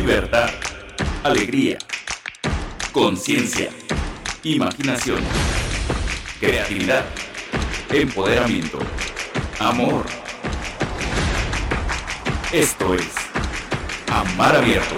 libertad, 0.00 0.48
alegría, 1.24 1.76
conciencia, 2.90 3.68
imaginación, 4.42 5.20
creatividad, 6.40 7.04
empoderamiento, 7.92 8.78
amor. 9.58 10.06
Esto 12.50 12.94
es 12.94 13.14
Amar 14.10 14.56
Abierto 14.56 14.94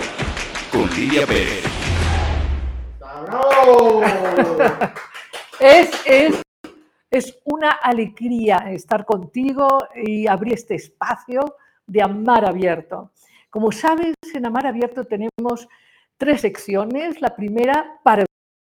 con 0.71 0.89
Lidia 0.95 1.27
Pérez. 1.27 1.65
Es, 5.59 5.91
es, 6.07 6.43
es 7.11 7.39
una 7.45 7.71
alegría 7.71 8.59
estar 8.71 9.05
contigo 9.05 9.79
y 9.97 10.29
abrir 10.29 10.55
este 10.55 10.77
espacio 10.77 11.57
de 11.89 12.03
Amar 12.03 12.45
Abierto. 12.45 13.11
Como 13.53 13.71
sabes, 13.71 14.15
en 14.33 14.47
Amar 14.47 14.67
Abierto 14.67 15.05
tenemos 15.05 15.69
tres 16.17 16.41
secciones. 16.41 17.21
La 17.21 17.37
primera, 17.37 18.01
para 18.03 18.25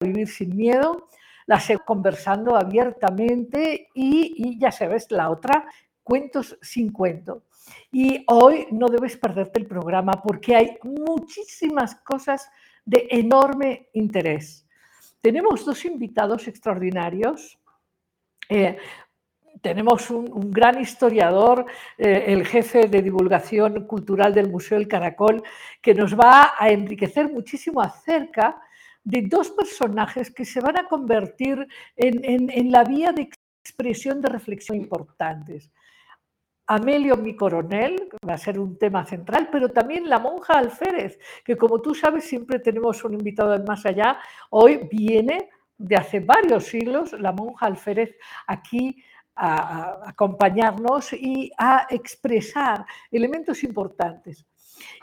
vivir 0.01 0.29
sin 0.29 0.57
miedo, 0.57 1.09
la 1.47 1.59
segunda, 1.59 1.85
conversando 1.85 2.55
abiertamente 2.55 3.89
y, 3.93 4.35
y 4.37 4.57
ya 4.57 4.71
sabes, 4.71 5.11
la 5.11 5.31
otra, 5.31 5.67
cuentos 6.05 6.57
sin 6.63 6.93
cuento. 6.93 7.43
Y 7.91 8.25
hoy 8.29 8.69
no 8.71 8.87
debes 8.87 9.17
perderte 9.17 9.59
el 9.59 9.67
programa 9.67 10.13
porque 10.13 10.55
hay 10.55 10.79
muchísimas 10.85 11.97
cosas 11.97 12.49
de 12.85 13.09
enorme 13.11 13.89
interés. 13.95 14.65
Tenemos 15.21 15.65
dos 15.65 15.85
invitados 15.87 16.47
extraordinarios. 16.47 17.59
Eh, 18.49 18.79
tenemos 19.61 20.11
un, 20.11 20.51
gran 20.51 20.81
historiador, 20.81 21.67
eh, 21.97 22.25
el 22.29 22.47
jefe 22.47 22.89
de 22.89 23.03
divulgación 23.03 23.87
cultural 23.87 24.35
del 24.35 24.51
Museo 24.51 24.79
del 24.79 24.89
Caracol, 24.89 25.43
que 25.81 25.95
nos 25.95 26.19
va 26.19 26.55
a 26.59 26.69
enriquecer 26.71 27.31
muchísimo 27.33 27.81
acerca 27.81 28.61
de 29.05 29.23
dos 29.23 29.51
personajes 29.51 30.31
que 30.31 30.45
se 30.45 30.61
van 30.61 30.79
a 30.79 30.87
convertir 30.87 31.67
en, 31.97 32.25
en, 32.25 32.51
en 32.51 32.71
la 32.71 32.85
vía 32.85 33.13
de 33.13 33.31
expresión 33.63 34.21
de 34.21 34.29
reflexión 34.29 34.77
importantes. 34.77 35.71
Amelio 36.67 37.17
mi 37.17 37.35
coronel, 37.35 38.11
va 38.29 38.35
a 38.35 38.39
ser 38.39 38.59
un 38.59 38.79
tema 38.79 39.05
central, 39.07 39.49
pero 39.51 39.71
también 39.71 40.09
la 40.09 40.19
monja 40.19 40.59
Alférez, 40.59 41.19
que 41.43 41.57
como 41.57 41.81
tú 41.81 41.95
sabes 41.95 42.25
siempre 42.25 42.59
tenemos 42.59 43.03
un 43.05 43.15
invitado 43.15 43.53
del 43.53 43.65
más 43.65 43.87
allá, 43.87 44.19
hoy 44.51 44.87
viene 44.91 45.49
de 45.79 45.97
hace 45.97 46.21
varios 46.21 46.65
siglos 46.65 47.13
la 47.13 47.33
monja 47.33 47.67
Alférez 47.67 48.17
aquí 48.47 49.03
a, 49.39 50.09
acompañarnos 50.09 51.13
y 51.13 51.53
a 51.57 51.87
expresar 51.91 52.85
elementos 53.11 53.63
importantes. 53.65 54.45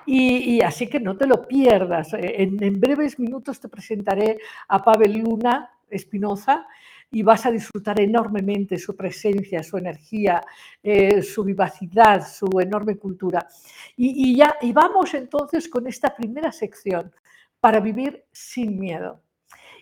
Y, 0.05 0.61
así 0.61 0.87
que 0.87 0.99
no 0.99 1.17
te 1.17 1.27
lo 1.27 1.47
pierdas. 1.47 2.13
En, 2.13 2.63
en 2.63 2.79
breves 2.79 3.19
minutos 3.19 3.59
te 3.59 3.69
presentaré 3.69 4.37
a 4.67 4.83
Pavel 4.83 5.19
Luna 5.19 5.69
Espinoza, 5.89 6.67
y 7.11 7.23
vas 7.23 7.45
a 7.45 7.51
disfrutar 7.51 7.99
enormemente 8.01 8.77
su 8.77 8.95
presencia, 8.95 9.63
su 9.63 9.77
energía, 9.77 10.43
eh, 10.83 11.21
su 11.21 11.43
vivacidad, 11.43 12.27
su 12.27 12.59
enorme 12.59 12.97
cultura. 12.97 13.47
Y, 13.95 14.35
ya, 14.35 14.57
y 14.61 14.73
vamos 14.73 15.13
entonces 15.13 15.69
con 15.69 15.87
esta 15.87 16.13
primera 16.13 16.51
sección 16.51 17.13
para 17.61 17.79
vivir 17.79 18.25
sin 18.33 18.77
miedo. 18.77 19.21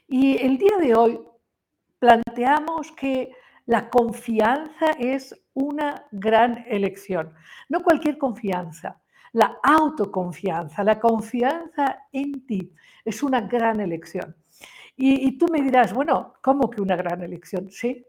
Y 0.07 0.37
el 0.45 0.59
día 0.59 0.77
de 0.77 0.95
hoy 0.95 1.19
planteamos 1.97 2.91
que 2.91 3.31
la 3.65 3.89
confianza 3.89 4.91
es 4.99 5.35
una 5.53 6.05
gran 6.11 6.65
elección, 6.67 7.33
no 7.69 7.81
cualquier 7.81 8.17
confianza. 8.17 8.99
La 9.33 9.57
autoconfianza, 9.63 10.83
la 10.83 10.99
confianza 10.99 12.05
en 12.11 12.45
ti 12.45 12.71
es 13.03 13.23
una 13.23 13.41
gran 13.41 13.79
elección. 13.79 14.35
Y, 14.95 15.39
tú 15.39 15.47
me 15.51 15.59
dirás, 15.61 15.91
bueno, 15.91 16.35
¿cómo 16.41 16.69
que 16.69 16.79
una 16.79 16.95
gran 16.95 17.23
elección? 17.23 17.71
Sí. 17.71 18.05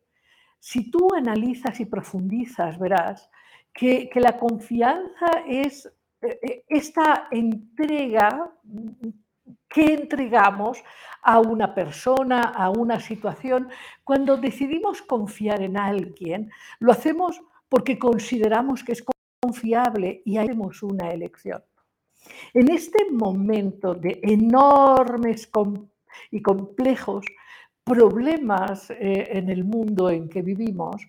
Si 0.60 0.90
tú 0.90 1.08
analizas 1.16 1.80
y 1.80 1.86
profundizas, 1.86 2.78
verás 2.78 3.30
que, 3.72 4.10
que 4.10 4.20
la 4.20 4.36
confianza 4.36 5.26
es 5.48 5.90
eh, 6.20 6.64
esta 6.68 7.28
entrega 7.30 8.50
que 9.74 9.92
entregamos 9.92 10.78
a 11.20 11.40
una 11.40 11.74
persona, 11.74 12.42
a 12.42 12.70
una 12.70 13.00
situación. 13.00 13.68
Cuando 14.04 14.36
decidimos 14.36 15.02
confiar 15.02 15.62
en 15.62 15.76
alguien, 15.76 16.52
lo 16.78 16.92
hacemos 16.92 17.40
porque 17.68 17.98
consideramos 17.98 18.84
que 18.84 18.92
es 18.92 19.04
confiable 19.42 20.22
y 20.24 20.36
hacemos 20.36 20.80
una 20.84 21.10
elección. 21.10 21.60
En 22.54 22.70
este 22.70 23.10
momento 23.10 23.94
de 23.94 24.20
enormes 24.22 25.50
y 26.30 26.40
complejos 26.40 27.26
problemas 27.82 28.90
eh, 28.90 29.28
en 29.32 29.50
el 29.50 29.64
mundo 29.64 30.08
en 30.08 30.28
que 30.28 30.40
vivimos, 30.40 31.02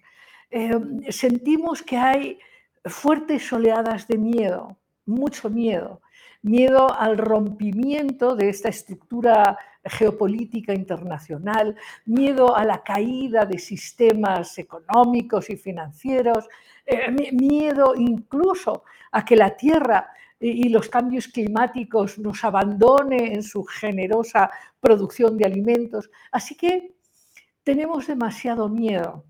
eh, 0.50 0.74
sentimos 1.10 1.84
que 1.84 1.98
hay 1.98 2.40
fuertes 2.84 3.54
oleadas 3.54 4.08
de 4.08 4.18
miedo, 4.18 4.76
mucho 5.06 5.52
miedo, 5.52 6.02
miedo 6.46 6.94
al 6.96 7.18
rompimiento 7.18 8.36
de 8.36 8.50
esta 8.50 8.70
estructura 8.70 9.58
geopolítica 9.84 10.74
internacional, 10.74 11.76
miedo 12.06 12.56
a 12.56 12.64
la 12.64 12.84
caída 12.84 13.46
de 13.46 13.58
sistemas 13.58 14.58
económicos 14.60 15.50
y 15.50 15.58
financieros, 15.58 16.48
eh, 16.86 17.12
miedo 17.32 17.94
incluso 17.98 18.84
a 19.12 19.26
que 19.26 19.36
la 19.36 19.58
Tierra 19.58 20.12
y 20.40 20.70
los 20.70 20.90
cambios 20.90 21.28
climáticos 21.30 22.20
nos 22.20 22.44
abandone 22.44 23.34
en 23.34 23.42
su 23.42 23.64
generosa 23.64 24.52
producción 24.80 25.38
de 25.38 25.46
alimentos. 25.46 26.12
Así 26.32 26.56
que 26.56 26.94
tenemos 27.64 28.06
demasiado 28.06 28.70
miedo 28.70 29.26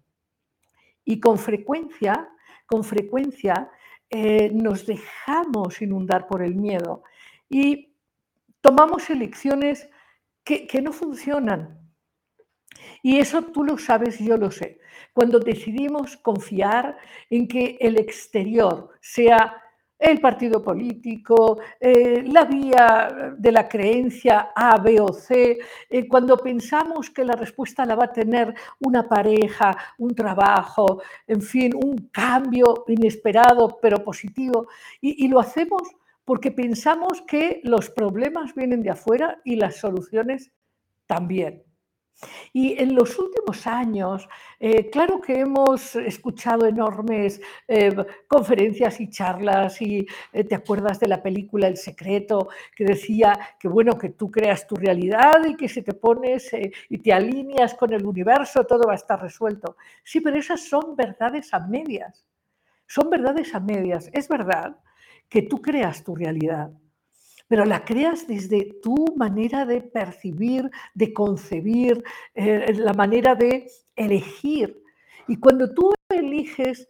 y 1.05 1.21
con 1.21 1.37
frecuencia, 1.37 2.27
con 2.65 2.83
frecuencia 2.83 3.69
eh, 4.17 4.49
nos 4.53 4.85
dejamos 4.85 5.81
inundar 5.81 6.25
por 6.25 6.41
el 6.41 6.55
miedo 6.55 7.03
y 7.49 7.93
tomamos 8.61 9.09
elecciones 9.09 9.89
que, 10.45 10.65
que 10.67 10.81
no 10.81 10.93
funcionan. 10.93 11.77
Y 13.03 13.17
eso 13.17 13.41
tú 13.41 13.65
lo 13.65 13.77
sabes, 13.77 14.17
yo 14.19 14.37
lo 14.37 14.51
sé. 14.51 14.79
Cuando 15.11 15.37
decidimos 15.39 16.15
confiar 16.15 16.97
en 17.29 17.45
que 17.45 17.77
el 17.81 17.99
exterior 17.99 18.91
sea 19.01 19.61
el 20.11 20.19
partido 20.19 20.61
político, 20.61 21.59
eh, 21.79 22.23
la 22.25 22.45
vía 22.45 23.35
de 23.37 23.51
la 23.51 23.67
creencia 23.67 24.51
A, 24.55 24.77
B 24.77 24.99
o 24.99 25.11
C, 25.11 25.57
eh, 25.89 26.07
cuando 26.07 26.37
pensamos 26.37 27.09
que 27.09 27.25
la 27.25 27.35
respuesta 27.35 27.85
la 27.85 27.95
va 27.95 28.05
a 28.05 28.13
tener 28.13 28.53
una 28.79 29.07
pareja, 29.07 29.75
un 29.97 30.15
trabajo, 30.15 31.01
en 31.27 31.41
fin, 31.41 31.73
un 31.75 32.09
cambio 32.11 32.85
inesperado 32.87 33.79
pero 33.81 34.03
positivo, 34.03 34.67
y, 35.01 35.25
y 35.25 35.27
lo 35.27 35.39
hacemos 35.39 35.81
porque 36.23 36.51
pensamos 36.51 37.21
que 37.21 37.61
los 37.63 37.89
problemas 37.89 38.55
vienen 38.55 38.81
de 38.81 38.91
afuera 38.91 39.39
y 39.43 39.57
las 39.57 39.75
soluciones 39.75 40.51
también. 41.05 41.64
Y 42.53 42.81
en 42.81 42.95
los 42.95 43.19
últimos 43.19 43.67
años, 43.67 44.27
eh, 44.59 44.89
claro 44.89 45.19
que 45.19 45.39
hemos 45.39 45.95
escuchado 45.95 46.65
enormes 46.65 47.41
eh, 47.67 47.93
conferencias 48.27 49.01
y 49.01 49.09
charlas 49.09 49.81
y 49.81 50.05
eh, 50.31 50.43
te 50.43 50.55
acuerdas 50.55 50.99
de 50.99 51.07
la 51.07 51.21
película 51.21 51.67
El 51.67 51.77
Secreto 51.77 52.49
que 52.75 52.85
decía 52.85 53.37
que 53.59 53.67
bueno, 53.67 53.97
que 53.97 54.09
tú 54.09 54.31
creas 54.31 54.65
tu 54.65 54.75
realidad 54.75 55.45
y 55.45 55.55
que 55.55 55.67
si 55.67 55.81
te 55.81 55.93
pones 55.93 56.51
y 56.89 56.97
te 56.99 57.13
alineas 57.13 57.73
con 57.73 57.93
el 57.93 58.05
universo 58.05 58.65
todo 58.65 58.87
va 58.87 58.93
a 58.93 58.95
estar 58.95 59.21
resuelto. 59.21 59.75
Sí, 60.03 60.21
pero 60.21 60.37
esas 60.37 60.61
son 60.61 60.95
verdades 60.95 61.53
a 61.53 61.59
medias. 61.59 62.25
Son 62.87 63.09
verdades 63.09 63.53
a 63.55 63.59
medias. 63.59 64.09
Es 64.13 64.27
verdad 64.27 64.77
que 65.27 65.41
tú 65.41 65.61
creas 65.61 66.03
tu 66.03 66.15
realidad, 66.15 66.71
pero 67.47 67.65
la 67.65 67.85
creas 67.85 68.27
desde 68.27 68.79
tu 68.81 69.13
manera 69.15 69.65
de 69.65 69.81
percibir, 69.81 70.69
de 70.93 71.13
concebir, 71.13 72.03
eh, 72.33 72.73
la 72.75 72.93
manera 72.93 73.35
de 73.35 73.67
elegir. 73.95 74.81
Y 75.27 75.37
cuando 75.37 75.73
tú 75.73 75.93
eliges 76.09 76.89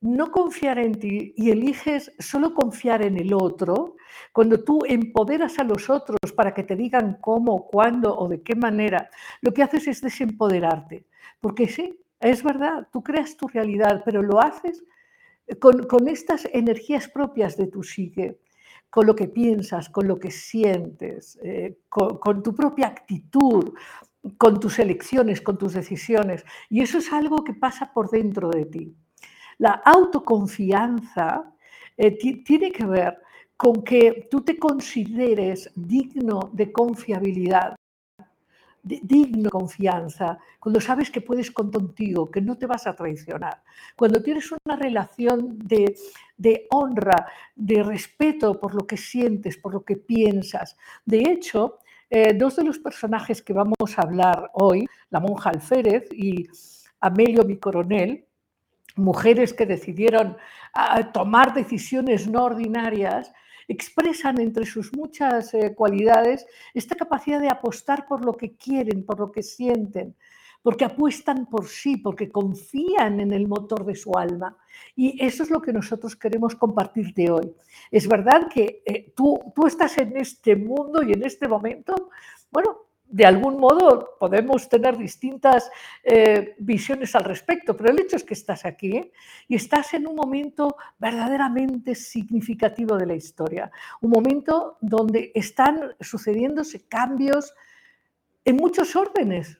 no 0.00 0.32
confiar 0.32 0.78
en 0.80 0.98
ti 0.98 1.32
y 1.36 1.50
eliges 1.50 2.12
solo 2.18 2.54
confiar 2.54 3.02
en 3.02 3.16
el 3.18 3.32
otro, 3.32 3.96
cuando 4.32 4.62
tú 4.64 4.80
empoderas 4.86 5.58
a 5.60 5.64
los 5.64 5.88
otros 5.88 6.32
para 6.34 6.52
que 6.52 6.64
te 6.64 6.74
digan 6.74 7.18
cómo, 7.20 7.66
cuándo 7.68 8.16
o 8.16 8.28
de 8.28 8.42
qué 8.42 8.56
manera, 8.56 9.08
lo 9.40 9.54
que 9.54 9.62
haces 9.62 9.86
es 9.86 10.00
desempoderarte. 10.00 11.06
Porque 11.40 11.68
sí, 11.68 11.96
es 12.18 12.42
verdad, 12.42 12.88
tú 12.92 13.02
creas 13.02 13.36
tu 13.36 13.46
realidad, 13.46 14.02
pero 14.04 14.22
lo 14.22 14.40
haces 14.40 14.82
con, 15.60 15.84
con 15.86 16.08
estas 16.08 16.48
energías 16.52 17.08
propias 17.08 17.56
de 17.56 17.68
tu 17.68 17.84
psique 17.84 18.38
con 18.92 19.06
lo 19.06 19.16
que 19.16 19.26
piensas, 19.26 19.88
con 19.88 20.06
lo 20.06 20.18
que 20.18 20.30
sientes, 20.30 21.38
eh, 21.42 21.78
con, 21.88 22.42
tu 22.42 22.54
propia 22.54 22.88
actitud, 22.88 23.72
con 24.36 24.60
tus 24.60 24.78
elecciones, 24.78 25.40
con 25.40 25.56
tus 25.56 25.72
decisiones. 25.72 26.44
Y 26.68 26.82
eso 26.82 26.98
es 26.98 27.10
algo 27.10 27.42
que 27.42 27.54
pasa 27.54 27.90
por 27.94 28.10
dentro 28.10 28.50
de 28.50 28.66
ti. 28.66 28.94
La 29.56 29.70
autoconfianza 29.82 31.54
eh, 31.96 32.18
tiene 32.44 32.70
que 32.70 32.84
ver 32.84 33.16
con 33.56 33.82
que 33.82 34.28
tú 34.30 34.42
te 34.42 34.58
consideres 34.58 35.70
digno 35.74 36.50
de 36.52 36.70
confiabilidad, 36.70 37.74
digno 38.82 39.44
de 39.44 39.50
confianza, 39.50 40.38
cuando 40.58 40.80
sabes 40.80 41.10
que 41.10 41.20
puedes 41.20 41.50
contigo, 41.50 42.30
que 42.30 42.40
no 42.40 42.58
te 42.58 42.66
vas 42.66 42.86
a 42.86 42.94
traicionar, 42.94 43.62
cuando 43.96 44.22
tienes 44.22 44.50
una 44.50 44.76
relación 44.76 45.58
de, 45.58 45.94
de, 46.36 46.66
honra, 46.70 47.26
de 47.54 47.82
respeto 47.82 48.58
por 48.58 48.74
lo 48.74 48.86
que 48.86 48.96
sientes, 48.96 49.56
por 49.56 49.72
lo 49.72 49.84
que 49.84 49.96
piensas. 49.96 50.76
De 51.04 51.18
hecho, 51.18 51.78
eh, 52.10 52.34
dos 52.34 52.56
de 52.56 52.64
los 52.64 52.78
personajes 52.78 53.40
que 53.40 53.52
vamos 53.52 53.96
a 53.96 54.02
hablar 54.02 54.50
hoy, 54.54 54.86
la 55.10 55.20
monja 55.20 55.50
Alférez 55.50 56.08
y 56.12 56.46
Amelio 57.00 57.44
mi 57.44 57.56
coronel, 57.56 58.26
mujeres 58.96 59.54
que 59.54 59.66
decidieron 59.66 60.36
ah, 60.74 61.12
tomar 61.12 61.54
decisiones 61.54 62.28
no 62.28 62.44
ordinarias, 62.44 63.32
expresan 63.68 64.40
entre 64.40 64.66
sus 64.66 64.92
muchas 64.96 65.54
eh, 65.54 65.74
cualidades 65.74 66.46
esta 66.74 66.94
capacidad 66.94 67.40
de 67.40 67.48
apostar 67.48 68.06
por 68.06 68.24
lo 68.24 68.34
que 68.34 68.56
quieren, 68.56 69.04
por 69.04 69.20
lo 69.20 69.32
que 69.32 69.42
sienten, 69.42 70.14
porque 70.62 70.84
apuestan 70.84 71.46
por 71.46 71.66
sí, 71.66 71.96
porque 71.96 72.30
confían 72.30 73.20
en 73.20 73.32
el 73.32 73.48
motor 73.48 73.84
de 73.84 73.96
su 73.96 74.16
alma. 74.16 74.56
Y 74.94 75.24
eso 75.24 75.42
es 75.42 75.50
lo 75.50 75.60
que 75.60 75.72
nosotros 75.72 76.16
queremos 76.16 76.54
compartirte 76.54 77.30
hoy. 77.30 77.52
Es 77.90 78.06
verdad 78.06 78.48
que 78.48 78.82
eh, 78.84 79.12
tú, 79.16 79.38
tú 79.54 79.66
estás 79.66 79.98
en 79.98 80.16
este 80.16 80.54
mundo 80.56 81.02
y 81.02 81.12
en 81.12 81.24
este 81.24 81.48
momento, 81.48 82.10
bueno, 82.50 82.91
de 83.12 83.26
algún 83.26 83.60
modo 83.60 84.16
podemos 84.18 84.68
tener 84.70 84.96
distintas 84.96 85.70
eh, 86.02 86.56
visiones 86.58 87.14
al 87.14 87.24
respecto, 87.24 87.76
pero 87.76 87.90
el 87.90 88.00
hecho 88.00 88.16
es 88.16 88.24
que 88.24 88.32
estás 88.32 88.64
aquí 88.64 89.12
y 89.46 89.54
estás 89.54 89.92
en 89.92 90.06
un 90.06 90.16
momento 90.16 90.76
verdaderamente 90.98 91.94
significativo 91.94 92.96
de 92.96 93.06
la 93.06 93.14
historia, 93.14 93.70
un 94.00 94.10
momento 94.10 94.78
donde 94.80 95.30
están 95.34 95.94
sucediéndose 96.00 96.88
cambios 96.88 97.54
en 98.46 98.56
muchos 98.56 98.96
órdenes, 98.96 99.58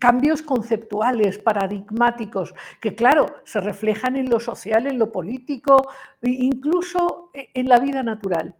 cambios 0.00 0.42
conceptuales, 0.42 1.38
paradigmáticos, 1.38 2.54
que 2.80 2.96
claro, 2.96 3.26
se 3.44 3.60
reflejan 3.60 4.16
en 4.16 4.28
lo 4.28 4.40
social, 4.40 4.88
en 4.88 4.98
lo 4.98 5.12
político, 5.12 5.88
e 6.20 6.30
incluso 6.30 7.30
en 7.32 7.68
la 7.68 7.78
vida 7.78 8.02
natural. 8.02 8.56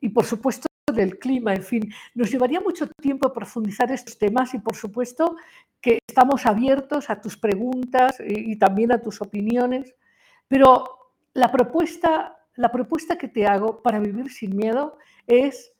Y 0.00 0.10
por 0.10 0.24
supuesto 0.24 0.68
del 0.94 1.18
clima, 1.18 1.52
en 1.52 1.64
fin, 1.64 1.92
nos 2.14 2.30
llevaría 2.30 2.60
mucho 2.60 2.86
tiempo 2.86 3.32
profundizar 3.32 3.90
estos 3.90 4.16
temas 4.16 4.54
y 4.54 4.60
por 4.60 4.76
supuesto 4.76 5.34
que 5.80 5.98
estamos 6.06 6.46
abiertos 6.46 7.10
a 7.10 7.20
tus 7.20 7.36
preguntas 7.36 8.16
y, 8.24 8.56
también 8.56 8.92
a 8.92 9.02
tus 9.02 9.20
opiniones, 9.20 9.92
pero 10.46 10.84
la 11.34 11.50
propuesta, 11.50 12.38
la 12.54 12.70
propuesta 12.70 13.18
que 13.18 13.26
te 13.26 13.48
hago 13.48 13.82
para 13.82 13.98
vivir 13.98 14.30
sin 14.30 14.56
miedo 14.56 14.96
es 15.26 15.72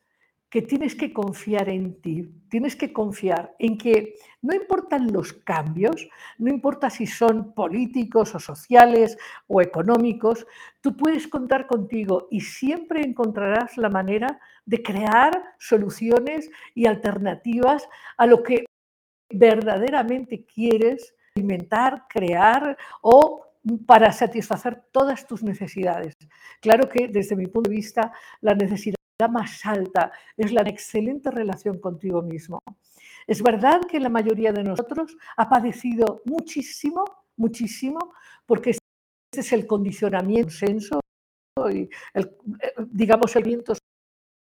que 0.56 0.62
tienes 0.62 0.94
que 0.94 1.12
confiar 1.12 1.68
en 1.68 2.00
ti, 2.00 2.32
tienes 2.48 2.76
que 2.76 2.90
confiar 2.90 3.54
en 3.58 3.76
que 3.76 4.14
no 4.40 4.54
importan 4.54 5.12
los 5.12 5.34
cambios, 5.34 6.08
no 6.38 6.48
importa 6.48 6.88
si 6.88 7.06
son 7.06 7.52
políticos 7.52 8.34
o 8.34 8.40
sociales 8.40 9.18
o 9.48 9.60
económicos, 9.60 10.46
tú 10.80 10.96
puedes 10.96 11.28
contar 11.28 11.66
contigo 11.66 12.26
y 12.30 12.40
siempre 12.40 13.02
encontrarás 13.02 13.76
la 13.76 13.90
manera 13.90 14.40
de 14.64 14.82
crear 14.82 15.30
soluciones 15.58 16.50
y 16.74 16.86
alternativas 16.86 17.86
a 18.16 18.24
lo 18.24 18.42
que 18.42 18.64
verdaderamente 19.28 20.46
quieres 20.46 21.14
inventar, 21.34 22.06
crear 22.08 22.78
o 23.02 23.44
para 23.86 24.10
satisfacer 24.10 24.84
todas 24.90 25.26
tus 25.26 25.42
necesidades. 25.42 26.14
Claro 26.62 26.88
que 26.88 27.08
desde 27.08 27.36
mi 27.36 27.46
punto 27.46 27.68
de 27.68 27.76
vista 27.76 28.10
la 28.40 28.54
necesidad 28.54 28.95
más 29.26 29.64
alta 29.64 30.12
es 30.36 30.52
la 30.52 30.62
excelente 30.62 31.30
relación 31.30 31.78
contigo 31.78 32.22
mismo. 32.22 32.62
Es 33.26 33.42
verdad 33.42 33.80
que 33.88 33.98
la 33.98 34.08
mayoría 34.08 34.52
de 34.52 34.62
nosotros 34.62 35.16
ha 35.36 35.48
padecido 35.48 36.22
muchísimo, 36.26 37.04
muchísimo, 37.36 38.14
porque 38.44 38.70
este 38.70 39.40
es 39.40 39.52
el 39.52 39.66
condicionamiento, 39.66 40.50
senso 40.50 41.00
y 41.70 41.88
el, 42.14 42.36
eh, 42.60 42.74
digamos 42.86 43.34
el 43.34 43.44
viento 43.44 43.72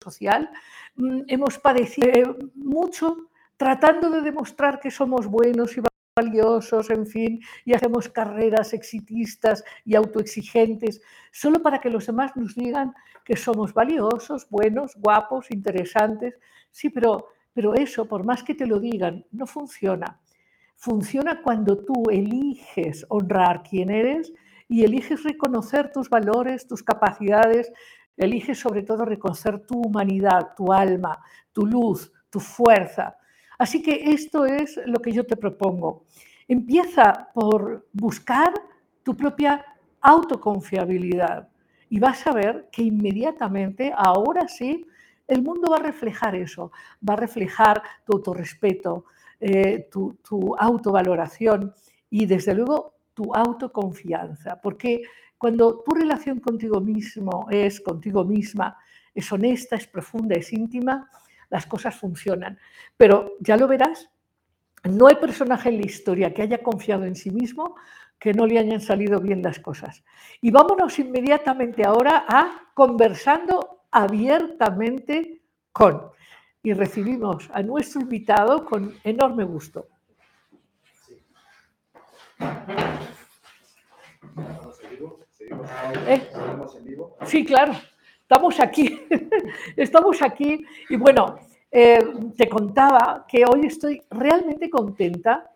social. 0.02 0.50
Mm, 0.94 1.22
hemos 1.26 1.58
padecido 1.58 2.08
eh, 2.10 2.50
mucho 2.54 3.30
tratando 3.56 4.10
de 4.10 4.20
demostrar 4.20 4.78
que 4.78 4.90
somos 4.90 5.26
buenos 5.26 5.76
y 5.76 5.80
valiosos, 6.20 6.90
en 6.90 7.06
fin, 7.06 7.40
y 7.64 7.74
hacemos 7.74 8.08
carreras 8.08 8.72
exitistas 8.72 9.64
y 9.84 9.94
autoexigentes, 9.94 11.00
solo 11.30 11.62
para 11.62 11.80
que 11.80 11.90
los 11.90 12.06
demás 12.06 12.36
nos 12.36 12.54
digan 12.54 12.94
que 13.24 13.36
somos 13.36 13.72
valiosos, 13.72 14.48
buenos, 14.50 14.94
guapos, 14.96 15.50
interesantes. 15.50 16.38
Sí, 16.70 16.90
pero, 16.90 17.28
pero 17.52 17.74
eso, 17.74 18.06
por 18.06 18.24
más 18.24 18.42
que 18.42 18.54
te 18.54 18.66
lo 18.66 18.80
digan, 18.80 19.24
no 19.32 19.46
funciona. 19.46 20.20
Funciona 20.76 21.42
cuando 21.42 21.76
tú 21.76 22.04
eliges 22.10 23.04
honrar 23.08 23.62
quién 23.68 23.90
eres 23.90 24.32
y 24.68 24.84
eliges 24.84 25.24
reconocer 25.24 25.90
tus 25.92 26.08
valores, 26.08 26.66
tus 26.66 26.82
capacidades, 26.82 27.72
eliges 28.16 28.58
sobre 28.58 28.82
todo 28.82 29.04
reconocer 29.04 29.60
tu 29.66 29.80
humanidad, 29.80 30.54
tu 30.56 30.72
alma, 30.72 31.18
tu 31.52 31.66
luz, 31.66 32.12
tu 32.30 32.40
fuerza. 32.40 33.16
Así 33.58 33.82
que 33.82 34.12
esto 34.12 34.46
es 34.46 34.80
lo 34.86 35.00
que 35.00 35.12
yo 35.12 35.26
te 35.26 35.36
propongo. 35.36 36.04
Empieza 36.46 37.28
por 37.34 37.88
buscar 37.92 38.54
tu 39.02 39.16
propia 39.16 39.64
autoconfiabilidad 40.00 41.48
y 41.90 41.98
vas 41.98 42.26
a 42.26 42.32
ver 42.32 42.68
que 42.70 42.82
inmediatamente, 42.82 43.92
ahora 43.94 44.46
sí, 44.46 44.86
el 45.26 45.42
mundo 45.42 45.70
va 45.70 45.76
a 45.76 45.82
reflejar 45.82 46.36
eso, 46.36 46.70
va 47.06 47.14
a 47.14 47.16
reflejar 47.16 47.82
tu 48.04 48.16
autorrespeto, 48.16 49.04
eh, 49.40 49.88
tu, 49.90 50.14
tu 50.26 50.54
autovaloración 50.56 51.74
y 52.08 52.26
desde 52.26 52.54
luego 52.54 52.94
tu 53.12 53.34
autoconfianza, 53.34 54.60
porque 54.60 55.02
cuando 55.36 55.80
tu 55.80 55.94
relación 55.94 56.40
contigo 56.40 56.80
mismo 56.80 57.46
es 57.50 57.80
contigo 57.80 58.24
misma, 58.24 58.76
es 59.14 59.30
honesta, 59.32 59.76
es 59.76 59.86
profunda, 59.86 60.36
es 60.36 60.52
íntima, 60.52 61.10
las 61.50 61.66
cosas 61.66 61.96
funcionan. 61.96 62.58
Pero 62.96 63.36
ya 63.40 63.56
lo 63.56 63.68
verás, 63.68 64.10
no 64.84 65.06
hay 65.08 65.16
personaje 65.16 65.68
en 65.68 65.78
la 65.78 65.86
historia 65.86 66.32
que 66.32 66.42
haya 66.42 66.62
confiado 66.62 67.04
en 67.04 67.16
sí 67.16 67.30
mismo 67.30 67.76
que 68.18 68.32
no 68.32 68.46
le 68.46 68.58
hayan 68.58 68.80
salido 68.80 69.20
bien 69.20 69.42
las 69.42 69.60
cosas. 69.60 70.04
Y 70.40 70.50
vámonos 70.50 70.98
inmediatamente 70.98 71.84
ahora 71.86 72.24
a 72.28 72.70
conversando 72.74 73.84
abiertamente 73.90 75.42
con. 75.72 76.10
Y 76.62 76.72
recibimos 76.72 77.48
a 77.52 77.62
nuestro 77.62 78.00
invitado 78.00 78.64
con 78.64 78.94
enorme 79.04 79.44
gusto. 79.44 79.86
¿Eh? 86.06 86.28
Sí, 87.26 87.44
claro. 87.44 87.74
Estamos 88.30 88.60
aquí, 88.60 89.00
estamos 89.76 90.20
aquí 90.20 90.62
y 90.90 90.96
bueno, 90.96 91.38
eh, 91.70 91.98
te 92.36 92.46
contaba 92.46 93.24
que 93.26 93.42
hoy 93.46 93.64
estoy 93.64 94.02
realmente 94.10 94.68
contenta 94.68 95.50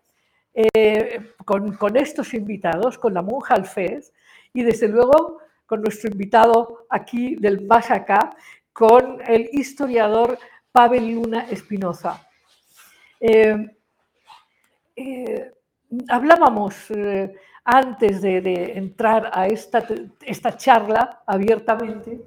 eh, 0.51 1.33
con, 1.45 1.95
estos 1.95 2.33
invitados, 2.33 2.97
con 2.97 3.13
la 3.13 3.21
monja 3.21 3.53
Alfés 3.53 4.11
y 4.55 4.63
desde 4.63 4.87
luego 4.87 5.37
con 5.67 5.83
nuestro 5.83 6.09
invitado 6.09 6.87
aquí 6.89 7.35
del 7.35 7.63
más 7.67 7.89
con 8.73 9.19
el 9.27 9.51
historiador 9.51 10.39
Pavel 10.71 11.13
Luna 11.13 11.45
Espinoza. 11.51 12.27
Eh, 13.19 13.67
hablábamos 16.09 16.87
antes 17.63 18.19
de, 18.23 18.73
entrar 18.77 19.29
a 19.31 19.45
esta 19.45 20.57
charla 20.57 21.21
abiertamente 21.27 22.19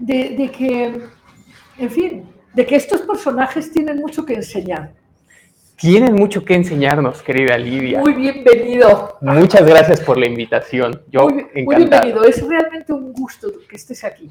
de, 0.00 0.50
que, 0.50 1.00
en 1.78 1.90
fin, 1.90 2.24
de 2.54 2.66
que 2.66 2.76
estos 2.76 3.02
personajes 3.02 3.70
tienen 3.70 3.98
mucho 3.98 4.24
que 4.24 4.34
enseñar. 4.34 4.92
Tienen 5.76 6.14
mucho 6.14 6.44
que 6.44 6.54
enseñarnos, 6.54 7.22
querida 7.22 7.56
Lidia. 7.56 8.00
Muy 8.00 8.12
bienvenido. 8.12 9.16
Muchas 9.22 9.66
gracias 9.66 10.00
por 10.00 10.18
la 10.18 10.26
invitación. 10.26 11.02
Yo 11.10 11.28
muy, 11.28 11.64
muy 11.64 11.76
bienvenido. 11.76 12.24
Es 12.24 12.46
realmente 12.46 12.92
un 12.92 13.12
gusto 13.12 13.48
que 13.68 13.76
estés 13.76 14.04
aquí. 14.04 14.30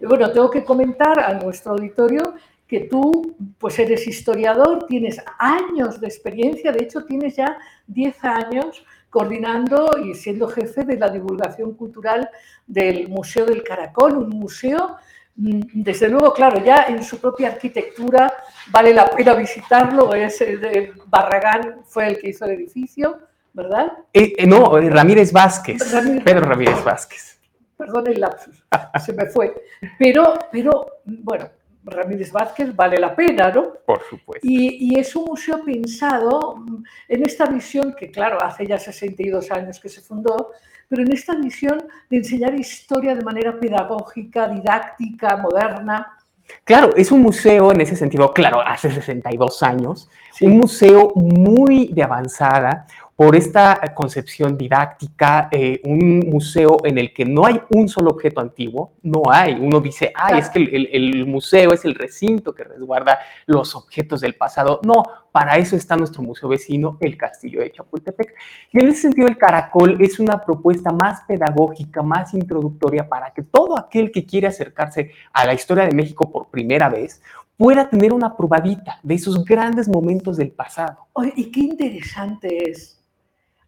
Bueno, 0.00 0.30
tengo 0.32 0.50
que 0.50 0.64
comentar 0.64 1.20
a 1.20 1.34
nuestro 1.34 1.72
auditorio 1.72 2.34
que 2.66 2.80
tú 2.80 3.36
pues 3.58 3.78
eres 3.80 4.06
historiador, 4.06 4.86
tienes 4.86 5.20
años 5.38 6.00
de 6.00 6.06
experiencia, 6.06 6.70
de 6.70 6.84
hecho 6.84 7.04
tienes 7.04 7.34
ya 7.36 7.58
10 7.88 8.24
años 8.24 8.84
coordinando 9.10 9.98
y 10.02 10.14
siendo 10.14 10.48
jefe 10.48 10.84
de 10.84 10.96
la 10.96 11.10
divulgación 11.10 11.74
cultural 11.74 12.30
del 12.66 13.08
Museo 13.08 13.44
del 13.44 13.62
Caracol, 13.62 14.16
un 14.16 14.30
museo, 14.30 14.96
mm, 15.36 15.60
desde 15.82 16.08
luego, 16.08 16.32
claro, 16.32 16.64
ya 16.64 16.86
en 16.88 17.02
su 17.02 17.18
propia 17.18 17.48
arquitectura 17.48 18.32
vale 18.70 18.94
la 18.94 19.10
pena 19.10 19.34
visitarlo, 19.34 20.14
es 20.14 20.38
de 20.38 20.92
Barragán 21.06 21.80
fue 21.84 22.08
el 22.08 22.18
que 22.18 22.30
hizo 22.30 22.44
el 22.44 22.52
edificio, 22.52 23.18
¿verdad? 23.52 23.92
Eh, 24.12 24.32
eh, 24.38 24.46
no, 24.46 24.78
Ramírez 24.78 25.32
Vázquez, 25.32 25.92
Ramírez. 25.92 26.24
Pedro 26.24 26.46
Ramírez 26.46 26.84
Vázquez. 26.84 27.40
perdón 27.76 28.06
el 28.06 28.20
lapsus, 28.20 28.64
se 29.04 29.12
me 29.12 29.26
fue. 29.26 29.54
Pero, 29.98 30.34
pero 30.52 30.86
bueno, 31.04 31.50
Ramírez 31.84 32.30
Vázquez 32.32 32.74
vale 32.74 32.98
la 32.98 33.14
pena, 33.14 33.50
¿no? 33.50 33.72
Por 33.86 34.02
supuesto. 34.08 34.46
Y, 34.46 34.92
y, 34.92 34.98
es 34.98 35.14
un 35.16 35.24
museo 35.24 35.62
pensado 35.64 36.64
en 37.08 37.24
esta 37.24 37.46
visión 37.46 37.94
que, 37.98 38.10
claro, 38.10 38.38
hace 38.42 38.66
ya 38.66 38.78
62 38.78 39.50
años 39.50 39.80
que 39.80 39.88
se 39.88 40.00
fundó, 40.00 40.50
pero 40.88 41.02
en 41.02 41.12
esta 41.12 41.34
visión 41.36 41.82
de 42.10 42.16
enseñar 42.16 42.54
historia 42.58 43.14
de 43.14 43.22
manera 43.22 43.58
pedagógica, 43.58 44.48
didáctica, 44.48 45.36
moderna. 45.36 46.18
Claro, 46.64 46.94
es 46.96 47.12
un 47.12 47.22
museo 47.22 47.70
en 47.72 47.80
ese 47.80 47.94
sentido, 47.94 48.32
claro, 48.34 48.60
hace 48.60 48.90
62 48.90 49.62
años, 49.62 50.10
sí. 50.32 50.46
un 50.46 50.58
museo 50.58 51.12
muy 51.14 51.92
de 51.92 52.02
avanzada, 52.02 52.86
por 53.20 53.36
esta 53.36 53.78
concepción 53.94 54.56
didáctica, 54.56 55.50
eh, 55.52 55.82
un 55.84 56.20
museo 56.20 56.78
en 56.84 56.96
el 56.96 57.12
que 57.12 57.26
no 57.26 57.44
hay 57.44 57.60
un 57.68 57.86
solo 57.86 58.12
objeto 58.12 58.40
antiguo, 58.40 58.94
no 59.02 59.24
hay. 59.30 59.52
Uno 59.60 59.78
dice, 59.78 60.10
ay, 60.14 60.38
es 60.38 60.48
que 60.48 60.60
el, 60.60 60.88
el, 60.90 61.26
museo 61.26 61.74
es 61.74 61.84
el 61.84 61.96
recinto 61.96 62.54
que 62.54 62.64
resguarda 62.64 63.18
los 63.44 63.74
objetos 63.74 64.22
del 64.22 64.36
pasado. 64.36 64.80
No, 64.84 65.02
para 65.32 65.58
eso 65.58 65.76
está 65.76 65.98
nuestro 65.98 66.22
museo 66.22 66.48
vecino, 66.48 66.96
el 66.98 67.18
Castillo 67.18 67.60
de 67.60 67.70
Chapultepec. 67.72 68.34
Y 68.72 68.80
en 68.80 68.88
ese 68.88 69.02
sentido, 69.02 69.28
el 69.28 69.36
Caracol 69.36 69.98
es 70.00 70.18
una 70.18 70.42
propuesta 70.42 70.90
más 70.90 71.20
pedagógica, 71.28 72.02
más 72.02 72.32
introductoria 72.32 73.06
para 73.06 73.34
que 73.34 73.42
todo 73.42 73.78
aquel 73.78 74.10
que 74.10 74.24
quiere 74.24 74.46
acercarse 74.46 75.10
a 75.34 75.44
la 75.44 75.52
historia 75.52 75.84
de 75.84 75.94
México 75.94 76.32
por 76.32 76.48
primera 76.48 76.88
vez 76.88 77.20
pueda 77.58 77.90
tener 77.90 78.14
una 78.14 78.34
probadita 78.34 78.98
de 79.02 79.16
esos 79.16 79.44
grandes 79.44 79.90
momentos 79.90 80.38
del 80.38 80.52
pasado. 80.52 81.08
Oye, 81.12 81.34
y 81.36 81.50
qué 81.50 81.60
interesante 81.60 82.70
es 82.70 82.99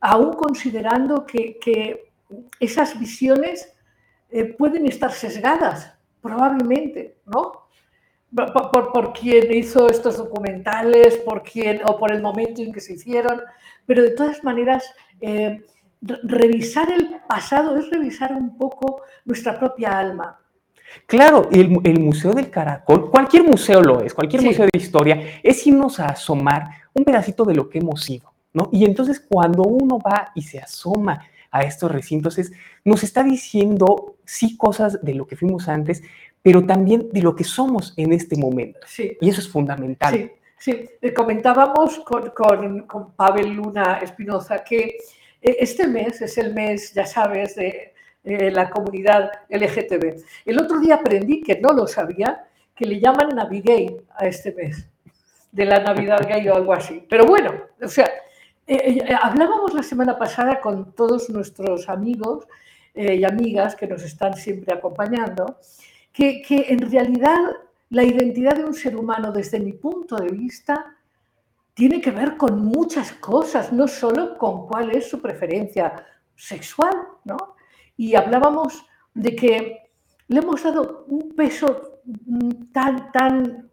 aún 0.03 0.33
considerando 0.33 1.25
que, 1.25 1.59
que 1.59 2.11
esas 2.59 2.99
visiones 2.99 3.73
eh, 4.31 4.45
pueden 4.45 4.87
estar 4.87 5.13
sesgadas, 5.13 5.95
probablemente, 6.21 7.17
¿no? 7.25 7.63
Por, 8.35 8.71
por, 8.71 8.93
por, 8.93 9.13
quien 9.13 9.53
hizo 9.53 9.89
estos 9.89 10.17
documentales, 10.17 11.19
por 11.19 11.43
quien, 11.43 11.83
o 11.85 11.99
por 11.99 12.11
el 12.13 12.21
momento 12.21 12.63
en 12.63 12.73
que 12.73 12.81
se 12.81 12.95
hicieron, 12.95 13.41
pero 13.87 14.03
de 14.03 14.11
todas 14.11 14.43
maneras, 14.43 14.93
eh, 15.21 15.65
revisar 16.01 16.91
el 16.91 17.21
pasado 17.29 17.77
es 17.77 17.89
revisar 17.91 18.33
un 18.33 18.57
poco 18.57 19.03
nuestra 19.25 19.57
propia 19.59 19.99
alma. 19.99 20.39
Claro, 21.07 21.49
el, 21.53 21.79
el, 21.85 22.01
Museo 22.01 22.33
del 22.33 22.51
Caracol, 22.51 23.09
cualquier 23.09 23.45
museo 23.45 23.83
lo 23.83 24.01
es, 24.01 24.13
cualquier 24.13 24.43
sí. 24.43 24.49
museo 24.49 24.67
de 24.67 24.79
historia, 24.79 25.41
es 25.43 25.65
irnos 25.67 26.01
a 26.01 26.07
asomar 26.07 26.65
un 26.93 27.05
pedacito 27.05 27.45
de 27.45 27.55
lo 27.55 27.69
que 27.69 27.79
hemos 27.79 28.03
sido. 28.03 28.32
¿No? 28.53 28.69
Y 28.73 28.85
entonces 28.85 29.21
cuando 29.21 29.63
uno 29.63 29.99
va 29.99 30.33
y 30.35 30.43
se 30.43 30.59
asoma 30.59 31.27
a 31.51 31.63
estos 31.63 31.91
recintos, 31.91 32.39
es, 32.39 32.53
nos 32.85 33.03
está 33.03 33.23
diciendo 33.23 34.17
sí 34.25 34.57
cosas 34.57 35.03
de 35.03 35.15
lo 35.15 35.27
que 35.27 35.37
fuimos 35.37 35.69
antes, 35.69 36.03
pero 36.41 36.65
también 36.65 37.09
de 37.13 37.23
lo 37.23 37.37
que 37.37 37.45
somos 37.45 37.95
en 37.97 38.13
este 38.13 38.37
momento. 38.37 38.81
Sí. 38.87 39.17
Y 39.21 39.29
eso 39.29 39.41
es 39.41 39.49
fundamental. 39.49 40.15
Sí, 40.15 40.31
sí. 40.59 40.89
Eh, 41.01 41.13
comentábamos 41.13 42.01
con, 42.01 42.31
con, 42.31 42.83
con 42.83 43.13
Pavel 43.13 43.53
Luna 43.53 43.99
Espinoza 44.03 44.65
que 44.65 44.97
eh, 45.43 45.57
este 45.59 45.87
mes 45.87 46.23
es 46.23 46.39
el 46.39 46.55
mes, 46.55 46.93
ya 46.95 47.07
sabes, 47.07 47.55
de 47.57 47.93
eh, 48.25 48.51
la 48.53 48.71
comunidad 48.71 49.31
LGTB. 49.49 50.23
El 50.45 50.61
otro 50.61 50.79
día 50.79 50.97
aprendí, 50.97 51.43
que 51.43 51.61
no 51.61 51.73
lo 51.73 51.89
sabía, 51.89 52.45
que 52.75 52.87
le 52.87 53.01
llaman 53.01 53.31
Navigay 53.35 53.97
a 54.15 54.27
este 54.27 54.53
mes, 54.53 54.89
de 55.51 55.65
la 55.65 55.81
Navidad 55.81 56.27
gay 56.29 56.49
o 56.49 56.55
algo 56.55 56.73
así. 56.73 57.05
Pero 57.11 57.27
bueno, 57.27 57.53
o 57.83 57.89
sea, 57.89 58.09
eh, 58.66 59.04
eh, 59.09 59.16
hablábamos 59.21 59.75
la 59.75 59.83
semana 59.83 60.16
pasada 60.16 60.61
con 60.61 60.92
todos 60.95 61.28
nuestros 61.31 61.88
amigos 61.88 62.47
eh, 62.95 63.16
y 63.16 63.25
amigas 63.25 63.75
que 63.75 63.88
nos 63.88 64.02
están 64.04 64.37
siempre 64.37 64.73
acompañando, 64.73 65.59
que, 66.12 66.45
en 66.49 66.90
realidad 66.90 67.38
la 67.90 68.04
identidad 68.04 68.57
de 68.57 68.64
un 68.64 68.75
ser 68.75 68.97
humano, 68.97 69.33
desde 69.33 69.59
mi 69.59 69.73
punto 69.73 70.16
de 70.16 70.28
vista, 70.28 70.97
tiene 71.75 72.00
que 72.00 72.12
ver 72.12 72.37
con 72.37 72.64
muchas 72.64 73.12
cosas, 73.12 73.73
no 73.73 73.88
solo 73.88 74.38
con 74.38 74.69
cuál 74.69 74.95
es 74.95 75.11
su 75.11 75.21
preferencia 75.21 76.07
sexual, 76.37 76.95
¿no? 77.25 77.57
Y 77.97 78.14
hablábamos 78.14 78.85
de 79.14 79.35
que 79.35 79.90
le 80.28 80.40
hemos 80.40 80.62
dado 80.62 81.04
un 81.09 81.35
peso 81.35 82.00
tan, 82.73 83.11
tan 83.11 83.71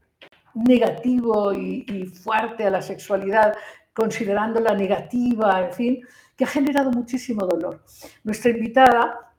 negativo 0.53 1.53
y 1.53 2.05
fuerte 2.05 2.65
a 2.65 2.71
la 2.71 2.81
sexualidad 2.81 3.55
considerando 3.99 4.59
la 4.59 4.73
negativa, 4.73 5.47
en 5.65 5.73
fin, 5.73 6.01
que 6.35 6.45
ha 6.45 6.47
generado 6.47 6.89
muchísimo 6.91 7.45
dolor. 7.45 7.83
Nuestra 8.23 8.51
invitada 8.51 9.29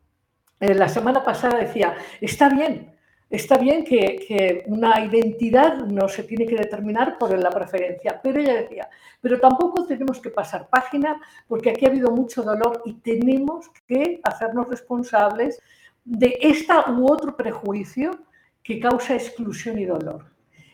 eh, 0.61 0.75
la 0.75 0.89
semana 0.89 1.25
pasada 1.25 1.59
decía, 1.59 1.97
está 2.21 2.51
bien, 2.51 2.95
está 3.31 3.57
bien 3.57 3.85
que, 3.85 4.23
que, 4.27 4.65
una 4.67 5.03
identidad 5.05 5.79
no 5.87 6.07
se 6.09 6.25
tiene 6.25 6.47
que 6.47 6.57
determinar 6.57 7.17
por 7.17 7.37
la 7.39 7.51
preferencia, 7.51 8.21
pero 8.23 8.41
ella 8.41 8.55
decía, 8.63 8.91
pero 9.23 9.41
tampoco 9.41 9.87
tenemos 9.87 10.21
que 10.21 10.29
pasar 10.29 10.69
página 10.69 11.19
porque 11.49 11.71
aquí 11.71 11.87
ha 11.87 11.89
habido 11.89 12.11
mucho 12.11 12.43
dolor 12.43 12.83
y 12.85 12.95
tenemos 13.01 13.71
que 13.87 14.21
hacernos 14.23 14.69
responsables 14.69 15.59
de 16.05 16.39
esta 16.43 16.91
u 16.91 17.11
otro 17.11 17.37
prejuicio 17.37 18.11
que 18.63 18.79
causa 18.79 19.15
exclusión 19.15 19.79
y 19.79 19.87
dolor. 19.87 20.27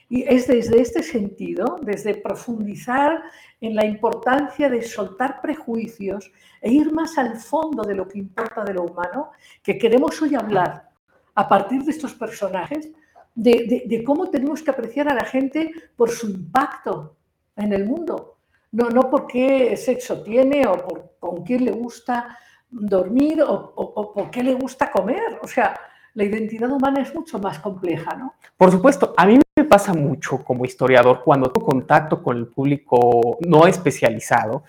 Y 0.09 0.23
es 0.23 0.47
desde 0.47 0.81
este 0.81 1.03
sentido, 1.03 1.79
desde 1.83 2.15
profundizar 2.15 3.23
en 3.61 3.75
la 3.75 3.85
importancia 3.85 4.69
de 4.69 4.83
soltar 4.83 5.41
prejuicios 5.41 6.31
e 6.61 6.71
ir 6.71 6.93
más 6.93 7.17
al 7.19 7.37
fondo 7.37 7.83
de 7.83 7.95
lo 7.95 8.07
que 8.07 8.19
importa 8.19 8.65
de 8.65 8.75
lo 8.75 8.85
humano, 8.85 9.31
que 9.63 9.79
queremos 9.79 10.21
hoy 10.23 10.35
hablar 10.35 10.91
a 11.35 11.49
partir 11.49 11.83
de 11.83 11.91
estos 11.91 12.15
personajes, 12.15 12.91
de, 13.35 14.03
cómo 14.05 14.31
tenemos 14.31 14.63
que 14.63 14.71
apreciar 14.71 15.09
a 15.09 15.15
la 15.15 15.25
gente 15.25 15.71
por 15.95 16.11
su 16.11 16.29
impacto 16.29 17.17
en 17.57 17.73
el 17.73 17.85
mundo. 17.85 18.39
No, 18.73 18.89
no 18.89 19.11
por 19.11 19.27
qué 19.27 19.77
sexo 19.77 20.23
tiene 20.23 20.67
o 20.67 21.17
con 21.19 21.45
quién 21.45 21.65
le 21.65 21.73
gusta 21.73 22.39
dormir 22.69 23.43
o, 23.43 23.53
o, 23.53 23.83
o 23.83 24.13
por 24.13 24.31
qué 24.31 24.43
le 24.43 24.55
gusta 24.55 24.91
comer. 24.91 25.39
O 25.43 25.47
sea, 25.47 25.79
la 26.15 26.25
identidad 26.25 26.71
humana 26.71 27.03
es 27.03 27.15
mucho 27.15 27.39
más 27.39 27.59
compleja, 27.59 28.17
¿no? 28.17 28.35
Por 28.57 28.71
supuesto, 28.71 29.15
a 29.17 29.27
mí 29.27 29.39
pasa 29.67 29.93
mucho 29.95 30.43
como 30.43 30.65
historiador 30.65 31.23
cuando 31.25 31.51
tengo 31.51 31.67
contacto 31.67 32.23
con 32.23 32.37
el 32.37 32.47
público 32.47 33.39
no 33.41 33.67
especializado. 33.67 34.65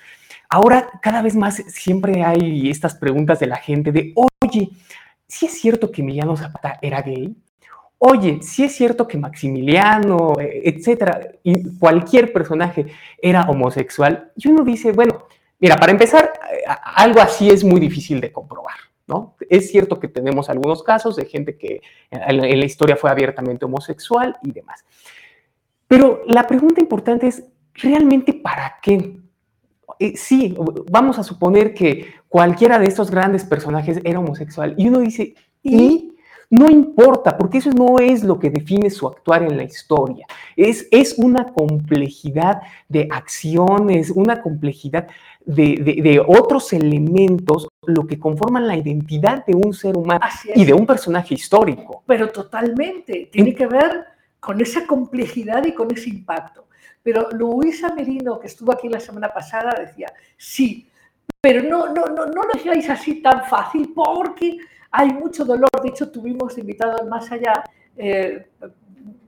Ahora, 0.50 0.90
cada 1.02 1.22
vez 1.22 1.36
más 1.36 1.56
siempre 1.68 2.24
hay 2.24 2.70
estas 2.70 2.96
preguntas 2.96 3.40
de 3.40 3.48
la 3.48 3.58
gente 3.58 3.92
de, 3.92 4.14
oye, 4.16 4.70
¿sí 5.28 5.46
es 5.46 5.60
cierto 5.60 5.92
que 5.92 6.02
Emiliano 6.02 6.38
Zapata 6.38 6.80
era 6.82 7.02
gay? 7.02 7.36
Oye, 8.00 8.40
¿sí 8.42 8.64
es 8.64 8.76
cierto 8.76 9.08
que 9.08 9.18
Maximiliano, 9.18 10.34
etcétera, 10.40 11.20
y 11.44 11.78
cualquier 11.78 12.32
personaje 12.32 12.86
era 13.20 13.42
homosexual? 13.50 14.32
Y 14.36 14.50
uno 14.50 14.64
dice, 14.64 14.92
bueno, 14.92 15.26
mira, 15.60 15.76
para 15.78 15.92
empezar, 15.92 16.32
algo 16.96 17.20
así 17.20 17.50
es 17.50 17.64
muy 17.64 17.80
difícil 17.80 18.22
de 18.22 18.32
comprobar. 18.32 18.76
Es 19.50 19.72
cierto 19.72 20.00
que 20.00 20.08
tenemos 20.08 20.50
algunos 20.50 20.84
casos 20.84 21.16
de 21.16 21.26
gente 21.26 21.58
que 21.58 21.82
en 22.12 22.60
la 22.60 22.66
historia 22.66 22.96
fue 22.96 23.10
abiertamente 23.10 23.66
homosexual 23.66 24.38
y 24.44 24.52
demás. 24.52 24.84
Pero 25.88 26.22
la 26.28 26.46
pregunta 26.46 26.82
importante 26.82 27.28
es, 27.28 27.44
¿realmente 27.74 28.34
para 28.34 28.76
qué? 28.82 29.18
Eh, 30.00 30.18
sí, 30.18 30.56
vamos 30.92 31.18
a 31.18 31.24
suponer 31.24 31.74
que 31.74 32.14
cualquiera 32.28 32.78
de 32.78 32.88
estos 32.88 33.10
grandes 33.10 33.46
personajes 33.46 34.00
era 34.04 34.20
homosexual 34.20 34.76
y 34.78 34.88
uno 34.88 35.00
dice, 35.00 35.34
¿y? 35.64 36.14
No 36.50 36.70
importa, 36.70 37.38
porque 37.38 37.58
eso 37.58 37.72
no 37.72 38.00
es 38.00 38.24
lo 38.24 38.40
que 38.40 38.50
define 38.50 38.90
su 38.90 39.06
actuar 39.06 39.44
en 39.44 39.58
la 39.58 39.64
historia. 39.64 40.26
Es, 40.56 40.88
es 40.92 41.16
una 41.18 41.48
complejidad 41.48 42.62
de 42.88 43.10
acciones, 43.12 44.12
una 44.12 44.42
complejidad 44.42 45.08
de, 45.48 45.78
de, 45.80 46.02
de, 46.02 46.20
otros 46.20 46.74
elementos, 46.74 47.70
lo 47.86 48.06
que 48.06 48.20
conforman 48.20 48.68
la 48.68 48.76
identidad 48.76 49.46
de 49.46 49.56
un 49.56 49.74
ser 49.74 49.96
humano 49.96 50.26
y 50.54 50.66
de 50.66 50.74
un 50.74 50.86
personaje 50.86 51.36
histórico. 51.36 52.04
Pero 52.06 52.30
totalmente, 52.30 53.30
tiene 53.32 53.56
que 53.56 53.66
ver 53.66 54.06
con 54.42 54.60
esa 54.60 54.86
complejidad 54.86 55.66
y 55.66 55.74
con 55.74 55.90
ese 55.90 56.10
impacto. 56.10 56.68
Pero 57.02 57.30
Luisa 57.32 57.94
Merino, 57.94 58.38
que 58.38 58.48
estuvo 58.48 58.74
aquí 58.74 58.90
la 58.90 59.00
semana 59.00 59.34
pasada, 59.34 59.74
decía, 59.80 60.12
sí, 60.36 60.90
pero 61.40 61.64
no, 61.64 61.94
no, 61.94 62.08
no, 62.08 62.26
no 62.26 62.42
lo 62.44 62.54
digáis 62.62 62.90
así 62.90 63.22
tan 63.22 63.46
fácil 63.46 63.94
porque 63.96 64.58
hay 64.92 65.14
mucho 65.14 65.46
dolor. 65.46 65.70
De 65.82 65.90
hecho, 65.90 66.12
tuvimos 66.12 66.58
invitado 66.58 67.08
más 67.08 67.32
allá 67.32 67.64
eh, 67.96 68.50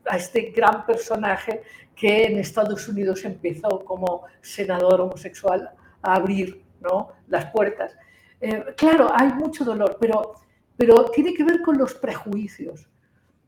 a 0.06 0.18
este 0.18 0.52
gran 0.54 0.86
personaje 0.86 1.62
que 1.96 2.26
en 2.26 2.40
Estados 2.40 2.90
Unidos 2.90 3.24
empezó 3.24 3.86
como 3.86 4.24
senador 4.42 5.00
homosexual 5.00 5.72
a 6.02 6.16
abrir 6.16 6.64
¿no? 6.82 7.10
las 7.28 7.52
puertas. 7.52 7.96
Eh, 8.42 8.64
claro, 8.78 9.10
hay 9.14 9.34
mucho 9.34 9.66
dolor, 9.66 9.98
pero, 10.00 10.36
pero 10.78 11.06
tiene 11.06 11.34
que 11.34 11.44
ver 11.44 11.62
con 11.62 11.78
los 11.78 11.94
prejuicios. 11.94 12.88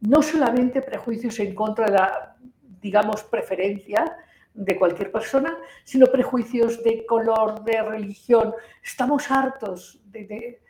No 0.01 0.21
solamente 0.21 0.81
prejuicios 0.81 1.39
en 1.39 1.53
contra 1.55 1.85
de 1.85 1.91
la, 1.91 2.35
digamos, 2.81 3.23
preferencia 3.23 4.17
de 4.53 4.75
cualquier 4.77 5.11
persona, 5.11 5.57
sino 5.83 6.07
prejuicios 6.07 6.83
de 6.83 7.05
color, 7.05 7.63
de 7.63 7.81
religión. 7.83 8.53
Estamos 8.83 9.31
hartos 9.31 10.01
de, 10.05 10.25
de 10.25 10.61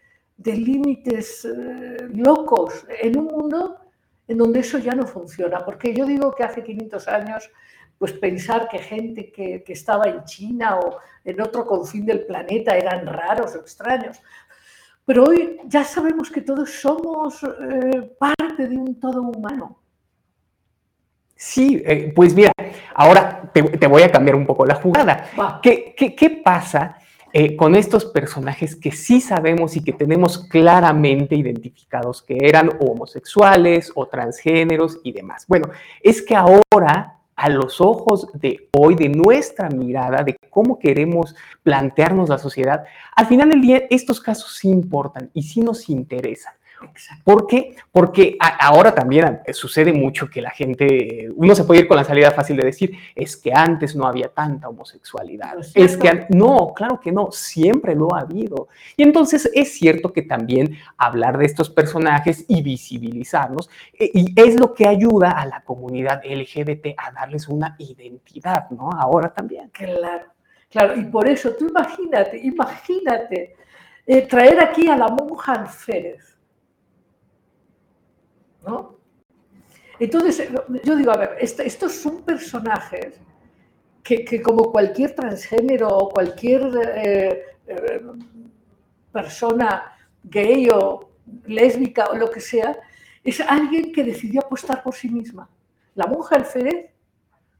de 0.42 0.54
límites 0.54 1.46
eh, 1.46 2.08
locos 2.14 2.86
en 3.00 3.20
un 3.20 3.26
mundo 3.26 3.78
en 4.28 4.38
donde 4.38 4.62
eso 4.62 4.80
ya 4.80 4.94
no 4.94 5.06
funciona. 5.06 5.60
Porque 5.60 5.94
yo 5.94 6.06
digo 6.06 6.34
que 6.34 6.44
hace 6.44 6.64
500 6.64 7.08
años, 7.08 7.50
pues 8.02 8.14
pensar 8.14 8.68
que 8.68 8.80
gente 8.80 9.32
que, 9.32 9.62
que 9.62 9.74
estaba 9.74 10.06
en 10.06 10.24
China 10.24 10.80
o 10.80 10.98
en 11.24 11.40
otro 11.40 11.68
confín 11.68 12.04
del 12.04 12.26
planeta 12.26 12.76
eran 12.76 13.06
raros 13.06 13.54
o 13.54 13.60
extraños. 13.60 14.20
Pero 15.06 15.26
hoy 15.26 15.60
ya 15.66 15.84
sabemos 15.84 16.32
que 16.32 16.42
todos 16.42 16.72
somos 16.72 17.44
eh, 17.44 18.12
parte 18.18 18.68
de 18.68 18.76
un 18.76 19.00
todo 19.00 19.22
humano. 19.22 19.78
Sí, 21.36 21.84
eh, 21.86 22.12
pues 22.16 22.34
mira, 22.34 22.52
ahora 22.96 23.48
te, 23.54 23.62
te, 23.62 23.86
voy 23.86 24.02
a 24.02 24.12
cambiar 24.12 24.36
un 24.36 24.48
poco 24.48 24.66
la 24.66 24.74
jugada. 24.74 25.60
¿Qué, 25.62 25.94
qué, 25.96 26.16
qué 26.16 26.32
pasa 26.32 26.98
eh, 27.32 27.56
con 27.56 27.76
estos 27.76 28.06
personajes 28.06 28.76
que 28.76 28.92
sí 28.92 29.22
sabemos 29.22 29.76
y 29.76 29.84
que 29.84 29.94
tenemos 29.94 30.48
claramente 30.48 31.36
identificados 31.36 32.24
que 32.24 32.36
eran 32.42 32.72
homosexuales 32.80 33.92
o 33.94 34.08
transgéneros 34.08 35.00
y 35.04 35.12
demás? 35.12 35.46
Bueno, 35.48 35.70
es 36.02 36.24
que 36.24 36.36
ahora 36.36 37.21
a 37.42 37.50
los 37.50 37.82
ojos 37.82 38.28
de 38.36 38.70
hoy, 38.78 38.94
de 38.94 39.10
nuestra 39.10 39.68
mirada, 39.68 40.22
de 40.22 40.38
cómo 40.52 40.78
queremos 40.78 41.36
plantearnos 41.64 42.30
la 42.30 42.38
sociedad, 42.38 42.84
al 43.16 43.26
final 43.26 43.50
del 43.50 43.62
día 43.62 43.82
estos 43.90 44.22
casos 44.22 44.56
sí 44.58 44.70
importan 44.70 45.32
y 45.34 45.42
sí 45.42 45.62
nos 45.62 45.90
interesan. 45.90 46.54
¿Por 47.24 47.48
qué? 47.48 47.76
Porque 47.92 48.38
ahora 48.40 48.94
también 48.94 49.40
sucede 49.54 49.94
mucho 49.94 50.30
que 50.30 50.42
la 50.42 50.50
gente, 50.50 51.30
uno 51.36 51.56
se 51.56 51.64
puede 51.64 51.82
ir 51.82 51.88
con 51.88 51.98
la 51.98 52.04
salida 52.04 52.32
fácil 52.32 52.58
de 52.58 52.66
decir, 52.66 52.98
es 53.16 53.38
que 53.38 53.52
antes 53.54 53.96
no 53.96 54.06
había 54.06 54.30
tanta 54.30 54.70
homosexualidad. 54.70 55.56
es 55.76 55.98
que 55.98 56.28
no, 56.30 56.74
claro 56.76 57.00
que 57.00 57.12
no, 57.12 57.32
siempre 57.32 57.96
lo 57.96 58.14
ha 58.16 58.22
habido. 58.22 58.68
Y 58.98 59.04
entonces 59.04 59.50
es 59.54 59.74
cierto 59.74 60.12
que 60.12 60.22
también 60.22 60.78
hablar 60.98 61.38
de 61.38 61.46
estos 61.46 61.70
personajes 61.70 62.46
y 62.48 62.62
visibilizarlos, 62.62 63.70
eh, 63.98 64.12
y 64.14 64.34
es 64.40 64.60
lo 64.60 64.74
que 64.74 64.88
ayuda 64.88 65.32
a 65.32 65.46
la 65.46 65.62
comunidad 65.62 66.22
LGBT 66.26 66.88
a 66.98 67.12
darles 67.12 67.48
una 67.48 67.76
identidad, 67.80 68.70
¿no? 68.70 68.90
Ahora 68.92 69.34
también. 69.34 69.70
Claro, 69.70 70.26
claro, 70.70 71.00
y 71.00 71.04
por 71.06 71.28
eso 71.28 71.52
tú 71.52 71.68
imagínate, 71.68 72.38
imagínate 72.38 73.56
eh, 74.06 74.22
traer 74.24 74.60
aquí 74.60 74.88
a 74.88 74.98
la 74.98 75.08
monja 75.08 75.54
alférez 75.54 76.31
¿no? 78.66 78.98
Entonces, 80.00 80.50
yo 80.84 80.96
digo, 80.96 81.12
a 81.12 81.18
ver, 81.18 81.38
estos 81.40 81.92
son 81.94 82.24
personajes 82.24 83.20
que, 84.04 84.42
como 84.42 84.72
cualquier 84.72 85.14
transgénero 85.14 85.90
o 85.90 86.10
cualquier 86.10 86.62
eh, 86.96 87.46
eh, 87.68 88.02
persona 89.12 89.96
gay 90.24 90.68
o 90.74 91.12
lésbica 91.46 92.06
o 92.06 92.16
lo 92.16 92.30
que 92.32 92.40
sea, 92.40 92.78
es 93.24 93.40
alguien 93.42 93.92
que 93.92 94.04
decidió 94.04 94.42
apostar 94.42 94.82
por 94.82 94.96
sí 94.96 95.08
misma. 95.10 95.48
La 95.94 96.08
monja 96.08 96.36
Alférez 96.36 96.90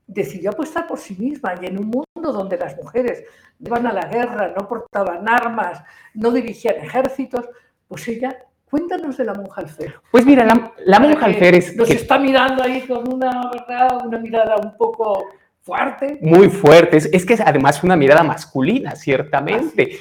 decidió 0.08 0.50
apostar 0.50 0.88
por 0.88 0.98
sí 0.98 1.16
misma 1.16 1.54
y 1.62 1.68
en 1.68 1.78
un 1.78 1.86
mundo 1.86 2.34
donde 2.34 2.58
las 2.58 2.76
mujeres 2.76 3.24
iban 3.60 3.86
a 3.86 3.94
la 3.94 4.08
guerra, 4.08 4.54
no 4.58 4.68
portaban 4.68 5.30
armas, 5.30 5.84
no 6.14 6.32
dirigían 6.32 6.76
ejércitos, 6.78 7.46
pues 7.88 8.08
ella 8.08 8.36
Cuéntanos 8.72 9.18
de 9.18 9.26
la 9.26 9.34
monja 9.34 9.60
alférez. 9.60 9.96
Pues 10.10 10.26
mira, 10.26 10.46
la, 10.46 11.00
monja 11.02 11.26
alférez... 11.26 11.76
Nos 11.76 11.90
está 11.90 12.18
mirando 12.18 12.64
ahí 12.64 12.82
con 12.88 13.14
una, 13.14 13.52
¿verdad? 13.52 14.06
una 14.06 14.18
mirada 14.18 14.56
un 14.56 14.78
poco 14.78 15.26
fuerte. 15.60 16.18
Muy 16.22 16.50
fuerte. 16.50 16.96
Es, 16.96 17.26
que 17.26 17.34
es 17.34 17.42
además 17.42 17.84
una 17.84 17.98
mirada 17.98 18.24
masculina, 18.24 18.96
ciertamente. 18.96 20.00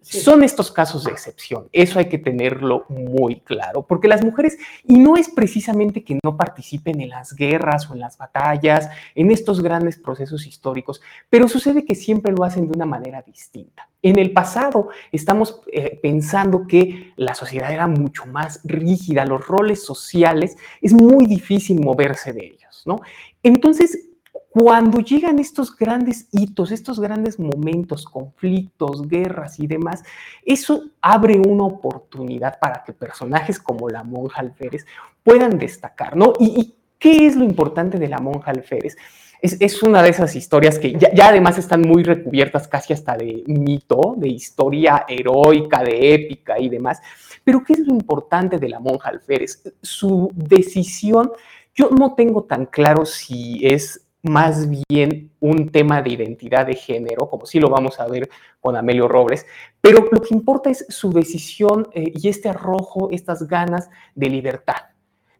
Son 0.00 0.42
estos 0.42 0.72
casos 0.72 1.04
de 1.04 1.12
excepción, 1.12 1.68
eso 1.72 1.98
hay 1.98 2.08
que 2.08 2.18
tenerlo 2.18 2.86
muy 2.88 3.40
claro, 3.40 3.86
porque 3.86 4.08
las 4.08 4.24
mujeres, 4.24 4.58
y 4.84 4.98
no 4.98 5.16
es 5.16 5.28
precisamente 5.28 6.02
que 6.02 6.18
no 6.24 6.36
participen 6.36 7.00
en 7.00 7.10
las 7.10 7.34
guerras 7.34 7.88
o 7.88 7.94
en 7.94 8.00
las 8.00 8.16
batallas, 8.18 8.88
en 9.14 9.30
estos 9.30 9.62
grandes 9.62 9.98
procesos 9.98 10.46
históricos, 10.46 11.02
pero 11.30 11.48
sucede 11.48 11.84
que 11.84 11.94
siempre 11.94 12.32
lo 12.32 12.44
hacen 12.44 12.66
de 12.68 12.74
una 12.74 12.86
manera 12.86 13.22
distinta. 13.22 13.88
En 14.02 14.18
el 14.18 14.32
pasado 14.32 14.88
estamos 15.12 15.60
eh, 15.72 15.98
pensando 16.02 16.66
que 16.66 17.12
la 17.16 17.34
sociedad 17.34 17.72
era 17.72 17.86
mucho 17.86 18.26
más 18.26 18.60
rígida, 18.64 19.24
los 19.24 19.46
roles 19.46 19.84
sociales, 19.84 20.56
es 20.80 20.92
muy 20.92 21.26
difícil 21.26 21.80
moverse 21.80 22.32
de 22.32 22.46
ellos, 22.46 22.82
¿no? 22.86 23.00
Entonces, 23.42 24.08
cuando 24.52 25.00
llegan 25.00 25.38
estos 25.38 25.74
grandes 25.74 26.28
hitos, 26.30 26.72
estos 26.72 27.00
grandes 27.00 27.40
momentos, 27.40 28.04
conflictos, 28.04 29.08
guerras 29.08 29.58
y 29.58 29.66
demás, 29.66 30.02
eso 30.44 30.90
abre 31.00 31.38
una 31.38 31.64
oportunidad 31.64 32.58
para 32.60 32.84
que 32.84 32.92
personajes 32.92 33.58
como 33.58 33.88
la 33.88 34.02
monja 34.04 34.42
alférez 34.42 34.84
puedan 35.22 35.56
destacar, 35.58 36.16
¿no? 36.16 36.34
¿Y, 36.38 36.74
qué 36.98 37.26
es 37.26 37.34
lo 37.34 37.44
importante 37.44 37.98
de 37.98 38.08
la 38.08 38.18
monja 38.18 38.50
alférez? 38.50 38.94
Es, 39.40 39.82
una 39.82 40.02
de 40.02 40.10
esas 40.10 40.36
historias 40.36 40.78
que 40.78 40.92
ya, 40.92 41.12
ya, 41.14 41.28
además 41.28 41.56
están 41.58 41.80
muy 41.80 42.04
recubiertas 42.04 42.68
casi 42.68 42.92
hasta 42.92 43.16
de 43.16 43.42
mito, 43.46 44.14
de 44.18 44.28
historia 44.28 45.06
heroica, 45.08 45.82
de 45.82 46.14
épica 46.14 46.60
y 46.60 46.68
demás. 46.68 47.00
Pero 47.42 47.64
¿qué 47.64 47.72
es 47.72 47.80
lo 47.80 47.92
importante 47.92 48.58
de 48.58 48.68
la 48.68 48.78
monja 48.78 49.08
alférez? 49.08 49.62
Su 49.80 50.30
decisión, 50.34 51.32
yo 51.74 51.88
no 51.90 52.14
tengo 52.14 52.44
tan 52.44 52.66
claro 52.66 53.04
si 53.04 53.66
es 53.66 54.06
más 54.22 54.68
bien 54.88 55.30
un 55.40 55.70
tema 55.70 56.00
de 56.00 56.10
identidad 56.10 56.66
de 56.66 56.74
género, 56.74 57.28
como 57.28 57.44
sí 57.44 57.58
lo 57.58 57.68
vamos 57.68 57.98
a 57.98 58.06
ver 58.06 58.28
con 58.60 58.76
Amelio 58.76 59.08
Robles, 59.08 59.46
pero 59.80 60.06
lo 60.10 60.20
que 60.20 60.34
importa 60.34 60.70
es 60.70 60.86
su 60.88 61.12
decisión 61.12 61.88
eh, 61.92 62.12
y 62.14 62.28
este 62.28 62.48
arrojo, 62.48 63.08
estas 63.10 63.46
ganas 63.48 63.90
de 64.14 64.30
libertad, 64.30 64.76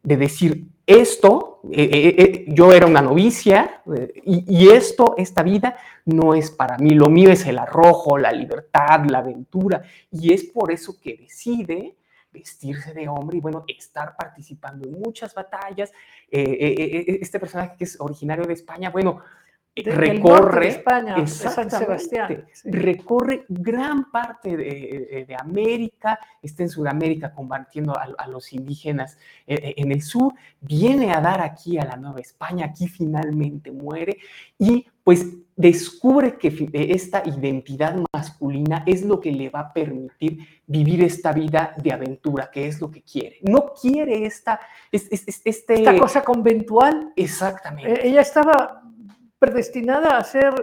de 0.02 0.16
decir, 0.16 0.64
esto, 0.84 1.60
eh, 1.70 2.14
eh, 2.18 2.44
yo 2.48 2.72
era 2.72 2.86
una 2.86 3.00
novicia 3.00 3.82
y, 4.24 4.44
y 4.48 4.68
esto, 4.70 5.14
esta 5.16 5.44
vida, 5.44 5.76
no 6.04 6.34
es 6.34 6.50
para 6.50 6.76
mí, 6.76 6.90
lo 6.90 7.08
mío 7.08 7.30
es 7.30 7.46
el 7.46 7.58
arrojo, 7.58 8.18
la 8.18 8.32
libertad, 8.32 9.04
la 9.08 9.18
aventura, 9.18 9.82
y 10.10 10.32
es 10.32 10.42
por 10.42 10.72
eso 10.72 10.96
que 11.00 11.16
decide 11.16 11.94
vestirse 12.32 12.94
de 12.94 13.08
hombre 13.08 13.38
y 13.38 13.40
bueno, 13.40 13.64
estar 13.68 14.16
participando 14.16 14.86
en 14.88 14.92
muchas 14.92 15.34
batallas. 15.34 15.92
Eh, 16.30 16.40
eh, 16.40 16.74
eh, 16.78 17.18
este 17.20 17.38
personaje 17.38 17.76
que 17.76 17.84
es 17.84 18.00
originario 18.00 18.44
de 18.44 18.54
España, 18.54 18.90
bueno, 18.90 19.20
recorre 19.74 20.68
España, 20.68 21.26
San 21.26 21.70
Sebastián. 21.70 22.44
Recorre 22.64 23.44
gran 23.48 24.10
parte 24.10 24.56
de, 24.56 25.24
de, 25.26 25.36
América, 25.38 26.18
está 26.42 26.62
en 26.62 26.68
Sudamérica 26.68 27.32
combatiendo 27.32 27.96
a, 27.96 28.08
a 28.18 28.28
los 28.28 28.52
indígenas 28.52 29.16
en 29.46 29.92
el 29.92 30.02
sur, 30.02 30.34
viene 30.60 31.12
a 31.12 31.20
dar 31.20 31.40
aquí 31.40 31.78
a 31.78 31.84
la 31.84 31.96
Nueva 31.96 32.20
España, 32.20 32.66
aquí 32.66 32.86
finalmente 32.88 33.70
muere 33.70 34.18
y 34.58 34.86
pues 35.04 35.26
descubre 35.56 36.38
que 36.38 36.70
esta 36.72 37.22
identidad 37.26 37.96
masculina 38.12 38.84
es 38.86 39.02
lo 39.02 39.20
que 39.20 39.32
le 39.32 39.50
va 39.50 39.60
a 39.60 39.72
permitir 39.72 40.38
vivir 40.66 41.02
esta 41.02 41.32
vida 41.32 41.74
de 41.76 41.92
aventura, 41.92 42.50
que 42.50 42.66
es 42.66 42.80
lo 42.80 42.90
que 42.90 43.02
quiere. 43.02 43.38
No 43.42 43.72
quiere 43.80 44.24
esta, 44.24 44.60
este, 44.90 45.50
esta 45.50 45.98
cosa 45.98 46.22
conventual. 46.22 47.12
Exactamente. 47.16 47.92
Eh, 47.92 48.08
ella 48.08 48.20
estaba 48.20 48.81
predestinada 49.42 50.16
a 50.16 50.22
ser, 50.22 50.54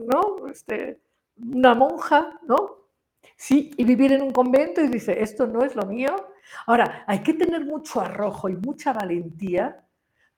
¿no? 0.00 0.48
Este, 0.50 0.98
una 1.36 1.74
monja, 1.74 2.40
¿no? 2.48 2.88
Sí. 3.36 3.70
Y 3.76 3.84
vivir 3.84 4.12
en 4.12 4.22
un 4.22 4.30
convento 4.30 4.80
y 4.80 4.88
dice, 4.88 5.22
esto 5.22 5.46
no 5.46 5.62
es 5.62 5.76
lo 5.76 5.82
mío. 5.82 6.16
Ahora, 6.66 7.04
hay 7.06 7.22
que 7.22 7.34
tener 7.34 7.66
mucho 7.66 8.00
arrojo 8.00 8.48
y 8.48 8.56
mucha 8.56 8.94
valentía 8.94 9.84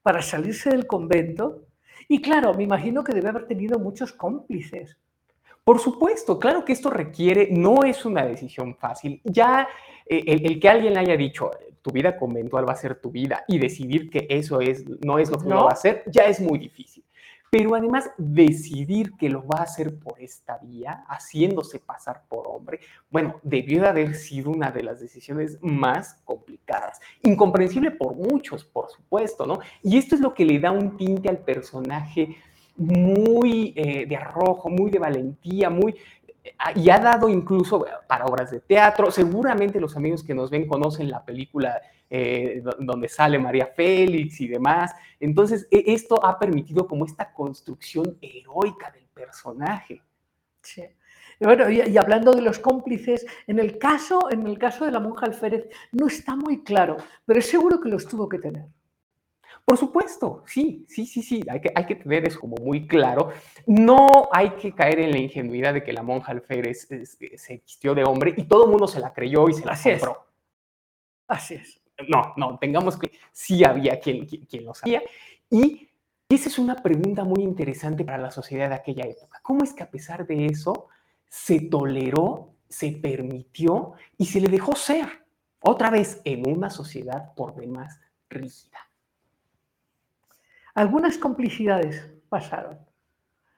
para 0.02 0.20
salirse 0.20 0.70
del 0.70 0.88
convento 0.88 1.66
y 2.08 2.20
claro, 2.20 2.54
me 2.54 2.64
imagino 2.64 3.04
que 3.04 3.12
debe 3.12 3.28
haber 3.28 3.46
tenido 3.46 3.78
muchos 3.78 4.12
cómplices. 4.12 4.96
Por 5.62 5.78
supuesto, 5.78 6.40
claro 6.40 6.64
que 6.64 6.72
esto 6.72 6.90
requiere, 6.90 7.50
no 7.52 7.84
es 7.84 8.04
una 8.04 8.24
decisión 8.24 8.74
fácil. 8.74 9.20
Ya 9.22 9.68
eh, 10.06 10.24
el, 10.26 10.58
que 10.58 10.68
alguien 10.68 10.94
le 10.94 11.00
haya 11.00 11.16
dicho, 11.16 11.52
tu 11.82 11.92
vida 11.92 12.16
conventual 12.16 12.68
va 12.68 12.72
a 12.72 12.76
ser 12.76 13.00
tu 13.00 13.12
vida 13.12 13.44
y 13.46 13.60
decidir 13.60 14.10
que 14.10 14.26
eso 14.28 14.60
es, 14.60 14.84
no 15.04 15.20
es 15.20 15.30
lo 15.30 15.38
que 15.38 15.48
¿No? 15.48 15.64
va 15.66 15.70
a 15.70 15.74
hacer, 15.74 16.02
ya 16.06 16.24
es 16.24 16.40
muy 16.40 16.58
difícil 16.58 17.04
pero 17.50 17.74
además 17.74 18.10
decidir 18.16 19.12
que 19.16 19.28
lo 19.28 19.44
va 19.44 19.58
a 19.58 19.64
hacer 19.64 19.98
por 19.98 20.20
esta 20.20 20.58
vía, 20.58 21.04
haciéndose 21.08 21.80
pasar 21.80 22.22
por 22.28 22.46
hombre, 22.46 22.78
bueno, 23.10 23.40
debió 23.42 23.82
de 23.82 23.88
haber 23.88 24.14
sido 24.14 24.50
una 24.50 24.70
de 24.70 24.84
las 24.84 25.00
decisiones 25.00 25.58
más 25.60 26.14
complicadas, 26.24 27.00
incomprensible 27.22 27.90
por 27.90 28.14
muchos, 28.14 28.64
por 28.64 28.88
supuesto, 28.88 29.46
¿no? 29.46 29.58
Y 29.82 29.98
esto 29.98 30.14
es 30.14 30.20
lo 30.20 30.32
que 30.32 30.44
le 30.44 30.60
da 30.60 30.70
un 30.70 30.96
tinte 30.96 31.28
al 31.28 31.38
personaje 31.38 32.36
muy 32.76 33.74
eh, 33.76 34.06
de 34.06 34.16
arrojo, 34.16 34.70
muy 34.70 34.90
de 34.90 35.00
valentía, 35.00 35.68
muy 35.70 35.96
y 36.74 36.88
ha 36.88 36.98
dado 36.98 37.28
incluso 37.28 37.84
para 38.08 38.24
obras 38.24 38.50
de 38.50 38.60
teatro. 38.60 39.10
Seguramente 39.10 39.80
los 39.80 39.96
amigos 39.96 40.24
que 40.24 40.34
nos 40.34 40.50
ven 40.50 40.66
conocen 40.66 41.10
la 41.10 41.24
película 41.24 41.80
eh, 42.10 42.62
donde 42.80 43.08
sale 43.08 43.38
María 43.38 43.66
Félix 43.68 44.40
y 44.40 44.48
demás. 44.48 44.92
Entonces, 45.20 45.68
e, 45.70 45.84
esto 45.86 46.22
ha 46.24 46.38
permitido 46.38 46.86
como 46.86 47.04
esta 47.06 47.32
construcción 47.32 48.18
heroica 48.20 48.90
del 48.90 49.06
personaje. 49.14 50.02
Sí. 50.62 50.82
Bueno, 51.38 51.70
y, 51.70 51.80
y 51.80 51.96
hablando 51.96 52.32
de 52.32 52.42
los 52.42 52.58
cómplices, 52.58 53.24
en 53.46 53.58
el 53.58 53.78
caso, 53.78 54.30
en 54.30 54.46
el 54.46 54.58
caso 54.58 54.84
de 54.84 54.90
la 54.90 55.00
monja 55.00 55.24
alférez 55.24 55.68
no 55.92 56.08
está 56.08 56.36
muy 56.36 56.62
claro, 56.62 56.98
pero 57.24 57.38
es 57.38 57.46
seguro 57.46 57.80
que 57.80 57.88
los 57.88 58.06
tuvo 58.06 58.28
que 58.28 58.38
tener. 58.38 58.66
Por 59.64 59.78
supuesto, 59.78 60.42
sí, 60.46 60.84
sí, 60.88 61.06
sí, 61.06 61.22
sí, 61.22 61.42
hay 61.48 61.60
que, 61.60 61.70
hay 61.74 61.86
que 61.86 61.94
tener 61.94 62.26
eso 62.26 62.40
como 62.40 62.56
muy 62.56 62.86
claro. 62.88 63.30
No 63.66 64.28
hay 64.32 64.50
que 64.50 64.74
caer 64.74 64.98
en 65.00 65.12
la 65.12 65.18
ingenuidad 65.18 65.72
de 65.74 65.84
que 65.84 65.92
la 65.92 66.02
monja 66.02 66.32
alférez 66.32 66.90
es- 66.90 67.16
se 67.36 67.56
vistió 67.58 67.94
de 67.94 68.02
hombre 68.04 68.34
y 68.36 68.44
todo 68.44 68.64
el 68.64 68.70
mundo 68.70 68.88
se 68.88 68.98
la 69.00 69.12
creyó 69.12 69.48
y 69.48 69.54
se 69.54 69.64
la 69.64 69.72
Así 69.72 69.90
es. 69.90 70.00
compró. 70.00 70.26
Así 71.28 71.54
es. 71.54 71.80
No, 72.08 72.32
no, 72.36 72.58
tengamos 72.58 72.96
que 72.98 73.12
sí 73.32 73.64
había 73.64 73.98
quien, 74.00 74.26
quien, 74.26 74.64
lo 74.64 74.74
sabía. 74.74 75.02
Y 75.50 75.88
esa 76.28 76.48
es 76.48 76.58
una 76.58 76.76
pregunta 76.76 77.24
muy 77.24 77.42
interesante 77.42 78.04
para 78.04 78.18
la 78.18 78.30
sociedad 78.30 78.68
de 78.68 78.76
aquella 78.76 79.04
época. 79.04 79.40
¿Cómo 79.42 79.64
es 79.64 79.72
que 79.72 79.82
a 79.82 79.90
pesar 79.90 80.26
de 80.26 80.46
eso 80.46 80.88
se 81.28 81.60
toleró, 81.62 82.54
se 82.68 82.92
permitió 82.92 83.92
y 84.16 84.26
se 84.26 84.40
le 84.40 84.48
dejó 84.48 84.74
ser 84.76 85.06
otra 85.60 85.90
vez 85.90 86.20
en 86.24 86.48
una 86.48 86.70
sociedad 86.70 87.34
por 87.34 87.54
demás 87.54 88.00
rígida? 88.28 88.78
Algunas 90.74 91.18
complicidades 91.18 92.10
pasaron. 92.28 92.78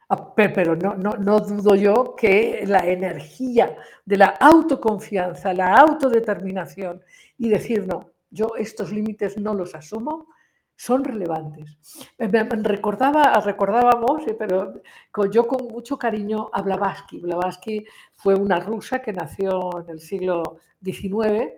Ah, 0.08 0.34
pe- 0.34 0.50
Pero 0.50 0.76
no, 0.76 0.94
no, 0.94 1.12
no 1.16 1.40
dudo 1.40 1.74
yo 1.74 2.14
que 2.16 2.64
la 2.66 2.80
energía 2.86 3.76
de 4.04 4.18
la 4.18 4.26
autoconfianza, 4.28 5.54
la 5.54 5.74
autodeterminación 5.74 7.02
y 7.38 7.48
decir, 7.50 7.86
no, 7.86 8.11
yo 8.32 8.56
estos 8.56 8.90
límites 8.90 9.36
no 9.36 9.54
los 9.54 9.74
asumo, 9.74 10.26
son 10.74 11.04
relevantes. 11.04 11.78
Recordaba, 12.18 13.38
recordábamos, 13.40 14.26
eh, 14.26 14.34
pero 14.36 14.82
yo 15.30 15.46
con 15.46 15.68
mucho 15.68 15.96
cariño 15.96 16.50
a 16.52 16.62
Blavatsky. 16.62 17.20
Blavatsky 17.20 17.84
fue 18.16 18.34
una 18.34 18.58
rusa 18.58 19.00
que 19.00 19.12
nació 19.12 19.80
en 19.80 19.90
el 19.90 20.00
siglo 20.00 20.58
XIX 20.82 21.52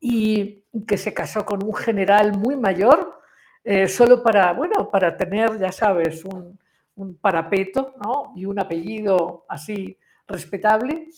y 0.00 0.64
que 0.88 0.96
se 0.96 1.14
casó 1.14 1.44
con 1.44 1.62
un 1.62 1.74
general 1.74 2.36
muy 2.36 2.56
mayor, 2.56 3.20
eh, 3.62 3.86
solo 3.86 4.22
para, 4.22 4.52
bueno, 4.52 4.90
para 4.90 5.16
tener, 5.16 5.58
ya 5.58 5.70
sabes, 5.70 6.24
un, 6.24 6.58
un 6.96 7.16
parapeto 7.16 7.94
¿no? 8.02 8.32
y 8.34 8.46
un 8.46 8.58
apellido 8.58 9.44
así 9.48 9.98
respetable. 10.26 11.08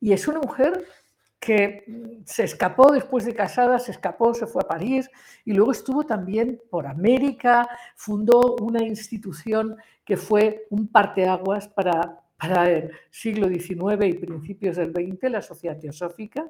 Y 0.00 0.12
es 0.12 0.26
una 0.28 0.40
mujer 0.40 0.84
que 1.46 1.84
se 2.24 2.42
escapó 2.42 2.90
después 2.90 3.24
de 3.24 3.32
casada, 3.32 3.78
se 3.78 3.92
escapó, 3.92 4.34
se 4.34 4.48
fue 4.48 4.62
a 4.64 4.68
París 4.68 5.08
y 5.44 5.52
luego 5.52 5.70
estuvo 5.70 6.04
también 6.04 6.60
por 6.68 6.88
América, 6.88 7.68
fundó 7.94 8.56
una 8.60 8.82
institución 8.82 9.76
que 10.04 10.16
fue 10.16 10.66
un 10.70 10.88
parteaguas 10.88 11.68
para, 11.68 12.20
para 12.36 12.68
el 12.68 12.90
siglo 13.10 13.46
XIX 13.48 14.06
y 14.06 14.14
principios 14.14 14.76
del 14.76 14.90
XX, 14.90 15.30
la 15.30 15.40
Sociedad 15.40 15.78
Teosófica, 15.78 16.44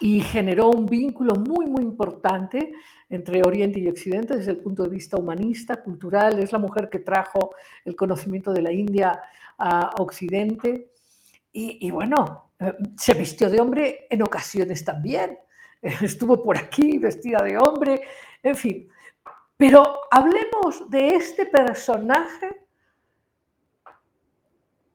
y 0.00 0.22
generó 0.22 0.70
un 0.70 0.86
vínculo 0.86 1.34
muy, 1.34 1.66
muy 1.66 1.82
importante 1.82 2.72
entre 3.10 3.42
Oriente 3.42 3.80
y 3.80 3.88
Occidente 3.88 4.38
desde 4.38 4.52
el 4.52 4.58
punto 4.58 4.84
de 4.84 4.88
vista 4.88 5.18
humanista, 5.18 5.82
cultural. 5.82 6.38
Es 6.38 6.52
la 6.52 6.58
mujer 6.58 6.88
que 6.88 7.00
trajo 7.00 7.54
el 7.84 7.94
conocimiento 7.96 8.50
de 8.54 8.62
la 8.62 8.72
India 8.72 9.20
a 9.58 9.90
Occidente. 9.98 10.90
Y, 11.52 11.86
y 11.86 11.90
bueno, 11.90 12.51
se 12.96 13.14
vistió 13.14 13.50
de 13.50 13.60
hombre 13.60 14.06
en 14.10 14.22
ocasiones 14.22 14.84
también. 14.84 15.38
Estuvo 15.82 16.42
por 16.42 16.56
aquí 16.56 16.98
vestida 16.98 17.42
de 17.42 17.58
hombre, 17.58 18.02
en 18.42 18.56
fin. 18.56 18.88
Pero 19.56 20.00
hablemos 20.10 20.90
de 20.90 21.08
este 21.08 21.46
personaje 21.46 22.66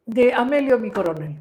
de 0.05 0.33
Amelio 0.33 0.79
Mi 0.79 0.91
Coronel. 0.91 1.37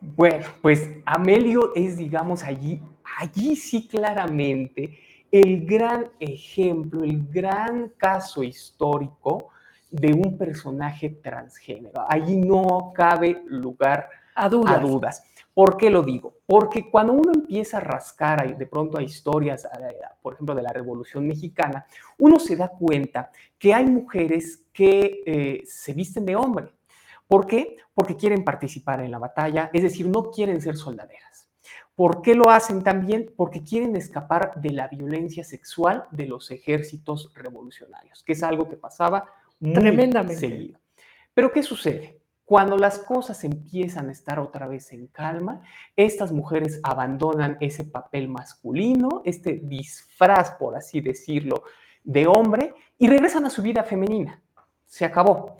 Bueno, 0.00 0.46
pues 0.62 0.88
Amelio 1.04 1.74
es, 1.74 1.96
digamos, 1.96 2.42
allí, 2.44 2.80
allí 3.18 3.56
sí 3.56 3.88
claramente 3.88 4.98
el 5.30 5.66
gran 5.66 6.10
ejemplo, 6.20 7.02
el 7.02 7.26
gran 7.28 7.88
caso 7.96 8.42
histórico 8.42 9.48
de 9.90 10.12
un 10.12 10.36
personaje 10.38 11.10
transgénero. 11.10 12.04
Allí 12.08 12.36
no 12.36 12.92
cabe 12.94 13.42
lugar 13.46 14.08
A 14.34 14.48
dudas. 14.48 14.76
a 14.76 14.78
dudas. 14.78 15.22
¿Por 15.56 15.78
qué 15.78 15.88
lo 15.88 16.02
digo? 16.02 16.34
Porque 16.44 16.90
cuando 16.90 17.14
uno 17.14 17.32
empieza 17.34 17.78
a 17.78 17.80
rascar 17.80 18.58
de 18.58 18.66
pronto 18.66 18.98
a 18.98 19.02
historias, 19.02 19.66
por 20.20 20.34
ejemplo, 20.34 20.54
de 20.54 20.60
la 20.60 20.70
Revolución 20.70 21.26
Mexicana, 21.26 21.86
uno 22.18 22.38
se 22.38 22.56
da 22.56 22.68
cuenta 22.68 23.30
que 23.58 23.72
hay 23.72 23.86
mujeres 23.86 24.66
que 24.70 25.22
eh, 25.24 25.62
se 25.64 25.94
visten 25.94 26.26
de 26.26 26.36
hombre. 26.36 26.74
¿Por 27.26 27.46
qué? 27.46 27.78
Porque 27.94 28.16
quieren 28.16 28.44
participar 28.44 29.00
en 29.00 29.10
la 29.10 29.18
batalla, 29.18 29.70
es 29.72 29.82
decir, 29.82 30.06
no 30.06 30.30
quieren 30.30 30.60
ser 30.60 30.76
soldaderas. 30.76 31.48
¿Por 31.94 32.20
qué 32.20 32.34
lo 32.34 32.50
hacen 32.50 32.82
también? 32.82 33.32
Porque 33.34 33.62
quieren 33.62 33.96
escapar 33.96 34.60
de 34.60 34.72
la 34.72 34.88
violencia 34.88 35.42
sexual 35.42 36.04
de 36.10 36.26
los 36.26 36.50
ejércitos 36.50 37.32
revolucionarios, 37.34 38.22
que 38.22 38.34
es 38.34 38.42
algo 38.42 38.68
que 38.68 38.76
pasaba 38.76 39.24
muy 39.58 39.72
Tremendamente. 39.72 40.36
seguido. 40.36 40.78
Pero 41.32 41.50
¿qué 41.50 41.62
sucede? 41.62 42.15
Cuando 42.46 42.78
las 42.78 43.00
cosas 43.00 43.42
empiezan 43.42 44.08
a 44.08 44.12
estar 44.12 44.38
otra 44.38 44.68
vez 44.68 44.92
en 44.92 45.08
calma, 45.08 45.62
estas 45.96 46.30
mujeres 46.30 46.78
abandonan 46.84 47.56
ese 47.60 47.82
papel 47.82 48.28
masculino, 48.28 49.20
este 49.24 49.60
disfraz, 49.64 50.52
por 50.52 50.76
así 50.76 51.00
decirlo, 51.00 51.64
de 52.04 52.28
hombre 52.28 52.72
y 52.98 53.08
regresan 53.08 53.44
a 53.46 53.50
su 53.50 53.62
vida 53.62 53.82
femenina. 53.82 54.40
Se 54.86 55.04
acabó. 55.04 55.56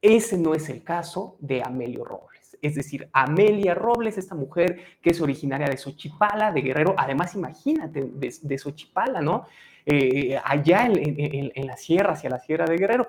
Ese 0.00 0.38
no 0.38 0.54
es 0.54 0.68
el 0.68 0.84
caso 0.84 1.36
de 1.40 1.60
Amelio 1.60 2.04
Robles. 2.04 2.56
Es 2.62 2.76
decir, 2.76 3.10
Amelia 3.12 3.74
Robles, 3.74 4.16
esta 4.16 4.36
mujer 4.36 4.80
que 5.02 5.10
es 5.10 5.20
originaria 5.20 5.66
de 5.66 5.76
Xochipala, 5.76 6.52
de 6.52 6.62
Guerrero, 6.62 6.94
además 6.96 7.34
imagínate, 7.34 8.04
de, 8.04 8.32
de 8.40 8.58
Xochipala, 8.58 9.20
¿no? 9.20 9.46
Eh, 9.90 10.38
allá 10.44 10.84
en, 10.84 11.66
la 11.66 11.78
sierra, 11.78 12.12
hacia 12.12 12.28
la 12.28 12.38
sierra 12.38 12.66
de 12.66 12.76
Guerrero. 12.76 13.08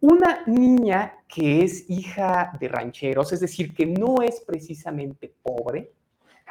Una 0.00 0.44
niña 0.46 1.14
que 1.26 1.62
es 1.64 1.88
hija 1.88 2.52
de 2.60 2.68
rancheros, 2.68 3.32
es 3.32 3.40
decir, 3.40 3.74
que 3.74 3.86
no 3.86 4.16
es 4.22 4.42
precisamente 4.46 5.34
pobre, 5.42 5.92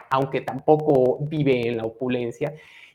aunque 0.10 0.42
tampoco 0.42 1.20
vive 1.22 1.68
en 1.68 1.78
la 1.78 1.86
opulencia, 1.86 2.54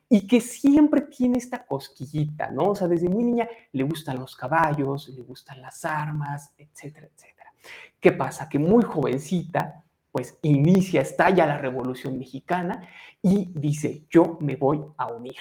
y 0.09 0.27
que 0.27 0.41
siempre 0.41 1.03
tiene 1.03 1.39
esta 1.39 1.65
cosquillita, 1.65 2.51
¿no? 2.51 2.71
O 2.71 2.75
sea, 2.75 2.89
desde 2.89 3.09
muy 3.09 3.23
niña 3.23 3.49
le 3.73 3.85
gustan 3.85 4.19
los 4.19 4.35
caballos, 4.35 5.09
le 5.09 5.23
gustan 5.23 5.63
las 5.63 5.85
armas, 5.85 6.53
etcétera, 6.59 7.09
etcétera. 7.15 7.53
¿Qué 8.01 8.11
pasa? 8.11 8.49
Que 8.49 8.59
muy 8.59 8.83
jovencita, 8.83 9.85
pues 10.11 10.37
inicia, 10.43 11.03
estalla 11.03 11.47
la 11.47 11.59
Revolución 11.59 12.19
Mexicana 12.19 12.89
y 13.23 13.53
dice, 13.55 14.07
yo 14.11 14.37
me 14.41 14.57
voy 14.57 14.83
a 14.97 15.07
unir. 15.13 15.37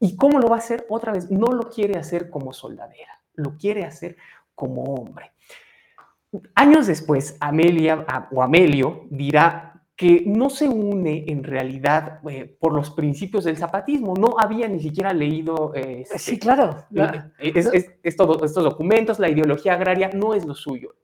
¿Y 0.00 0.16
cómo 0.16 0.40
lo 0.40 0.48
va 0.48 0.56
a 0.56 0.58
hacer? 0.58 0.84
Otra 0.88 1.12
vez, 1.12 1.30
no 1.30 1.52
lo 1.52 1.70
quiere 1.70 1.96
hacer 1.96 2.28
como 2.28 2.52
soldadera, 2.52 3.20
lo 3.34 3.56
quiere 3.56 3.84
hacer 3.84 4.16
como 4.58 4.82
hombre. 4.82 5.30
Años 6.56 6.88
después, 6.88 7.36
Amelia 7.38 8.04
o 8.32 8.42
Amelio 8.42 9.06
dirá 9.08 9.84
que 9.94 10.24
no 10.26 10.50
se 10.50 10.68
une 10.68 11.24
en 11.28 11.44
realidad 11.44 12.20
eh, 12.28 12.56
por 12.60 12.74
los 12.74 12.90
principios 12.90 13.44
del 13.44 13.56
zapatismo, 13.56 14.14
no 14.14 14.34
había 14.36 14.68
ni 14.68 14.80
siquiera 14.80 15.12
leído... 15.12 15.72
Eh, 15.74 16.04
sí, 16.16 16.38
claro. 16.38 16.84
La, 16.90 17.32
es, 17.38 17.66
es, 17.72 17.90
estos 18.02 18.54
documentos, 18.54 19.18
la 19.20 19.28
ideología 19.28 19.74
agraria 19.74 20.10
no 20.12 20.34
es 20.34 20.44
lo 20.44 20.54
suyo. 20.54 20.96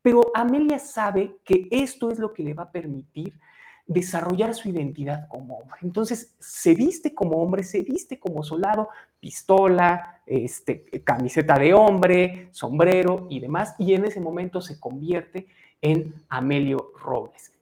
Pero 0.00 0.30
Amelia 0.32 0.78
sabe 0.78 1.38
que 1.44 1.66
esto 1.70 2.10
es 2.10 2.20
lo 2.20 2.32
que 2.32 2.44
le 2.44 2.54
va 2.54 2.64
a 2.64 2.72
permitir 2.72 3.34
desarrollar 3.86 4.54
su 4.54 4.68
identidad 4.68 5.28
como 5.28 5.58
hombre. 5.58 5.78
Entonces, 5.82 6.34
se 6.38 6.74
viste 6.74 7.14
como 7.14 7.40
hombre, 7.42 7.62
se 7.62 7.82
viste 7.82 8.18
como 8.18 8.42
soldado, 8.42 8.88
pistola, 9.20 10.20
este, 10.26 10.84
camiseta 11.04 11.58
de 11.58 11.72
hombre, 11.72 12.48
sombrero 12.50 13.26
y 13.30 13.40
demás, 13.40 13.74
y 13.78 13.94
en 13.94 14.04
ese 14.04 14.20
momento 14.20 14.60
se 14.60 14.80
convierte 14.80 15.46
en 15.80 16.14
Amelio 16.28 16.92
Robles. 17.00 17.52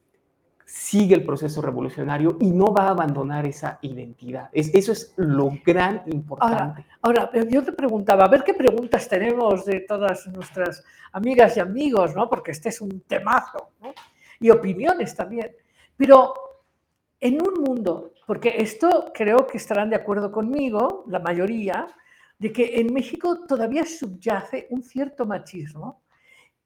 Sigue 0.65 1.15
el 1.15 1.25
proceso 1.25 1.61
revolucionario 1.61 2.39
y 2.41 2.51
no 2.51 2.73
va 2.73 2.87
a 2.87 2.91
abandonar 2.91 3.47
esa 3.47 3.79
identidad. 3.83 4.49
Es, 4.53 4.75
eso 4.75 4.93
es 4.93 5.13
lo 5.17 5.51
gran 5.65 6.03
importante. 6.07 6.85
Ahora, 7.03 7.31
ahora, 7.33 7.49
yo 7.49 7.63
te 7.63 7.73
preguntaba, 7.73 8.25
a 8.25 8.29
ver 8.29 8.43
qué 8.43 8.55
preguntas 8.55 9.09
tenemos 9.09 9.67
de 9.67 9.81
todas 9.81 10.27
nuestras 10.29 10.83
amigas 11.13 11.57
y 11.59 11.61
amigos, 11.61 12.17
¿no? 12.17 12.29
Porque 12.29 12.51
este 12.51 12.71
es 12.71 12.81
un 12.81 13.03
temazo, 13.03 13.73
¿no? 13.81 13.93
Y 14.41 14.51
opiniones 14.51 15.15
también. 15.15 15.55
Pero 15.97 16.35
en 17.21 17.41
un 17.41 17.63
mundo, 17.63 18.13
porque 18.27 18.57
esto 18.59 19.11
creo 19.15 19.47
que 19.47 19.57
estarán 19.57 19.91
de 19.91 19.97
acuerdo 19.97 20.31
conmigo, 20.31 21.05
la 21.09 21.21
mayoría, 21.21 21.87
de 22.39 22.53
que 22.53 22.81
en 22.81 22.93
México 22.93 23.47
todavía 23.47 23.87
subyace 23.87 24.67
un 24.71 24.83
cierto 24.83 25.25
machismo 25.25 26.03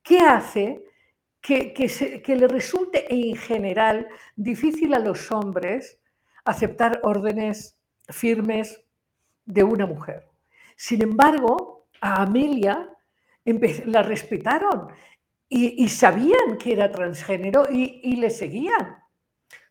que 0.03 0.19
hace 0.19 0.85
que, 1.41 1.73
que, 1.73 2.37
le 2.37 2.49
resulte 2.49 3.07
en 3.15 3.37
general 3.37 4.09
difícil 4.35 4.93
a 4.95 4.99
los 4.99 5.31
hombres 5.31 6.01
aceptar 6.45 7.01
órdenes 7.05 7.79
firmes 8.09 8.83
de 9.45 9.63
una 9.63 9.87
mujer. 9.87 10.29
Sin 10.77 11.03
embargo, 11.03 11.87
a 12.01 12.23
Amelia 12.23 12.91
la 13.87 14.03
respetaron 14.03 14.89
y, 15.49 15.89
sabían 15.89 16.59
que 16.59 16.73
era 16.73 16.91
transgénero 16.91 17.67
y 17.71 18.17
le 18.17 18.31
seguían. 18.31 18.99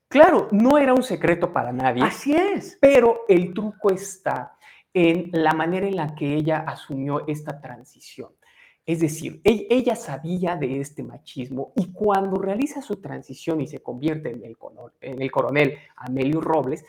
Claro, 0.10 0.48
no 0.52 0.78
era 0.78 0.94
un 0.94 1.04
secreto 1.04 1.52
para 1.52 1.72
nadie, 1.72 2.04
Así 2.04 2.34
es. 2.34 2.78
pero 2.80 3.26
el 3.28 3.54
truco 3.54 3.92
está 3.92 4.58
en 4.94 5.30
la 5.34 5.54
manera 5.54 5.88
en 5.88 5.96
la 5.96 6.16
que 6.16 6.34
ella 6.34 6.60
asumió 6.66 7.28
esta 7.28 7.60
transición. 7.60 8.32
Es 8.86 9.02
decir, 9.02 9.42
e- 9.44 9.68
ella 9.70 9.96
sabía 9.98 10.56
de 10.56 10.80
este 10.80 11.04
machismo 11.04 11.74
y 11.76 11.92
cuando 11.92 12.42
realiza 12.42 12.82
su 12.82 12.96
transición 13.02 13.60
y 13.60 13.68
se 13.68 13.80
convierte 13.80 14.32
en 14.32 14.44
el, 14.46 15.30
coronel 15.30 15.78
Amelio 15.98 16.40
Robles, 16.40 16.86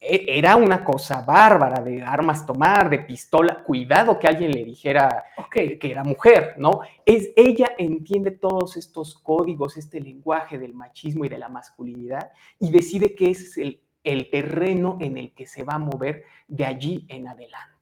era 0.00 0.54
una 0.54 0.84
cosa 0.84 1.22
bárbara 1.22 1.82
de 1.82 2.02
armas 2.02 2.46
tomar, 2.46 2.88
de 2.88 3.00
pistola. 3.00 3.62
Cuidado 3.64 4.18
que 4.18 4.28
alguien 4.28 4.52
le 4.52 4.64
dijera 4.64 5.24
que, 5.50 5.78
era 5.82 6.04
mujer, 6.04 6.54
¿no? 6.56 6.80
Es, 7.04 7.30
ella 7.34 7.74
entiende 7.78 8.30
todos 8.30 8.76
estos 8.76 9.18
códigos, 9.18 9.76
este 9.76 10.00
lenguaje 10.00 10.58
del 10.58 10.74
machismo 10.74 11.24
y 11.24 11.28
de 11.28 11.38
la 11.38 11.48
masculinidad 11.48 12.30
y 12.60 12.70
decide 12.70 13.14
que 13.14 13.30
ese 13.30 13.44
es 13.44 13.58
el, 13.58 13.80
el 14.04 14.30
terreno 14.30 14.98
en 15.00 15.18
el 15.18 15.32
que 15.32 15.46
se 15.46 15.64
va 15.64 15.74
a 15.74 15.78
mover 15.78 16.24
de 16.46 16.64
allí 16.64 17.04
en 17.08 17.26
adelante. 17.26 17.78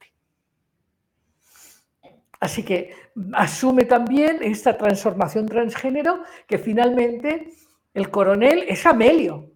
Así 2.39 2.63
que 2.63 2.93
asume 3.33 3.85
también 3.85 4.39
esta 4.41 4.77
transformación 4.77 5.47
transgénero 5.47 6.23
que 6.47 6.57
finalmente 6.57 7.51
el 7.93 8.09
coronel 8.11 8.63
es 8.67 8.85
Amelio. 8.85 9.51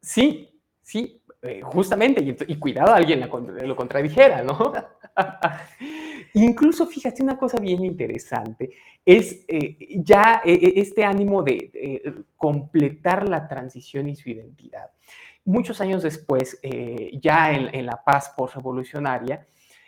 Sí, 0.00 0.48
sí, 0.82 1.22
eh, 1.44 1.60
justamente, 1.62 2.36
y, 2.46 2.56
cuidado 2.56 2.92
alguien 2.94 3.20
lo 3.20 3.76
contradijera, 3.76 4.42
¿no? 4.42 4.72
Incluso, 6.34 6.86
fíjate, 6.86 7.22
una 7.22 7.38
cosa 7.38 7.58
bien 7.58 7.84
interesante 7.84 8.70
es 9.04 9.44
eh, 9.46 9.76
ya 10.02 10.42
eh, 10.44 10.54
eh, 10.54 10.72
este 10.76 11.04
ánimo 11.04 11.42
de 11.42 12.24
completar 12.36 13.28
la 13.28 13.46
transición 13.46 14.08
y 14.08 14.16
su 14.16 14.30
identidad. 14.30 14.90
Muchos 15.44 15.80
años 15.82 16.02
después, 16.02 16.58
eh, 16.62 17.18
ya 17.20 17.52
en, 17.52 17.74
en 17.74 17.86
la 17.86 18.02
paz 18.02 18.32
postrevolucionaria, 18.34 19.46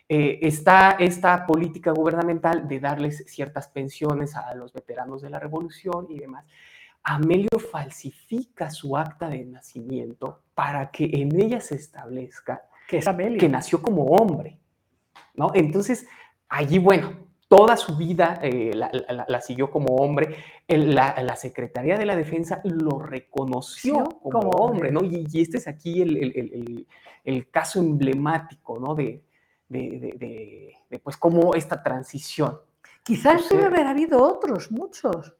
eh, 0.09 0.39
está 0.43 0.93
esta 1.01 1.47
política 1.47 1.91
gubernamental 1.91 2.69
de 2.69 2.79
darles 2.79 3.25
ciertas 3.27 3.67
pensiones 3.67 4.37
a 4.37 4.55
los 4.55 4.73
veteranos 4.73 5.21
de 5.21 5.31
la 5.31 5.41
revolución 5.41 6.07
y 6.11 6.21
demás. 6.21 6.45
Amelio 7.09 7.59
falsifica 7.61 8.69
su 8.71 8.97
acta 8.97 9.29
de 9.29 9.45
nacimiento 9.45 10.43
para 10.55 10.91
que 10.91 11.05
en 11.13 11.41
ella 11.41 11.61
se 11.61 11.77
establezca 11.77 12.63
que 12.89 12.99
es 12.99 13.07
Amelio. 13.07 13.39
que 13.39 13.49
nació 13.49 13.81
como 13.81 14.05
hombre, 14.07 14.59
¿no? 15.35 15.53
Entonces, 15.55 16.07
allí, 16.49 16.79
bueno, 16.81 17.13
toda 17.49 17.77
su 17.77 17.97
vida 17.97 18.41
eh, 18.43 18.73
la, 18.75 18.91
la- 19.09 19.25
la 19.29 19.41
siguió 19.41 19.71
como 19.71 19.95
hombre. 19.97 20.35
El- 20.67 20.97
la, 20.97 21.15
la 21.23 21.37
Secretaría 21.37 21.97
de 21.97 22.07
la 22.07 22.17
Defensa 22.17 22.61
lo 22.65 22.99
reconoció 22.99 24.03
como, 24.05 24.31
como 24.41 24.51
hombre. 24.51 24.91
¿no? 24.91 25.05
Y, 25.05 25.29
y 25.31 25.41
este 25.43 25.59
es 25.59 25.69
aquí 25.69 26.03
el, 26.03 27.47
caso 27.53 27.79
emblemático, 27.79 28.81
¿no? 28.81 28.97
De, 28.97 29.23
de, 29.69 29.79
de- 30.01 30.13
de- 30.19 30.75
de, 30.91 30.99
pues, 30.99 31.17
cómo 31.17 31.55
esta 31.55 31.81
transición. 31.85 32.59
Quizás 33.05 33.49
debe 33.49 33.67
haber 33.67 33.87
habido 33.87 34.21
otros, 34.23 34.73
muchos. 34.73 35.33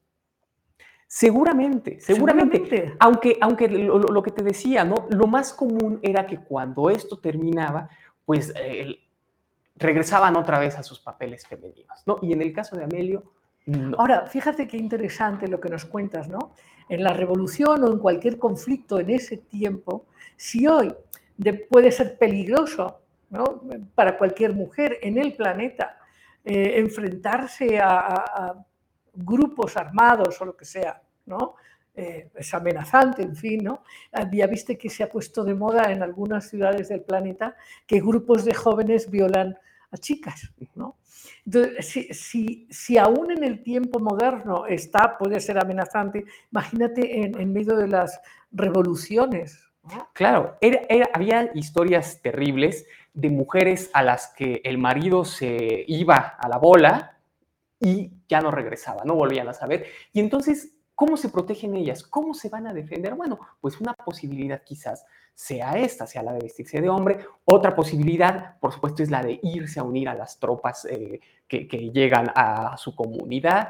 Seguramente, 1.07 1.99
seguramente. 2.01 2.57
Seguramente. 2.57 2.95
Aunque, 2.99 3.37
aunque 3.41 3.67
lo, 3.69 3.97
lo- 3.99 4.21
que 4.23 4.31
te 4.31 4.43
decía, 4.43 4.83
¿no? 4.83 5.07
Lo 5.09 5.25
más 5.27 5.53
común 5.53 5.99
era 6.01 6.27
que 6.27 6.37
cuando 6.39 6.89
esto 6.89 7.17
terminaba, 7.19 7.89
pues 8.25 8.53
eh, 8.55 8.97
regresaban 9.75 10.35
otra 10.35 10.59
vez 10.59 10.77
a 10.77 10.83
sus 10.83 10.99
papeles 10.99 11.47
femeninos, 11.47 12.03
¿no? 12.05 12.17
Y 12.21 12.33
en 12.33 12.41
el 12.41 12.51
caso 12.53 12.75
de 12.75 12.83
Amelio, 12.83 13.23
no. 13.67 13.97
Ahora, 13.99 14.25
fíjate 14.27 14.65
qué 14.67 14.77
interesante 14.77 15.47
lo 15.47 15.59
que 15.59 15.69
nos 15.69 15.83
cuentas, 15.85 16.27
¿no? 16.29 16.53
En 16.87 17.03
la 17.03 17.11
revolución 17.13 17.83
o 17.83 17.87
en 17.91 17.99
cualquier 17.99 18.37
conflicto 18.37 18.97
en 18.99 19.09
ese 19.09 19.37
tiempo, 19.37 20.05
si 20.37 20.67
hoy 20.67 20.93
de- 21.37 21.53
puede 21.53 21.91
ser 21.91 22.17
peligroso 22.17 23.01
¿no? 23.29 23.61
para 23.93 24.17
cualquier 24.17 24.53
mujer 24.53 24.99
en 25.01 25.17
el 25.17 25.33
planeta 25.35 25.97
eh, 26.45 26.75
enfrentarse 26.79 27.77
a, 27.79 27.89
a- 27.99 28.23
a 28.47 28.65
grupos 29.17 29.75
armados 29.77 30.39
o 30.41 30.45
lo 30.45 30.55
que 30.55 30.65
sea, 30.65 31.01
¿no? 31.25 31.55
Eh, 31.95 32.29
es 32.35 32.53
amenazante, 32.53 33.23
en 33.23 33.35
fin, 33.35 33.63
¿no? 33.63 33.81
Ah, 34.11 34.29
Ya 34.31 34.45
viste 34.47 34.77
que 34.77 34.89
se 34.89 35.03
ha 35.03 35.09
puesto 35.09 35.43
de 35.43 35.55
moda 35.55 35.91
en 35.91 36.03
algunas 36.03 36.47
ciudades 36.49 36.89
del 36.89 37.01
planeta 37.01 37.55
que 37.87 37.99
grupos 37.99 38.45
de 38.45 38.53
jóvenes 38.53 39.09
violan 39.09 39.57
a 39.91 39.97
chicas, 39.97 40.51
¿no? 40.75 40.97
Entonces, 41.45 41.87
si, 41.87 42.13
si, 42.13 42.67
si 42.69 42.97
aún 42.97 43.31
en 43.31 43.43
el 43.43 43.63
tiempo 43.63 43.99
moderno 43.99 44.65
está, 44.67 45.17
puede 45.17 45.39
ser 45.39 45.57
amenazante, 45.57 46.25
imagínate 46.51 47.21
en, 47.21 47.39
en 47.39 47.51
medio 47.53 47.75
de 47.75 47.87
las 47.87 48.19
revoluciones. 48.51 49.59
Claro, 50.13 50.57
era- 50.61 50.81
era- 50.89 51.09
había 51.13 51.49
historias 51.55 52.21
terribles 52.21 52.85
de 53.13 53.29
mujeres 53.29 53.89
a 53.93 54.03
las 54.03 54.27
que 54.35 54.61
el 54.63 54.77
marido 54.77 55.23
se 55.25 55.85
iba 55.87 56.35
a 56.37 56.47
la 56.49 56.57
bola 56.57 57.16
y 57.79 58.11
ya 58.27 58.41
no 58.41 58.51
regresaba, 58.51 59.03
no 59.03 59.15
volvían 59.15 59.47
a 59.47 59.53
saber. 59.53 59.85
Y 60.13 60.19
entonces, 60.19 60.73
¿cómo 60.95 61.17
se 61.17 61.29
protegen 61.29 61.75
ellas? 61.75 62.03
¿Cómo 62.03 62.33
se 62.33 62.49
van 62.49 62.67
a 62.67 62.73
defender? 62.73 63.15
Bueno, 63.15 63.39
pues 63.61 63.79
una 63.79 63.93
posibilidad 63.93 64.61
quizás 64.63 65.05
sea 65.33 65.77
esta, 65.77 66.07
sea 66.07 66.23
la 66.23 66.33
de 66.33 66.39
vestirse 66.39 66.81
de 66.81 66.89
hombre. 66.89 67.19
Otra 67.45 67.75
posibilidad, 67.75 68.57
por 68.59 68.73
supuesto, 68.73 69.03
es 69.03 69.11
la 69.11 69.21
de 69.21 69.39
irse 69.43 69.79
a 69.79 69.83
unir 69.83 70.09
a 70.09 70.15
las 70.15 70.39
tropas 70.39 70.85
eh, 70.85 71.19
que, 71.47 71.67
llegan 71.91 72.31
a 72.35 72.75
su 72.77 72.95
comunidad 72.95 73.69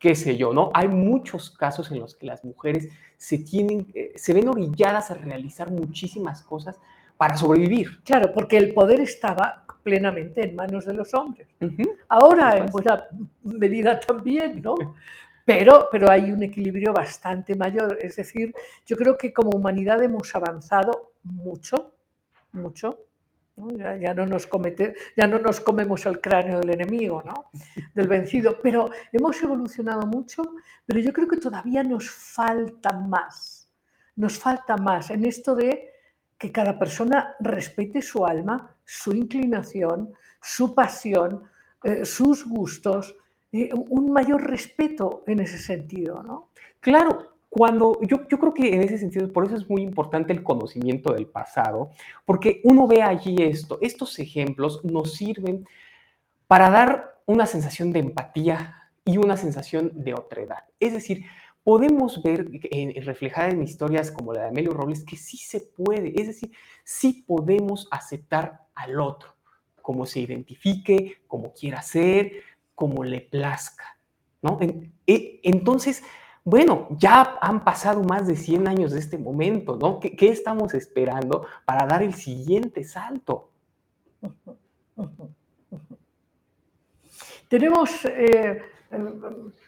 qué 0.00 0.14
sé 0.16 0.36
yo, 0.36 0.52
¿no? 0.52 0.70
Hay 0.74 0.88
muchos 0.88 1.50
casos 1.50 1.92
en 1.92 2.00
los 2.00 2.16
que 2.16 2.26
las 2.26 2.42
mujeres 2.42 2.88
se 3.18 3.38
tienen, 3.38 3.86
eh, 3.94 4.12
se 4.16 4.32
ven 4.32 4.48
orilladas 4.48 5.10
a 5.10 5.14
realizar 5.14 5.70
muchísimas 5.70 6.42
cosas 6.42 6.80
para 7.20 7.36
sobrevivir. 7.36 8.02
Claro, 8.02 8.32
porque 8.32 8.56
el 8.56 8.72
poder 8.72 8.98
estaba 9.00 9.66
plenamente 9.82 10.42
en 10.42 10.56
manos 10.56 10.86
de 10.86 10.94
los 10.94 11.12
hombres. 11.12 11.48
Ahora, 12.08 12.56
en 12.56 12.66
buena 12.72 13.04
medida 13.42 14.00
también, 14.00 14.62
¿no? 14.62 14.74
Pero, 15.44 15.88
pero 15.92 16.10
hay 16.10 16.32
un 16.32 16.42
equilibrio 16.42 16.94
bastante 16.94 17.54
mayor. 17.54 17.98
Es 18.00 18.16
decir, 18.16 18.54
yo 18.86 18.96
creo 18.96 19.18
que 19.18 19.34
como 19.34 19.50
humanidad 19.50 20.02
hemos 20.02 20.34
avanzado 20.34 21.12
mucho, 21.22 21.92
mucho. 22.52 23.00
Ya, 23.76 23.96
ya 23.96 24.14
no 24.14 24.24
nos 24.24 24.48
comete- 24.48 24.94
ya 25.14 25.26
no 25.26 25.38
nos 25.38 25.60
comemos 25.60 26.06
el 26.06 26.22
cráneo 26.22 26.60
del 26.60 26.70
enemigo, 26.70 27.22
¿no? 27.22 27.50
del 27.94 28.08
vencido. 28.08 28.58
Pero 28.62 28.88
hemos 29.12 29.42
evolucionado 29.42 30.06
mucho, 30.06 30.40
pero 30.86 31.00
yo 31.00 31.12
creo 31.12 31.28
que 31.28 31.36
todavía 31.36 31.82
nos 31.82 32.08
falta 32.10 32.92
más. 32.94 33.68
Nos 34.16 34.38
falta 34.38 34.78
más 34.78 35.10
en 35.10 35.26
esto 35.26 35.54
de 35.54 35.90
que 36.40 36.50
cada 36.50 36.78
persona 36.78 37.36
respete 37.38 38.00
su 38.00 38.24
alma, 38.24 38.74
su 38.82 39.12
inclinación, 39.12 40.14
su 40.40 40.74
pasión, 40.74 41.42
eh, 41.84 42.06
sus 42.06 42.48
gustos, 42.48 43.14
eh, 43.52 43.68
un 43.74 44.10
mayor 44.10 44.48
respeto 44.48 45.22
en 45.26 45.40
ese 45.40 45.58
sentido, 45.58 46.22
¿no? 46.22 46.48
Claro, 46.80 47.34
cuando 47.50 48.00
yo, 48.00 48.26
yo 48.26 48.38
creo 48.38 48.54
que 48.54 48.74
en 48.74 48.80
ese 48.80 48.96
sentido, 48.96 49.30
por 49.30 49.44
eso 49.44 49.56
es 49.56 49.68
muy 49.68 49.82
importante 49.82 50.32
el 50.32 50.42
conocimiento 50.42 51.12
del 51.12 51.26
pasado, 51.26 51.90
porque 52.24 52.62
uno 52.64 52.86
ve 52.86 53.02
allí 53.02 53.36
esto, 53.42 53.76
estos 53.82 54.18
ejemplos 54.18 54.82
nos 54.82 55.12
sirven 55.12 55.66
para 56.46 56.70
dar 56.70 57.20
una 57.26 57.44
sensación 57.44 57.92
de 57.92 57.98
empatía 57.98 58.88
y 59.04 59.18
una 59.18 59.36
sensación 59.36 59.90
de 59.92 60.14
otredad. 60.14 60.64
Es 60.78 60.94
decir, 60.94 61.26
podemos 61.64 62.22
ver 62.22 62.46
en, 62.70 63.02
reflejada 63.04 63.50
en 63.50 63.62
historias 63.62 64.10
como 64.10 64.32
la 64.32 64.42
de 64.42 64.48
Amelio 64.48 64.72
Robles 64.72 65.04
que 65.04 65.16
sí 65.16 65.36
se 65.36 65.60
puede, 65.60 66.20
es 66.20 66.26
decir, 66.28 66.52
sí 66.84 67.24
podemos 67.26 67.88
aceptar 67.90 68.62
al 68.74 69.00
otro, 69.00 69.34
como 69.82 70.06
se 70.06 70.20
identifique, 70.20 71.22
como 71.26 71.52
quiera 71.52 71.82
ser, 71.82 72.32
como 72.74 73.04
le 73.04 73.20
plazca, 73.20 73.98
¿no? 74.42 74.58
E- 75.06 75.40
entonces, 75.42 76.02
bueno, 76.44 76.88
ya 76.98 77.38
han 77.42 77.62
pasado 77.64 78.02
más 78.04 78.26
de 78.26 78.36
100 78.36 78.66
años 78.66 78.92
de 78.92 79.00
este 79.00 79.18
momento, 79.18 79.76
¿no? 79.76 80.00
¿Qué, 80.00 80.16
qué 80.16 80.28
estamos 80.30 80.72
esperando 80.74 81.46
para 81.66 81.86
dar 81.86 82.02
el 82.02 82.14
siguiente 82.14 82.84
salto? 82.84 83.50
Tenemos, 87.48 88.04
eh, 88.06 88.62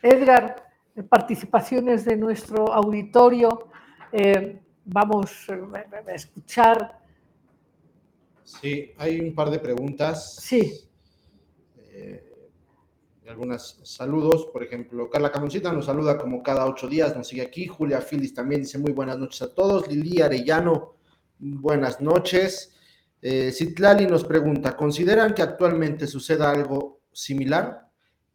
Edgar, 0.02 0.71
participaciones 1.09 2.05
de 2.05 2.16
nuestro 2.16 2.72
auditorio. 2.72 3.68
Eh, 4.12 4.61
vamos 4.85 5.48
eh, 5.48 6.07
a 6.07 6.12
escuchar. 6.12 7.00
Sí, 8.44 8.92
hay 8.98 9.20
un 9.20 9.35
par 9.35 9.50
de 9.50 9.59
preguntas. 9.59 10.37
Sí. 10.37 10.88
Eh, 11.78 12.33
algunos 13.28 13.81
saludos, 13.85 14.46
por 14.52 14.62
ejemplo, 14.62 15.09
Carla 15.09 15.33
Camoncita 15.33 15.72
nos 15.72 15.87
saluda 15.87 16.18
como 16.18 16.42
cada 16.42 16.66
ocho 16.66 16.87
días, 16.87 17.16
nos 17.16 17.28
sigue 17.28 17.42
aquí. 17.42 17.66
Julia 17.66 18.00
Filis 18.00 18.35
también 18.35 18.62
dice 18.62 18.78
muy 18.78 18.92
buenas 18.92 19.18
noches 19.18 19.40
a 19.42 19.55
todos. 19.55 19.88
Lili 19.88 20.20
Arellano, 20.20 20.96
buenas 21.38 22.00
noches. 22.00 22.76
Eh, 23.22 23.52
Citlali 23.52 24.07
nos 24.07 24.24
pregunta, 24.24 24.76
¿consideran 24.76 25.33
que 25.33 25.42
actualmente 25.42 26.07
suceda 26.07 26.50
algo 26.50 27.02
similar? 27.12 27.88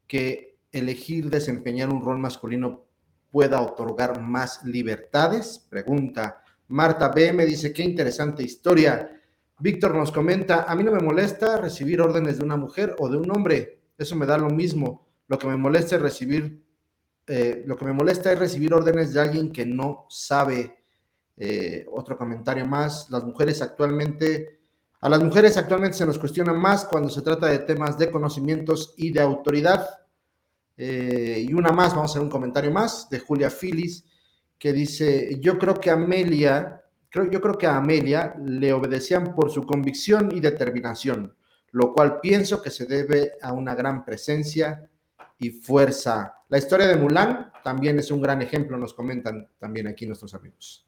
Que 0.08 0.47
elegir 0.78 1.30
desempeñar 1.30 1.90
un 1.90 2.02
rol 2.02 2.18
masculino 2.18 2.86
pueda 3.32 3.62
otorgar 3.62 4.22
más 4.22 4.64
libertades? 4.64 5.66
Pregunta. 5.70 6.42
Marta 6.70 7.10
B 7.10 7.34
me 7.34 7.46
dice, 7.46 7.72
qué 7.72 7.84
interesante 7.84 8.44
historia. 8.44 9.10
Víctor 9.60 9.96
nos 9.96 10.12
comenta, 10.12 10.64
a 10.64 10.76
mí 10.76 10.84
no 10.84 10.92
me 10.92 11.00
molesta 11.00 11.58
recibir 11.58 12.02
órdenes 12.02 12.38
de 12.38 12.44
una 12.44 12.58
mujer 12.58 12.96
o 13.00 13.10
de 13.10 13.18
un 13.18 13.32
hombre, 13.32 13.80
eso 13.98 14.16
me 14.16 14.26
da 14.26 14.38
lo 14.38 14.50
mismo. 14.50 15.08
Lo 15.28 15.40
que 15.40 15.48
me 15.48 15.58
molesta 15.58 15.96
es 15.96 16.02
recibir, 16.02 16.64
eh, 17.26 17.64
lo 17.66 17.76
que 17.76 17.86
me 17.86 17.94
molesta 17.94 18.32
es 18.32 18.38
recibir 18.38 18.74
órdenes 18.74 19.14
de 19.14 19.22
alguien 19.22 19.52
que 19.52 19.66
no 19.66 20.06
sabe. 20.10 20.78
Eh, 21.36 21.86
otro 21.92 22.18
comentario 22.18 22.66
más, 22.66 23.10
las 23.10 23.24
mujeres 23.24 23.62
actualmente, 23.62 24.60
a 25.02 25.10
las 25.10 25.24
mujeres 25.24 25.58
actualmente 25.58 25.98
se 25.98 26.06
nos 26.06 26.18
cuestiona 26.18 26.54
más 26.54 26.86
cuando 26.86 27.10
se 27.10 27.22
trata 27.22 27.48
de 27.48 27.60
temas 27.60 27.98
de 27.98 28.12
conocimientos 28.12 28.94
y 28.98 29.12
de 29.12 29.22
autoridad. 29.22 29.88
Eh, 30.78 31.46
y 31.50 31.54
una 31.54 31.72
más, 31.72 31.96
vamos 31.96 32.12
a 32.12 32.14
hacer 32.14 32.22
un 32.22 32.30
comentario 32.30 32.72
más 32.72 33.10
de 33.10 33.20
Julia 33.20 33.50
Filis, 33.50 34.06
que 34.58 34.74
dice, 34.74 35.40
yo 35.40 35.58
creo 35.58 35.76
que 35.76 35.90
Amelia, 35.90 36.82
creo, 37.10 37.30
yo 37.30 37.42
creo 37.42 37.58
que 37.58 37.68
a 37.68 37.78
Amelia 37.78 38.36
le 38.44 38.74
obedecían 38.74 39.36
por 39.36 39.52
su 39.52 39.66
convicción 39.66 40.32
y 40.32 40.40
determinación, 40.40 41.36
lo 41.72 41.94
cual 41.94 42.20
pienso 42.20 42.62
que 42.62 42.72
se 42.72 42.86
debe 42.86 43.34
a 43.42 43.54
una 43.54 43.76
gran 43.76 44.06
presencia 44.06 44.90
y 45.40 45.50
fuerza. 45.50 46.36
La 46.50 46.58
historia 46.58 46.88
de 46.88 46.96
Mulan 46.96 47.52
también 47.64 48.00
es 48.00 48.10
un 48.10 48.22
gran 48.22 48.42
ejemplo, 48.42 48.78
nos 48.78 48.94
comentan 48.94 49.48
también 49.60 49.88
aquí 49.88 50.06
nuestros 50.06 50.34
amigos. 50.34 50.88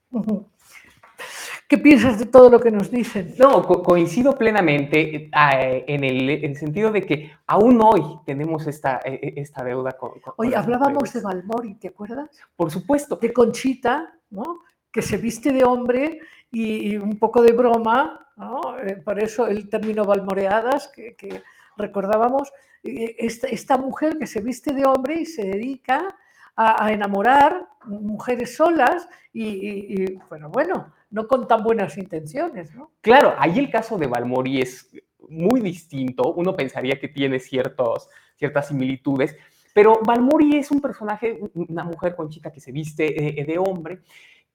¿Qué 1.69 1.77
piensas 1.77 2.17
de 2.17 2.25
todo 2.25 2.49
lo 2.49 2.59
que 2.59 2.71
nos 2.71 2.89
dicen? 2.89 3.35
No, 3.37 3.61
co 3.61 3.83
coincido 3.83 4.35
plenamente 4.35 5.29
eh, 5.29 5.85
en, 5.87 6.03
el, 6.03 6.27
en, 6.27 6.43
el, 6.45 6.57
sentido 6.57 6.91
de 6.91 7.05
que 7.05 7.31
aún 7.45 7.79
hoy 7.79 8.01
tenemos 8.25 8.65
esta, 8.65 8.99
e, 9.05 9.13
e, 9.13 9.33
esta 9.39 9.63
deuda 9.63 9.91
con... 9.91 10.19
con 10.19 10.33
Oye, 10.37 10.55
hablábamos 10.55 11.13
de 11.13 11.21
Balmori, 11.21 11.75
¿te 11.75 11.89
acuerdas? 11.89 12.27
Por 12.55 12.71
supuesto. 12.71 13.17
De 13.17 13.31
Conchita, 13.31 14.11
¿no? 14.31 14.63
Que 14.91 15.03
se 15.03 15.17
viste 15.17 15.51
de 15.51 15.63
hombre 15.63 16.19
y, 16.51 16.93
y 16.93 16.97
un 16.97 17.19
poco 17.19 17.43
de 17.43 17.51
broma, 17.51 18.27
¿no? 18.35 18.79
Eh, 18.79 18.95
por 19.05 19.21
eso 19.21 19.45
el 19.45 19.69
término 19.69 20.05
balmoreadas 20.05 20.87
que, 20.87 21.13
que 21.13 21.43
recordábamos, 21.77 22.51
esta, 22.81 23.45
esta, 23.47 23.77
mujer 23.77 24.17
que 24.17 24.25
se 24.25 24.41
viste 24.41 24.73
de 24.73 24.85
hombre 24.87 25.21
y 25.21 25.25
se 25.27 25.43
dedica 25.43 26.15
a, 26.55 26.83
a 26.83 26.91
enamorar 26.91 27.67
mujeres 27.85 28.55
solas 28.55 29.07
y, 29.31 29.43
y, 29.43 29.93
y 29.93 30.19
bueno, 30.29 30.49
bueno 30.49 30.98
no 31.11 31.27
con 31.27 31.47
tan 31.47 31.63
buenas 31.63 31.97
intenciones, 31.97 32.73
¿no? 32.75 32.91
Claro, 33.01 33.33
ahí 33.37 33.59
el 33.59 33.69
caso 33.69 33.97
de 33.97 34.07
Balmori 34.07 34.61
es 34.61 34.89
muy 35.27 35.61
distinto, 35.61 36.33
uno 36.33 36.55
pensaría 36.55 36.99
que 36.99 37.07
tiene 37.07 37.39
ciertos, 37.39 38.09
ciertas 38.35 38.67
similitudes, 38.67 39.35
pero 39.73 39.99
Balmori 40.05 40.57
es 40.57 40.71
un 40.71 40.81
personaje, 40.81 41.39
una 41.53 41.83
mujer 41.83 42.15
conchita 42.15 42.51
que 42.51 42.59
se 42.59 42.71
viste 42.71 43.03
de, 43.03 43.45
de 43.45 43.57
hombre 43.57 43.99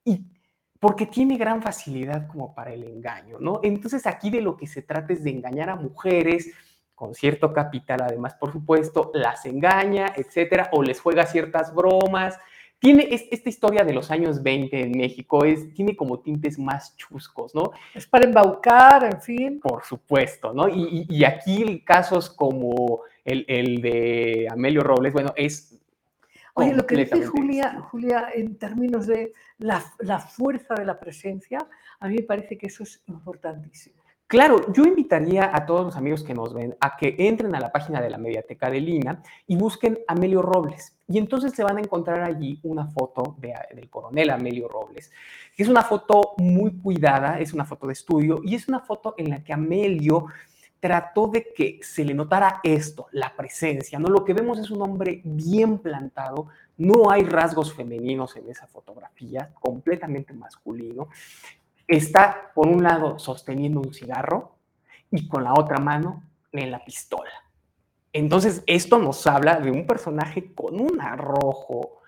y 0.04 0.20
porque 0.78 1.06
tiene 1.06 1.36
gran 1.36 1.62
facilidad 1.62 2.26
como 2.26 2.54
para 2.54 2.72
el 2.72 2.84
engaño, 2.84 3.38
¿no? 3.40 3.60
Entonces 3.62 4.06
aquí 4.06 4.28
de 4.30 4.42
lo 4.42 4.56
que 4.56 4.66
se 4.66 4.82
trata 4.82 5.12
es 5.12 5.24
de 5.24 5.30
engañar 5.30 5.70
a 5.70 5.76
mujeres 5.76 6.52
con 6.94 7.14
cierto 7.14 7.52
capital, 7.52 8.02
además, 8.02 8.34
por 8.34 8.52
supuesto, 8.52 9.10
las 9.14 9.46
engaña, 9.46 10.12
etcétera, 10.14 10.68
o 10.72 10.82
les 10.82 11.00
juega 11.00 11.26
ciertas 11.26 11.74
bromas, 11.74 12.38
tiene 12.78 13.08
esta 13.10 13.48
historia 13.48 13.82
de 13.82 13.94
los 13.94 14.10
años 14.10 14.42
20 14.42 14.78
en 14.78 14.92
México, 14.92 15.44
es, 15.44 15.72
tiene 15.72 15.96
como 15.96 16.20
tintes 16.20 16.58
más 16.58 16.94
chuscos, 16.96 17.54
¿no? 17.54 17.72
Es 17.94 18.06
para 18.06 18.26
embaucar, 18.26 19.04
en 19.04 19.22
fin. 19.22 19.60
Por 19.60 19.84
supuesto, 19.84 20.52
¿no? 20.52 20.68
Y, 20.68 21.06
y 21.08 21.24
aquí 21.24 21.82
casos 21.84 22.28
como 22.28 23.02
el, 23.24 23.44
el, 23.48 23.80
de 23.80 24.48
Amelio 24.50 24.82
Robles, 24.82 25.12
bueno, 25.12 25.32
es... 25.36 25.78
Oye, 26.56 26.74
lo 26.74 26.86
que 26.86 26.96
dice 26.96 27.26
Julia, 27.26 27.80
Julia, 27.90 28.28
en 28.32 28.56
términos 28.56 29.06
de 29.06 29.32
la, 29.58 29.82
la 29.98 30.20
fuerza 30.20 30.74
de 30.74 30.84
la 30.84 31.00
presencia, 31.00 31.58
a 31.98 32.08
mí 32.08 32.16
me 32.16 32.22
parece 32.22 32.56
que 32.56 32.66
eso 32.66 32.84
es 32.84 33.02
importantísimo. 33.08 34.03
Claro, 34.26 34.72
yo 34.72 34.84
invitaría 34.84 35.54
a 35.54 35.66
todos 35.66 35.84
los 35.84 35.96
amigos 35.96 36.24
que 36.24 36.32
nos 36.32 36.54
ven 36.54 36.74
a 36.80 36.96
que 36.96 37.14
entren 37.18 37.54
a 37.54 37.60
la 37.60 37.70
página 37.70 38.00
de 38.00 38.08
la 38.08 38.16
Mediateca 38.16 38.70
de 38.70 38.80
Lina 38.80 39.22
y 39.46 39.56
busquen 39.56 39.98
Amelio 40.08 40.40
Robles. 40.40 40.96
Y 41.06 41.18
entonces 41.18 41.52
se 41.52 41.62
van 41.62 41.76
a 41.76 41.80
encontrar 41.80 42.22
allí 42.22 42.58
una 42.62 42.86
foto 42.86 43.36
de, 43.38 43.54
del 43.74 43.90
coronel 43.90 44.30
Amelio 44.30 44.66
Robles, 44.66 45.12
que 45.54 45.62
es 45.62 45.68
una 45.68 45.82
foto 45.82 46.32
muy 46.38 46.72
cuidada, 46.78 47.38
es 47.38 47.52
una 47.52 47.66
foto 47.66 47.86
de 47.86 47.92
estudio 47.92 48.40
y 48.42 48.54
es 48.54 48.66
una 48.66 48.80
foto 48.80 49.14
en 49.18 49.28
la 49.28 49.44
que 49.44 49.52
Amelio 49.52 50.26
trató 50.80 51.28
de 51.28 51.52
que 51.54 51.80
se 51.82 52.04
le 52.04 52.14
notara 52.14 52.60
esto, 52.62 53.06
la 53.12 53.34
presencia, 53.36 53.98
¿no? 53.98 54.08
Lo 54.08 54.24
que 54.24 54.34
vemos 54.34 54.58
es 54.58 54.70
un 54.70 54.82
hombre 54.82 55.20
bien 55.24 55.78
plantado, 55.78 56.48
no 56.76 57.10
hay 57.10 57.22
rasgos 57.22 57.72
femeninos 57.72 58.36
en 58.36 58.50
esa 58.50 58.66
fotografía, 58.66 59.50
completamente 59.60 60.32
masculino 60.32 61.08
está, 61.86 62.52
por 62.54 62.68
un 62.68 62.82
lado, 62.82 63.18
sosteniendo 63.18 63.80
un 63.80 63.92
cigarro 63.92 64.56
y 65.10 65.28
con 65.28 65.44
la 65.44 65.52
otra 65.52 65.78
mano 65.78 66.22
en 66.52 66.70
la 66.70 66.84
pistola. 66.84 67.30
Entonces, 68.12 68.62
esto 68.66 68.98
nos 68.98 69.26
habla 69.26 69.58
de 69.58 69.70
un 69.70 69.86
personaje 69.86 70.54
con 70.54 70.80
un 70.80 71.00
arrojo 71.00 72.00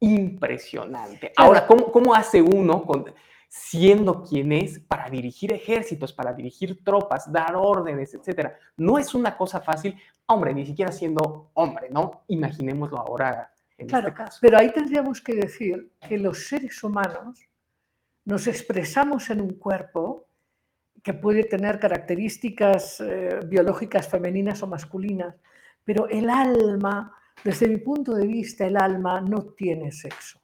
impresionante. 0.00 1.32
Ahora, 1.36 1.66
¿cómo, 1.66 1.90
cómo 1.90 2.14
hace 2.14 2.42
uno 2.42 2.84
con, 2.84 3.06
siendo 3.48 4.22
quien 4.22 4.52
es 4.52 4.78
para 4.80 5.08
dirigir 5.08 5.52
ejércitos, 5.52 6.12
para 6.12 6.32
dirigir 6.32 6.84
tropas, 6.84 7.32
dar 7.32 7.56
órdenes, 7.56 8.12
etcétera? 8.12 8.58
No 8.76 8.98
es 8.98 9.14
una 9.14 9.36
cosa 9.36 9.60
fácil, 9.60 9.96
hombre, 10.26 10.52
ni 10.52 10.66
siquiera 10.66 10.92
siendo 10.92 11.50
hombre, 11.54 11.88
¿no? 11.90 12.24
Imaginémoslo 12.28 12.98
ahora 12.98 13.50
en 13.78 13.88
claro, 13.88 14.08
este 14.08 14.18
caso. 14.18 14.38
Pero 14.40 14.58
ahí 14.58 14.70
tendríamos 14.72 15.20
que 15.20 15.34
decir 15.34 15.92
que 16.06 16.18
los 16.18 16.46
seres 16.46 16.82
humanos 16.84 17.40
nos 18.24 18.46
expresamos 18.46 19.30
en 19.30 19.40
un 19.40 19.54
cuerpo 19.54 20.28
que 21.02 21.12
puede 21.12 21.44
tener 21.44 21.78
características 21.78 23.00
eh, 23.00 23.40
biológicas 23.46 24.08
femeninas 24.08 24.62
o 24.62 24.66
masculinas, 24.66 25.36
pero 25.84 26.08
el 26.08 26.30
alma, 26.30 27.14
desde 27.44 27.68
mi 27.68 27.76
punto 27.76 28.14
de 28.14 28.26
vista, 28.26 28.66
el 28.66 28.76
alma 28.76 29.20
no 29.20 29.42
tiene 29.52 29.92
sexo. 29.92 30.40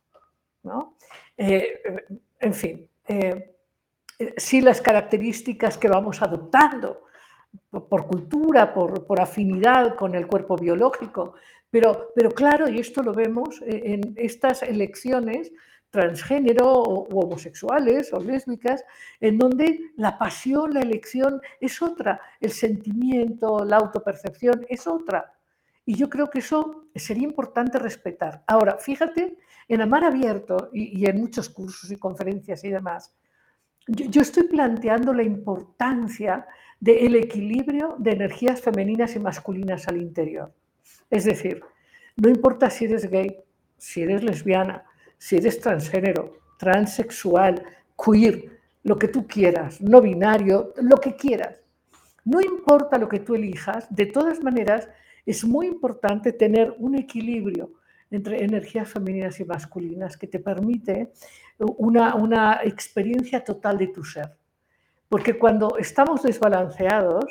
¿no? 0.63 0.97
Eh, 1.37 1.81
en 2.39 2.53
fin, 2.53 2.87
eh, 3.09 3.57
sí 4.37 4.61
las 4.61 4.83
características 4.83 5.79
que 5.79 5.89
vamos 5.89 6.21
adoptando 6.21 7.07
por, 7.71 7.89
por 7.89 8.07
cultura, 8.07 8.75
por, 8.75 9.07
por, 9.07 9.21
afinidad 9.21 9.95
con 9.95 10.15
el 10.15 10.27
cuerpo 10.27 10.57
biológico, 10.57 11.35
pero, 11.71 12.13
pero 12.15 12.31
claro, 12.33 12.69
y 12.69 12.81
esto 12.81 13.03
lo 13.03 13.15
vemos 13.15 13.63
en 13.63 14.13
estas 14.17 14.63
elecciones, 14.63 15.51
transgénero 15.91 16.73
o 16.73 17.21
homosexuales 17.21 18.13
o 18.13 18.21
lésbicas, 18.21 18.85
en 19.21 19.39
donde 19.39 19.93
la 19.97 20.19
pasión, 20.19 20.73
la 20.73 20.81
elección 20.81 21.41
es 21.61 21.83
otra, 21.83 22.21
el 22.41 22.53
sentimiento, 22.53 23.65
la 23.65 23.77
autopercepción 23.77 24.65
es 24.69 24.87
otra. 24.87 25.33
Y 25.85 25.97
yo 25.97 26.09
creo 26.09 26.31
que 26.31 26.39
eso 26.39 26.87
sería 26.95 27.25
importante 27.25 27.79
respetar. 27.79 28.45
Ahora, 28.47 28.79
fíjate, 28.79 29.37
en 29.69 29.81
Amar 29.81 30.05
Abierto 30.05 30.71
y, 30.73 31.09
en 31.09 31.21
muchos 31.21 31.49
cursos 31.49 31.91
y 31.91 31.97
conferencias 31.97 32.63
y 32.65 32.71
demás, 32.71 33.13
yo, 33.89 34.07
yo 34.07 34.23
estoy 34.23 34.45
planteando 34.45 35.13
la 35.13 35.25
importancia 35.25 36.47
del 36.79 37.17
equilibrio 37.17 37.97
de 37.99 38.13
energías 38.13 38.61
femeninas 38.61 39.17
y 39.17 39.19
masculinas 39.19 39.89
al 39.89 39.97
interior. 39.97 40.55
Es 41.11 41.25
decir, 41.25 41.63
no 42.17 42.29
importa 42.29 42.71
si 42.71 42.85
eres 42.85 43.11
gay, 43.11 43.43
si 43.77 44.03
eres 44.03 44.23
lesbiana, 44.23 44.85
si 45.21 45.37
eres 45.37 45.61
transgénero, 45.61 46.39
transexual, 46.59 47.63
queer, 48.03 48.59
lo 48.83 48.99
que 48.99 49.09
tú 49.09 49.27
quieras, 49.27 49.79
no 49.79 50.01
binario, 50.01 50.73
lo 50.81 50.97
que 50.97 51.15
quieras. 51.15 51.57
No 52.25 52.41
importa 52.41 52.97
lo 52.97 53.07
que 53.07 53.21
tú 53.21 53.35
elijas, 53.35 53.87
de 53.91 54.07
todas 54.07 54.43
maneras 54.43 54.89
es 55.27 55.45
muy 55.45 55.67
importante 55.67 56.33
tener 56.33 56.75
un 56.79 56.95
equilibrio 56.95 57.71
entre 58.11 58.43
energías 58.43 58.89
femeninas 58.89 59.39
y 59.41 59.45
masculinas 59.45 60.17
que 60.17 60.27
te 60.27 60.39
permite 60.39 61.13
una, 61.59 62.15
una 62.15 62.61
experiencia 62.65 63.45
total 63.45 63.77
de 63.77 63.89
tu 63.89 64.03
ser. 64.03 64.31
Porque 65.07 65.39
cuando 65.39 65.77
estamos 65.77 66.23
desbalanceados, 66.23 67.27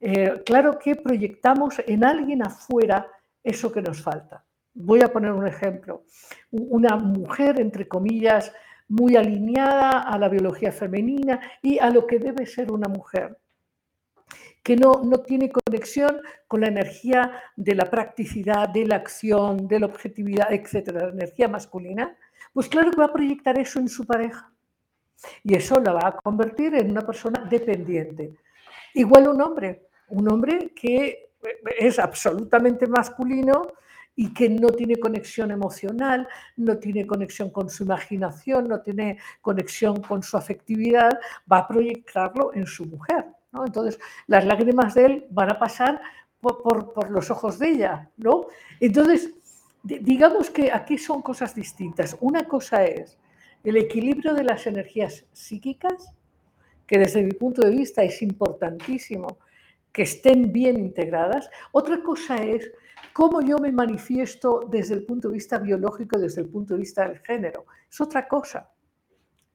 eh, 0.00 0.42
claro 0.44 0.80
que 0.80 0.96
proyectamos 0.96 1.76
en 1.86 2.04
alguien 2.04 2.42
afuera 2.42 3.06
eso 3.44 3.70
que 3.70 3.82
nos 3.82 4.02
falta. 4.02 4.44
Voy 4.74 5.02
a 5.02 5.12
poner 5.12 5.32
un 5.32 5.46
ejemplo. 5.46 6.04
Una 6.50 6.96
mujer, 6.96 7.60
entre 7.60 7.88
comillas, 7.88 8.52
muy 8.88 9.16
alineada 9.16 10.00
a 10.00 10.18
la 10.18 10.28
biología 10.28 10.72
femenina 10.72 11.40
y 11.62 11.78
a 11.78 11.90
lo 11.90 12.06
que 12.06 12.18
debe 12.18 12.44
ser 12.44 12.72
una 12.72 12.88
mujer, 12.88 13.38
que 14.64 14.76
no, 14.76 15.02
no 15.04 15.18
tiene 15.20 15.50
conexión 15.50 16.20
con 16.48 16.60
la 16.60 16.68
energía 16.68 17.40
de 17.56 17.76
la 17.76 17.84
practicidad, 17.84 18.68
de 18.68 18.86
la 18.86 18.96
acción, 18.96 19.68
de 19.68 19.78
la 19.78 19.86
objetividad, 19.86 20.52
etcétera, 20.52 21.06
la 21.06 21.12
energía 21.12 21.48
masculina, 21.48 22.16
pues 22.52 22.68
claro 22.68 22.90
que 22.90 22.96
va 22.96 23.06
a 23.06 23.12
proyectar 23.12 23.58
eso 23.58 23.78
en 23.78 23.88
su 23.88 24.04
pareja. 24.04 24.52
Y 25.44 25.54
eso 25.54 25.78
la 25.80 25.92
va 25.92 26.08
a 26.08 26.16
convertir 26.16 26.74
en 26.74 26.90
una 26.90 27.02
persona 27.02 27.46
dependiente. 27.48 28.34
Igual 28.94 29.28
un 29.28 29.40
hombre, 29.40 29.86
un 30.08 30.30
hombre 30.32 30.72
que 30.74 31.30
es 31.78 31.98
absolutamente 31.98 32.86
masculino, 32.86 33.68
y 34.22 34.34
que 34.34 34.50
no 34.50 34.68
tiene 34.68 34.96
conexión 34.96 35.50
emocional, 35.50 36.28
no 36.56 36.76
tiene 36.76 37.06
conexión 37.06 37.48
con 37.48 37.70
su 37.70 37.84
imaginación, 37.84 38.68
no 38.68 38.82
tiene 38.82 39.16
conexión 39.40 40.02
con 40.02 40.22
su 40.22 40.36
afectividad, 40.36 41.12
va 41.50 41.58
a 41.60 41.66
proyectarlo 41.68 42.52
en 42.52 42.66
su 42.66 42.84
mujer. 42.84 43.24
Entonces, 43.64 43.98
las 44.26 44.44
lágrimas 44.44 44.92
de 44.92 45.04
él 45.06 45.26
van 45.30 45.50
a 45.50 45.58
pasar 45.58 46.02
por, 46.38 46.62
por- 46.62 46.92
por 46.92 47.10
los 47.10 47.30
ojos 47.30 47.58
de 47.58 47.70
ella. 47.70 48.10
¿no? 48.18 48.48
Entonces, 48.78 49.32
di- 49.82 50.00
digamos 50.00 50.50
que 50.50 50.70
aquí 50.70 50.98
son 50.98 51.22
cosas 51.22 51.54
distintas. 51.54 52.14
Una 52.20 52.44
cosa 52.44 52.84
es 52.84 53.16
el 53.64 53.78
equilibrio 53.78 54.34
de 54.34 54.44
las 54.44 54.66
energías 54.66 55.24
psíquicas, 55.32 56.12
que 56.86 56.98
desde 56.98 57.22
mi 57.22 57.32
punto 57.32 57.62
de 57.62 57.70
vista 57.70 58.02
es 58.02 58.20
importantísimo 58.20 59.38
que 59.92 60.02
estén 60.02 60.52
bien 60.52 60.76
integradas. 60.78 61.48
Otra 61.72 62.02
cosa 62.02 62.36
es 62.36 62.70
cómo 63.12 63.40
yo 63.40 63.58
me 63.58 63.72
manifiesto 63.72 64.66
desde 64.70 64.94
el 64.94 65.04
punto 65.04 65.28
de 65.28 65.34
vista 65.34 65.58
biológico, 65.58 66.18
desde 66.18 66.42
el 66.42 66.48
punto 66.48 66.74
de 66.74 66.80
vista 66.80 67.08
del 67.08 67.18
género. 67.20 67.66
Es 67.90 68.00
otra 68.00 68.26
cosa. 68.26 68.70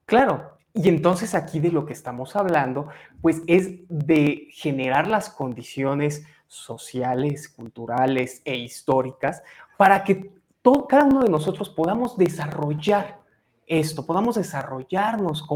Claro, 0.05 0.57
y 0.73 0.89
entonces 0.89 1.33
aquí 1.33 1.59
de 1.59 1.71
lo 1.71 1.85
que 1.85 1.93
estamos 1.93 2.35
hablando, 2.35 2.89
pues 3.21 3.41
es 3.47 3.69
de 3.87 4.49
generar 4.51 5.07
las 5.07 5.29
condiciones 5.29 6.25
sociales, 6.47 7.49
culturales 7.49 8.41
e 8.45 8.57
históricas 8.57 9.41
para 9.77 10.03
que 10.03 10.31
todo, 10.61 10.85
cada 10.87 11.05
uno 11.05 11.23
de 11.23 11.29
nosotros 11.29 11.69
podamos 11.69 12.17
desarrollar 12.17 13.19
esto, 13.65 14.05
podamos 14.05 14.35
desarrollarnos 14.35 15.47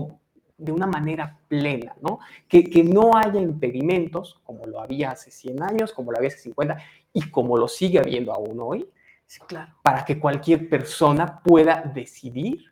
de 0.58 0.72
una 0.72 0.88
manera 0.88 1.38
plena, 1.48 1.96
¿no? 2.02 2.20
Que, 2.48 2.64
que 2.64 2.84
no 2.84 3.16
haya 3.16 3.40
impedimentos, 3.40 4.40
como 4.44 4.66
lo 4.66 4.82
había 4.82 5.12
hace 5.12 5.32
100 5.32 5.64
años, 5.64 5.94
como 5.94 6.12
lo 6.12 6.18
había 6.18 6.30
hace 6.30 6.40
50 6.40 6.78
y 7.14 7.30
como 7.30 7.58
lo 7.58 7.68
sigue 7.68 8.00
habiendo 8.00 8.34
aún 8.34 8.60
hoy, 8.60 8.90
Sí, 9.28 9.40
claro. 9.48 9.74
para 9.84 10.04
que 10.06 10.20
cualquier 10.20 10.68
persona 10.70 11.40
pueda 11.44 11.82
decidir 11.94 12.66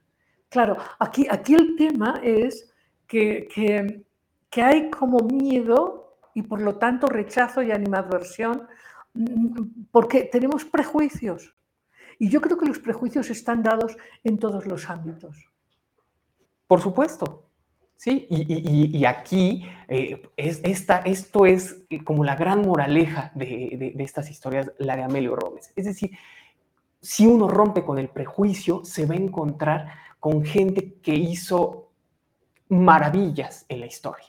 Claro, 0.49 0.77
aquí, 0.99 1.27
aquí 1.29 1.53
el 1.55 1.75
tema 1.75 2.21
es 2.23 2.73
que, 3.05 3.47
que- 3.53 4.03
que 4.49 4.61
hay 4.61 4.89
como 4.89 5.19
miedo 5.19 6.17
y 6.33 6.41
por 6.41 6.61
lo 6.61 6.77
tanto 6.77 7.07
rechazo 7.07 7.61
y 7.61 7.71
animadversión 7.71 8.65
mm, 9.13 9.87
porque 9.91 10.23
tenemos 10.23 10.63
prejuicios. 10.63 11.53
Y 12.17 12.29
yo 12.29 12.39
creo 12.39 12.57
que 12.57 12.65
los 12.65 12.79
prejuicios 12.79 13.29
están 13.29 13.61
dados 13.61 13.97
en 14.23 14.39
todos 14.39 14.65
los 14.65 14.89
ámbitos. 14.89 15.49
Por 16.65 16.79
supuesto. 16.81 17.46
Sí, 17.97 18.27
y, 18.29 18.41
y- 18.53 18.97
y- 18.99 19.05
aquí 19.05 19.65
eh, 19.87 20.21
es, 20.37 20.61
esta, 20.63 20.99
esto 20.99 21.47
es 21.47 21.83
eh, 21.89 22.03
como 22.03 22.23
la 22.23 22.35
gran 22.35 22.61
moraleja 22.61 23.31
de, 23.33 23.93
de- 23.95 24.03
estas 24.03 24.29
historias, 24.29 24.71
la 24.77 24.95
de 24.95 25.01
Amelio 25.01 25.35
Robles. 25.35 25.73
Es 25.75 25.85
decir, 25.85 26.11
si 27.01 27.25
uno 27.25 27.47
rompe 27.47 27.83
con 27.83 27.97
el 27.97 28.09
prejuicio, 28.09 28.85
se 28.85 29.07
va 29.07 29.15
a 29.15 29.17
encontrar 29.17 29.87
con 30.19 30.45
gente 30.45 30.93
que 31.01 31.15
hizo 31.15 31.89
maravillas 32.69 33.65
en 33.67 33.79
la 33.79 33.87
historia. 33.87 34.27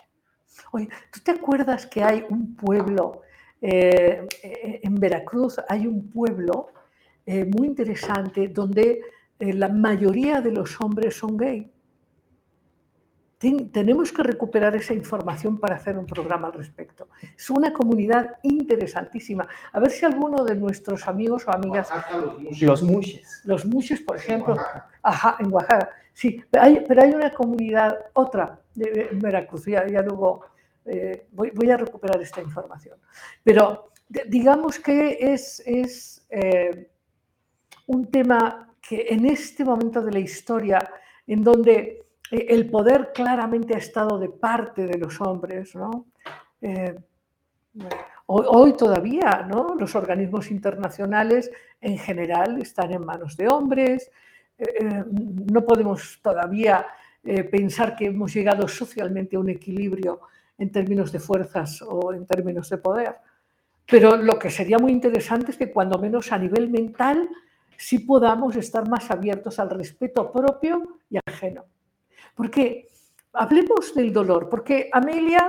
Oye, 0.73 0.89
¿tú 1.13 1.21
te 1.21 1.33
acuerdas 1.33 1.87
que 1.87 2.03
hay 2.03 2.25
un 2.31 2.57
pueblo 2.57 3.21
eh, 3.61 4.27
en 4.83 4.95
Veracruz? 4.95 5.61
Hay 5.69 5.87
un 5.87 6.09
pueblo 6.11 6.69
muy 7.27 7.67
interesante 7.67 8.49
donde 8.49 9.03
la 9.39 9.69
mayoría 9.69 10.41
de 10.41 10.53
los 10.53 10.81
hombres 10.81 11.17
son 11.17 11.37
gay. 11.37 11.71
Ten- 13.39 13.71
tenemos 13.71 14.11
que 14.13 14.23
recuperar 14.25 14.75
esa 14.75 14.95
información 14.95 15.59
para 15.59 15.77
hacer 15.77 15.97
un 15.97 16.07
programa 16.07 16.49
al 16.49 16.55
respecto. 16.55 17.09
Es 17.37 17.49
una 17.51 17.73
comunidad 17.73 18.37
interesantísima. 18.43 19.47
A 19.73 19.79
ver 19.79 19.91
si 19.93 20.05
alguno 20.05 20.45
de 20.45 20.57
nuestros 20.57 21.07
amigos 21.07 21.47
o 21.47 21.53
amigas, 21.53 21.89
Los 22.61 22.83
mushes. 22.83 23.43
los 23.45 23.65
muches, 23.65 24.01
por 24.01 24.17
ejemplo, 24.17 24.57
Ajá, 25.03 25.37
en 25.39 25.53
Oaxaca. 25.53 25.91
Sí, 26.13 26.43
pero 26.51 26.65
hay, 26.65 26.85
pero 26.87 27.03
hay 27.03 27.11
una 27.13 27.33
comunidad, 27.33 27.97
otra, 28.15 28.61
de 28.75 29.09
en 29.13 29.21
Veracruz, 29.21 29.67
ya, 29.67 29.87
ya 29.87 30.03
luego 30.03 30.45
eh, 30.85 31.29
voy, 31.31 31.51
voy 31.55 31.71
a 31.71 31.77
recuperar 31.77 32.21
esta 32.21 32.41
información. 32.43 32.99
Pero 33.45 33.93
de- 34.09 34.25
digamos 34.27 34.81
que 34.81 35.17
es, 35.21 35.63
es 35.65 36.27
eh, 36.31 36.91
un 37.87 38.11
tema 38.11 38.75
que 38.81 39.07
en 39.11 39.27
este 39.27 39.65
momento 39.65 40.03
de 40.03 40.11
la 40.13 40.19
historia, 40.19 40.79
en 41.27 41.45
donde 41.45 42.05
el 42.31 42.71
poder 42.71 43.13
claramente 43.15 43.75
ha 43.75 43.79
estado 43.79 44.19
de 44.19 44.29
parte 44.29 44.87
de 44.87 44.99
los 44.99 45.21
hombres, 45.21 45.75
¿no? 45.75 46.07
Eh, 46.61 46.97
Hoy, 48.31 48.75
todavía, 48.75 49.47
¿no? 49.49 49.75
Los 49.79 49.95
organismos 49.95 50.51
internacionales 50.51 51.51
en 51.81 51.97
general 51.97 52.61
están 52.61 52.93
en 52.93 53.03
manos 53.05 53.39
de 53.39 53.49
hombres. 53.49 54.11
eh, 54.59 54.65
eh, 54.81 55.05
no 55.51 55.65
podemos 55.65 56.21
todavía 56.23 56.87
eh, 57.25 57.45
pensar 57.45 57.97
que 57.97 58.07
hemos 58.07 58.35
llegado 58.35 58.69
socialmente 58.69 59.37
a 59.37 59.41
un 59.41 59.49
equilibrio 59.49 60.21
en 60.59 60.71
términos 60.71 61.11
de 61.11 61.21
fuerzas 61.21 61.81
o 61.81 62.13
en 62.13 62.27
términos 62.27 62.69
de 62.69 62.77
poder. 62.77 63.17
Pero 63.87 64.17
lo 64.19 64.39
que 64.39 64.51
sería 64.51 64.79
muy 64.79 64.93
interesante 64.93 65.53
es 65.53 65.57
que 65.57 65.71
cuando 65.73 65.99
menos 65.99 66.31
a 66.31 66.39
nivel 66.39 66.69
mental 66.69 67.31
sí 67.79 68.01
podamos 68.01 68.57
estar 68.57 68.87
más 68.89 69.11
abiertos 69.11 69.59
al 69.59 69.71
respeto 69.71 70.31
propio 70.31 71.01
y 71.09 71.19
ajeno. 71.25 71.65
Porque 72.39 72.87
hablemos 73.33 73.93
del 73.97 74.13
dolor, 74.13 74.49
porque 74.49 74.89
Amelia 74.93 75.49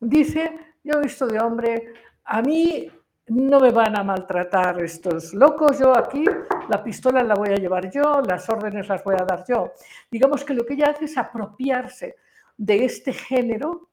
dice, 0.00 0.76
yo 0.84 0.94
he 0.94 1.02
visto 1.02 1.26
de 1.26 1.40
hombre, 1.40 1.92
a 2.24 2.40
mí 2.40 2.88
no 3.26 3.58
me 3.58 3.72
van 3.72 3.98
a 3.98 4.04
maltratar 4.04 4.80
estos 4.80 5.34
locos, 5.34 5.80
yo 5.80 5.96
aquí 5.96 6.24
la 6.68 6.82
pistola 6.84 7.24
la 7.24 7.34
voy 7.34 7.48
a 7.50 7.56
llevar 7.56 7.90
yo, 7.90 8.22
las 8.22 8.48
órdenes 8.48 8.88
las 8.88 9.02
voy 9.02 9.16
a 9.20 9.24
dar 9.24 9.44
yo. 9.48 9.72
Digamos 10.08 10.44
que 10.44 10.54
lo 10.54 10.64
que 10.64 10.74
ella 10.74 10.90
hace 10.90 11.06
es 11.06 11.18
apropiarse 11.18 12.14
de 12.56 12.84
este 12.84 13.12
género, 13.12 13.88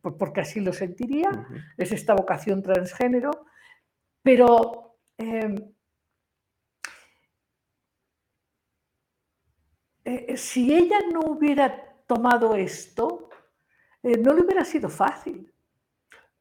por- 0.00 0.16
porque 0.16 0.42
así 0.42 0.60
lo 0.60 0.72
sentiría, 0.72 1.30
es 1.76 1.90
esta 1.90 2.14
vocación 2.14 2.62
transgénero, 2.62 3.30
pero 4.22 4.94
eh, 5.18 5.52
eh, 10.28 10.36
si 10.36 10.74
ella 10.74 10.98
no 11.12 11.20
hubiera 11.20 11.84
tomado 12.06 12.54
esto, 12.54 13.28
eh, 14.02 14.16
no 14.18 14.32
le 14.34 14.42
hubiera 14.42 14.64
sido 14.64 14.88
fácil. 14.88 15.52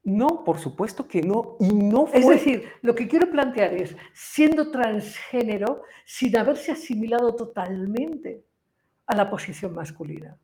No, 0.04 0.44
por 0.44 0.58
supuesto 0.58 1.08
que 1.08 1.22
no. 1.22 1.58
Y 1.60 1.68
no 1.74 2.08
fue. 2.08 2.20
Es 2.20 2.28
decir, 2.28 2.68
lo 2.82 2.96
que 2.96 3.08
quiero 3.08 3.30
plantear 3.30 3.74
es, 3.74 3.96
siendo 4.14 4.72
transgénero, 4.72 5.84
sin 6.06 6.36
haberse 6.38 6.72
asimilado 6.72 7.36
totalmente 7.36 8.44
a 9.06 9.16
la 9.16 9.30
posición 9.30 9.74
masculina. 9.76 10.36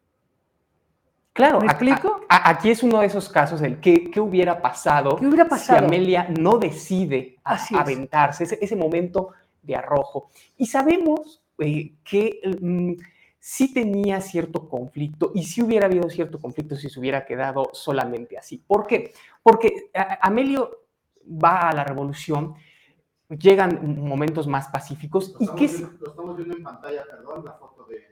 Claro, 1.34 1.60
¿Me 1.60 1.68
a- 1.68 1.72
explico? 1.72 2.22
a- 2.30 2.36
a- 2.36 2.50
aquí 2.52 2.70
es 2.72 2.82
uno 2.84 3.00
de 3.00 3.08
esos 3.08 3.30
casos 3.30 3.60
del 3.60 3.80
qué, 3.80 4.12
hubiera 4.20 4.60
pasado, 4.62 5.16
¿Qué 5.18 5.28
hubiera 5.28 5.48
pasado? 5.48 5.80
si 5.80 5.86
Amelia 5.86 6.28
no 6.40 6.58
decide 6.58 7.38
a- 7.44 7.60
aventarse, 7.80 8.44
ese, 8.44 8.58
ese 8.62 8.76
momento 8.76 9.34
de 9.62 9.76
arrojo. 9.76 10.30
Y 10.58 10.66
sabemos 10.68 11.44
eh, 11.60 11.94
que 12.04 12.40
mm, 12.62 12.94
sí 13.50 13.74
tenía 13.74 14.20
cierto 14.20 14.68
conflicto 14.68 15.32
y 15.34 15.43
sí 15.45 15.62
hubiera 15.62 15.86
habido 15.86 16.10
cierto 16.10 16.38
conflicto 16.38 16.76
si 16.76 16.89
se 16.89 17.00
hubiera 17.00 17.26
quedado 17.26 17.70
solamente 17.72 18.38
así. 18.38 18.58
¿Por 18.58 18.86
qué? 18.86 19.14
Porque 19.41 19.89
a- 19.93 20.20
Amelio 20.28 20.70
va 21.26 21.70
a 21.70 21.74
la 21.74 21.86
revolución, 21.86 22.56
llegan 23.30 23.98
momentos 24.02 24.48
más 24.48 24.68
pacíficos 24.68 25.34
Lo 25.39 25.45
y 25.45 25.56
que... 25.56 25.68
viendo, 25.68 25.91
lo 26.02 26.10
estamos 26.10 26.36
viendo 26.36 26.58
en 26.58 26.64
pantalla, 26.64 27.06
perdón, 27.10 27.45
la 27.45 27.54
foto 27.54 27.86
de... 27.86 28.06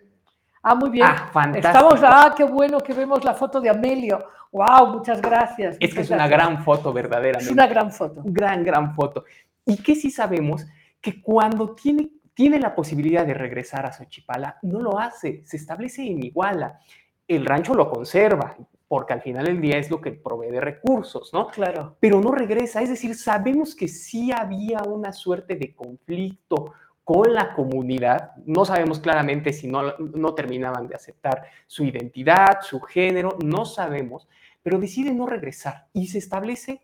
Ah, 0.64 0.74
muy 0.74 0.90
bien. 0.90 1.06
Ah, 1.06 1.30
fantástico. 1.34 1.68
Estamos, 1.68 2.00
ah, 2.02 2.34
qué 2.38 2.46
bueno 2.46 2.80
que 2.80 2.94
vemos 2.94 3.22
la 3.26 3.34
foto 3.34 3.60
de 3.60 3.70
Amelio. 3.70 4.24
Wow, 4.54 4.88
muchas 4.94 5.22
gracias. 5.22 5.76
Es 5.82 5.94
que 5.94 6.00
es 6.00 6.10
una 6.12 6.30
gracias. 6.30 6.50
gran 6.54 6.64
foto, 6.64 6.94
verdaderamente. 6.94 7.44
Es 7.44 7.52
una 7.52 7.68
gran 7.68 7.92
foto. 7.92 8.22
gran, 8.24 8.64
gran 8.64 8.96
foto. 8.96 9.26
Y 9.66 9.76
que 9.84 9.96
sí 9.96 10.10
sabemos 10.10 10.66
que 11.02 11.22
cuando 11.22 11.76
tiene, 11.76 12.10
tiene 12.36 12.60
la 12.60 12.76
posibilidad 12.76 13.26
de 13.26 13.34
regresar 13.34 13.86
a 13.88 13.92
Xochipala, 13.94 14.60
no 14.62 14.80
lo 14.82 15.00
hace, 15.00 15.42
se 15.46 15.58
establece 15.58 16.04
en 16.04 16.24
Iguala. 16.24 16.80
El 17.28 17.46
rancho 17.46 17.74
lo 17.74 17.90
conserva, 17.90 18.56
porque 18.88 19.14
al 19.14 19.22
final 19.22 19.46
del 19.46 19.60
día 19.60 19.78
es 19.80 19.90
lo 19.90 20.00
que 20.00 20.12
provee 20.12 20.52
de 20.52 20.62
recursos, 20.62 21.34
¿no? 21.34 21.48
Claro. 21.48 21.96
Pero 22.00 22.22
no 22.22 22.32
regresa, 22.32 22.82
es 22.84 22.90
decir, 22.90 23.16
sabemos 23.16 23.74
que 23.76 23.88
sí 23.88 24.32
había 24.32 24.82
una 24.84 25.12
suerte 25.12 25.56
de 25.56 25.74
conflicto 25.74 26.74
con 27.04 27.34
la 27.34 27.54
comunidad, 27.54 28.32
no 28.46 28.66
sabemos 28.66 29.00
claramente 29.00 29.54
si 29.54 29.68
no, 29.68 29.96
no 30.00 30.34
terminaban 30.34 30.88
de 30.88 30.96
aceptar 30.96 31.44
su 31.68 31.84
identidad, 31.84 32.62
su 32.62 32.80
género, 32.82 33.38
no 33.44 33.64
sabemos, 33.66 34.28
pero 34.62 34.80
decide 34.80 35.14
no 35.14 35.26
regresar 35.28 35.88
y 35.94 36.08
se 36.08 36.18
establece 36.18 36.82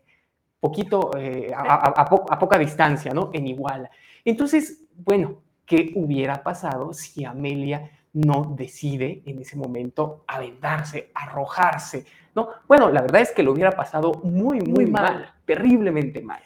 poquito, 0.60 1.10
eh, 1.18 1.52
a, 1.54 1.74
a- 1.74 2.02
a 2.02 2.04
po- 2.04 2.24
a 2.30 2.38
poca 2.38 2.56
distancia, 2.56 3.12
¿no? 3.12 3.30
En 3.32 3.48
Iguala. 3.48 3.90
Entonces, 4.24 4.81
bueno, 4.96 5.42
¿qué 5.66 5.92
hubiera 5.96 6.42
pasado 6.42 6.92
si 6.92 7.24
Amelia 7.24 7.90
no 8.12 8.54
decide 8.56 9.22
en 9.26 9.40
ese 9.40 9.56
momento 9.56 10.24
aventarse, 10.26 11.10
arrojarse, 11.14 12.04
¿no? 12.34 12.48
Bueno, 12.68 12.90
la 12.90 13.00
verdad 13.02 13.22
es 13.22 13.32
que 13.32 13.42
lo 13.42 13.52
hubiera 13.52 13.72
pasado 13.72 14.12
muy, 14.22 14.60
muy, 14.60 14.84
Muy 14.84 14.86
mal. 14.86 15.02
mal, 15.02 15.34
terriblemente 15.44 16.20
mal. 16.20 16.42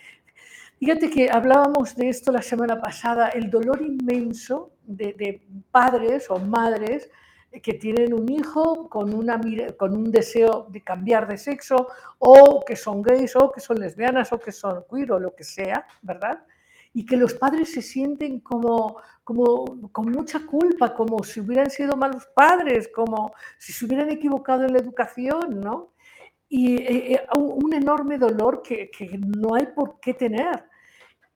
Fíjate 0.78 1.10
que 1.10 1.30
hablábamos 1.30 1.96
de 1.96 2.08
esto 2.08 2.30
la 2.30 2.42
semana 2.42 2.80
pasada, 2.80 3.30
el 3.30 3.50
dolor 3.50 3.82
inmenso 3.82 4.72
de, 4.84 5.14
de 5.14 5.46
padres 5.70 6.30
o 6.30 6.38
madres 6.38 7.10
que 7.62 7.74
tienen 7.74 8.12
un 8.12 8.30
hijo 8.30 8.88
con, 8.88 9.14
una, 9.14 9.40
con 9.78 9.96
un 9.96 10.10
deseo 10.10 10.66
de 10.68 10.82
cambiar 10.82 11.26
de 11.26 11.38
sexo 11.38 11.88
o 12.18 12.62
que 12.64 12.76
son 12.76 13.02
gays 13.02 13.34
o 13.36 13.50
que 13.50 13.60
son 13.60 13.78
lesbianas 13.78 14.32
o 14.32 14.38
que 14.38 14.52
son 14.52 14.84
queer 14.90 15.12
o 15.12 15.18
lo 15.18 15.34
que 15.34 15.44
sea, 15.44 15.86
¿verdad? 16.02 16.44
Y 16.96 17.04
que 17.04 17.16
los 17.16 17.34
padres 17.34 17.72
se 17.72 17.82
sienten 17.82 18.40
como, 18.40 18.96
como 19.22 19.90
con 19.92 20.10
mucha 20.10 20.46
culpa, 20.46 20.94
como 20.94 21.22
si 21.22 21.40
hubieran 21.40 21.70
sido 21.70 21.96
malos 21.96 22.26
padres, 22.34 22.88
como 22.88 23.34
si 23.58 23.72
se 23.72 23.84
hubieran 23.84 24.08
equivocado 24.10 24.64
en 24.64 24.72
la 24.72 24.78
educación, 24.78 25.60
¿no? 25.60 25.92
Y 26.48 26.76
eh, 26.76 27.12
eh, 27.14 27.26
un 27.36 27.72
enorme 27.74 28.16
dolor 28.16 28.62
que, 28.62 28.90
que 28.90 29.18
no 29.18 29.54
hay 29.54 29.66
por 29.74 30.00
qué 30.00 30.14
tener. 30.14 30.64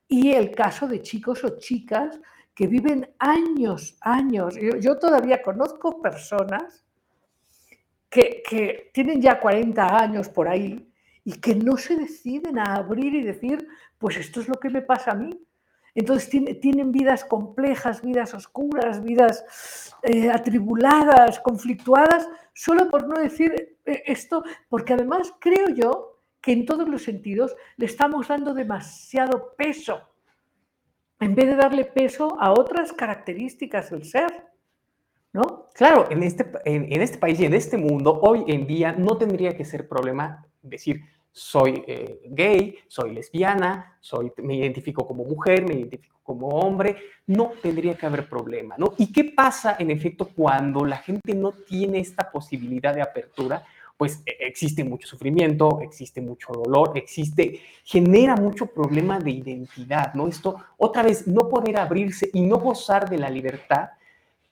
Y 0.09 0.33
el 0.33 0.51
caso 0.53 0.89
de 0.89 1.03
chicos 1.03 1.45
o 1.45 1.59
chicas 1.59 2.19
que 2.55 2.67
viven 2.67 3.09
años, 3.19 3.97
años. 4.01 4.55
Yo, 4.81 4.99
todavía 4.99 5.43
conozco 5.43 6.03
personas 6.03 6.85
que, 8.11 8.43
que, 8.47 8.91
tienen 8.93 9.23
ya 9.23 9.41
40 9.41 9.97
años 9.97 10.29
por 10.29 10.49
ahí 10.49 10.93
y 11.25 11.41
que 11.41 11.55
no 11.55 11.77
se 11.77 11.97
deciden 11.97 12.59
a 12.59 12.75
abrir 12.75 13.15
y 13.15 13.23
decir, 13.23 13.67
pues 13.99 14.17
esto 14.17 14.41
es 14.41 14.49
lo 14.49 14.57
que 14.57 14.69
me 14.69 14.83
pasa 14.83 15.13
a 15.13 15.15
mí. 15.15 15.31
Entonces 15.95 16.29
tienen 16.61 16.93
vidas 16.93 17.25
complejas, 17.25 18.03
vidas 18.03 18.35
oscuras, 18.35 19.03
vidas 19.03 19.45
eh, 20.03 20.31
atribuladas, 20.31 21.41
conflictuadas, 21.41 22.29
solo 22.55 22.89
por 22.91 23.07
no 23.07 23.21
decir 23.21 23.77
eh, 23.85 24.03
esto, 24.07 24.45
porque 24.69 24.95
además 24.95 25.33
creo 25.41 25.69
yo 25.71 26.21
que 26.41 26.53
en 26.53 26.65
todos 26.65 26.89
los 26.89 27.03
sentidos 27.03 27.55
le 27.77 27.87
estamos 27.87 28.29
dando 28.29 28.55
demasiado 28.55 29.55
peso 29.57 30.11
en 31.21 31.35
vez 31.35 31.47
de 31.47 31.57
darle 31.57 31.85
peso 31.85 32.37
a 32.41 32.51
otras 32.53 32.93
características 32.93 33.91
del 33.91 34.05
ser. 34.05 34.47
¿No? 35.33 35.69
Claro, 35.75 36.11
en 36.11 36.25
este, 36.25 36.45
en, 36.65 37.01
este 37.01 37.19
país 37.19 37.39
y 37.39 37.45
en 37.45 37.55
este 37.55 37.77
mundo, 37.77 38.19
hoy 38.21 38.43
en 38.49 38.67
día 38.67 38.91
no 38.91 39.17
tendría 39.17 39.57
que 39.57 39.65
ser 39.65 39.87
problema 39.87 40.45
decir, 40.61 41.03
soy 41.33 41.85
eh, 41.87 42.21
gay, 42.27 42.77
soy 42.89 43.15
lesbiana, 43.15 43.97
soy, 44.01 44.33
me 44.39 44.57
identifico 44.57 45.07
como 45.07 45.25
mujer, 45.25 45.67
me 45.67 45.75
identifico 45.75 46.19
como 46.23 46.49
hombre, 46.49 46.97
no 47.27 47.53
tendría 47.63 47.95
que 47.97 48.07
haber 48.07 48.29
problema, 48.29 48.77
¿no? 48.79 48.95
¿Y 48.99 49.13
qué 49.13 49.25
pasa 49.25 49.77
en 49.79 49.91
efecto 49.91 50.29
cuando 50.29 50.85
la 50.85 50.99
gente 50.99 51.35
no 51.35 51.53
tiene 51.53 52.01
esta 52.01 52.31
posibilidad 52.31 52.95
de 52.95 53.03
apertura? 53.03 53.65
pues 54.01 54.23
e, 54.25 54.35
existe 54.47 54.83
mucho 54.83 55.07
sufrimiento, 55.07 55.81
existe 55.83 56.23
mucho 56.23 56.55
dolor, 56.55 56.93
existe, 56.95 57.61
genera 57.85 58.35
mucho 58.35 58.65
problema 58.65 59.19
de 59.19 59.31
identidad, 59.33 60.15
¿no? 60.15 60.27
Esto, 60.27 60.57
otra 60.79 61.03
vez, 61.03 61.27
no 61.27 61.51
poder 61.51 61.79
abrirse 61.79 62.31
y 62.33 62.41
no 62.41 62.57
gozar 62.57 63.11
de 63.11 63.19
la 63.19 63.29
libertad 63.29 63.91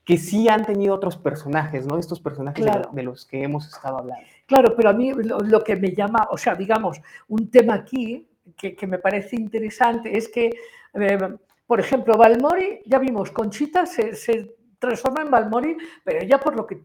que 0.09 0.17
sí 0.17 0.49
han 0.49 0.65
tenido 0.65 0.95
otros 0.95 1.19
personajes, 1.19 1.85
¿no? 1.85 1.99
Estos 1.99 2.19
personajes 2.19 2.65
de, 2.93 3.03
los 3.03 3.27
que 3.27 3.43
hemos 3.43 3.67
estado 3.67 3.99
hablando. 3.99 4.25
Claro, 4.47 4.75
pero 4.75 4.89
a 4.89 4.95
mí 4.95 5.13
lo, 5.13 5.63
que 5.63 5.77
me 5.77 5.95
llama, 5.95 6.29
o 6.31 6.39
sea, 6.39 6.55
digamos, 6.55 6.99
un 7.29 7.51
tema 7.51 7.75
aquí 7.75 8.27
que, 8.57 8.87
me 8.87 8.97
parece 8.97 9.37
interesante 9.37 10.17
es 10.17 10.31
que, 10.31 10.51
eh, 10.95 11.19
por 11.67 11.79
ejemplo, 11.79 12.17
Balmori, 12.17 12.81
ya 12.87 12.99
vimos, 12.99 13.31
Conchita 13.31 13.85
se, 13.85 14.15
se 14.15 14.57
transforma 14.79 15.21
en 15.21 15.31
Balmori, 15.31 15.77
pero 16.03 16.21
ella 16.23 16.41
por 16.41 16.57
lo 16.57 16.67
que, 16.67 16.81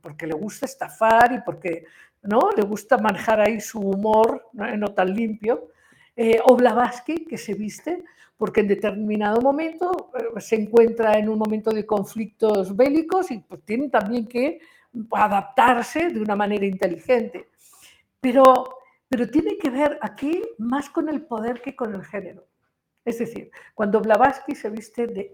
porque 0.00 0.28
le 0.28 0.34
gusta 0.34 0.66
estafar 0.66 1.32
y 1.32 1.40
porque 1.40 1.84
¿no? 2.22 2.50
Le 2.56 2.62
gusta 2.62 2.96
manejar 2.96 3.40
ahí 3.40 3.60
su 3.60 3.80
humor 3.80 4.44
¿no? 4.52 4.94
tan 4.94 5.12
limpio. 5.12 5.72
Eh, 6.14 6.40
o 6.44 6.54
Blavatsky, 6.54 7.26
que 7.26 7.38
se 7.38 7.54
viste 7.54 8.04
porque 8.38 8.60
en 8.60 8.68
determinado 8.68 9.42
momento 9.42 10.10
eh, 10.14 10.40
se 10.40 10.56
encuentra 10.56 11.18
en 11.18 11.28
un 11.28 11.38
momento 11.38 11.70
de 11.70 11.84
conflictos 11.84 12.74
bélicos 12.74 13.30
y 13.30 13.40
pues 13.40 13.62
tiene 13.64 13.90
también 13.90 14.26
que 14.26 14.60
adaptarse 15.10 16.08
de 16.08 16.20
una 16.20 16.36
manera 16.36 16.64
inteligente. 16.64 17.50
Pero, 18.20 18.78
pero 19.08 19.28
tiene 19.28 19.58
que 19.58 19.68
ver 19.68 19.98
aquí 20.00 20.42
más 20.56 20.88
con 20.88 21.10
el 21.10 21.22
poder 21.22 21.60
que 21.60 21.76
con 21.76 21.94
el 21.94 22.04
género. 22.04 22.46
Es 23.04 23.18
decir, 23.18 23.50
cuando 23.74 24.00
Blavatsky 24.00 24.54
se 24.54 24.70
viste 24.70 25.06
de 25.06 25.32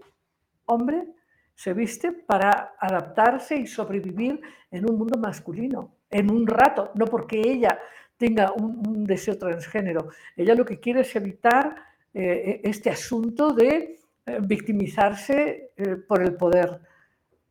hombre, 0.65 1.07
se 1.53 1.73
viste 1.73 2.11
para 2.11 2.75
adaptarse 2.79 3.55
y 3.55 3.67
sobrevivir 3.67 4.41
en 4.71 4.89
un 4.89 4.97
mundo 4.97 5.17
masculino 5.17 5.95
en 6.09 6.31
un 6.31 6.47
rato, 6.47 6.91
no 6.95 7.05
porque 7.05 7.41
ella 7.43 7.79
tenga 8.17 8.51
un, 8.53 9.05
deseo 9.05 9.37
transgénero. 9.37 10.09
Ella 10.35 10.55
lo 10.55 10.65
que 10.65 10.79
quiere 10.79 11.01
es 11.01 11.15
evitar 11.15 11.75
eh, 12.17 12.61
este 12.63 12.89
asunto 12.89 13.51
de 13.51 13.99
eh, 14.25 14.39
victimizarse 14.41 15.71
eh, 15.75 15.97
por 16.07 16.23
el 16.23 16.33
poder 16.37 16.79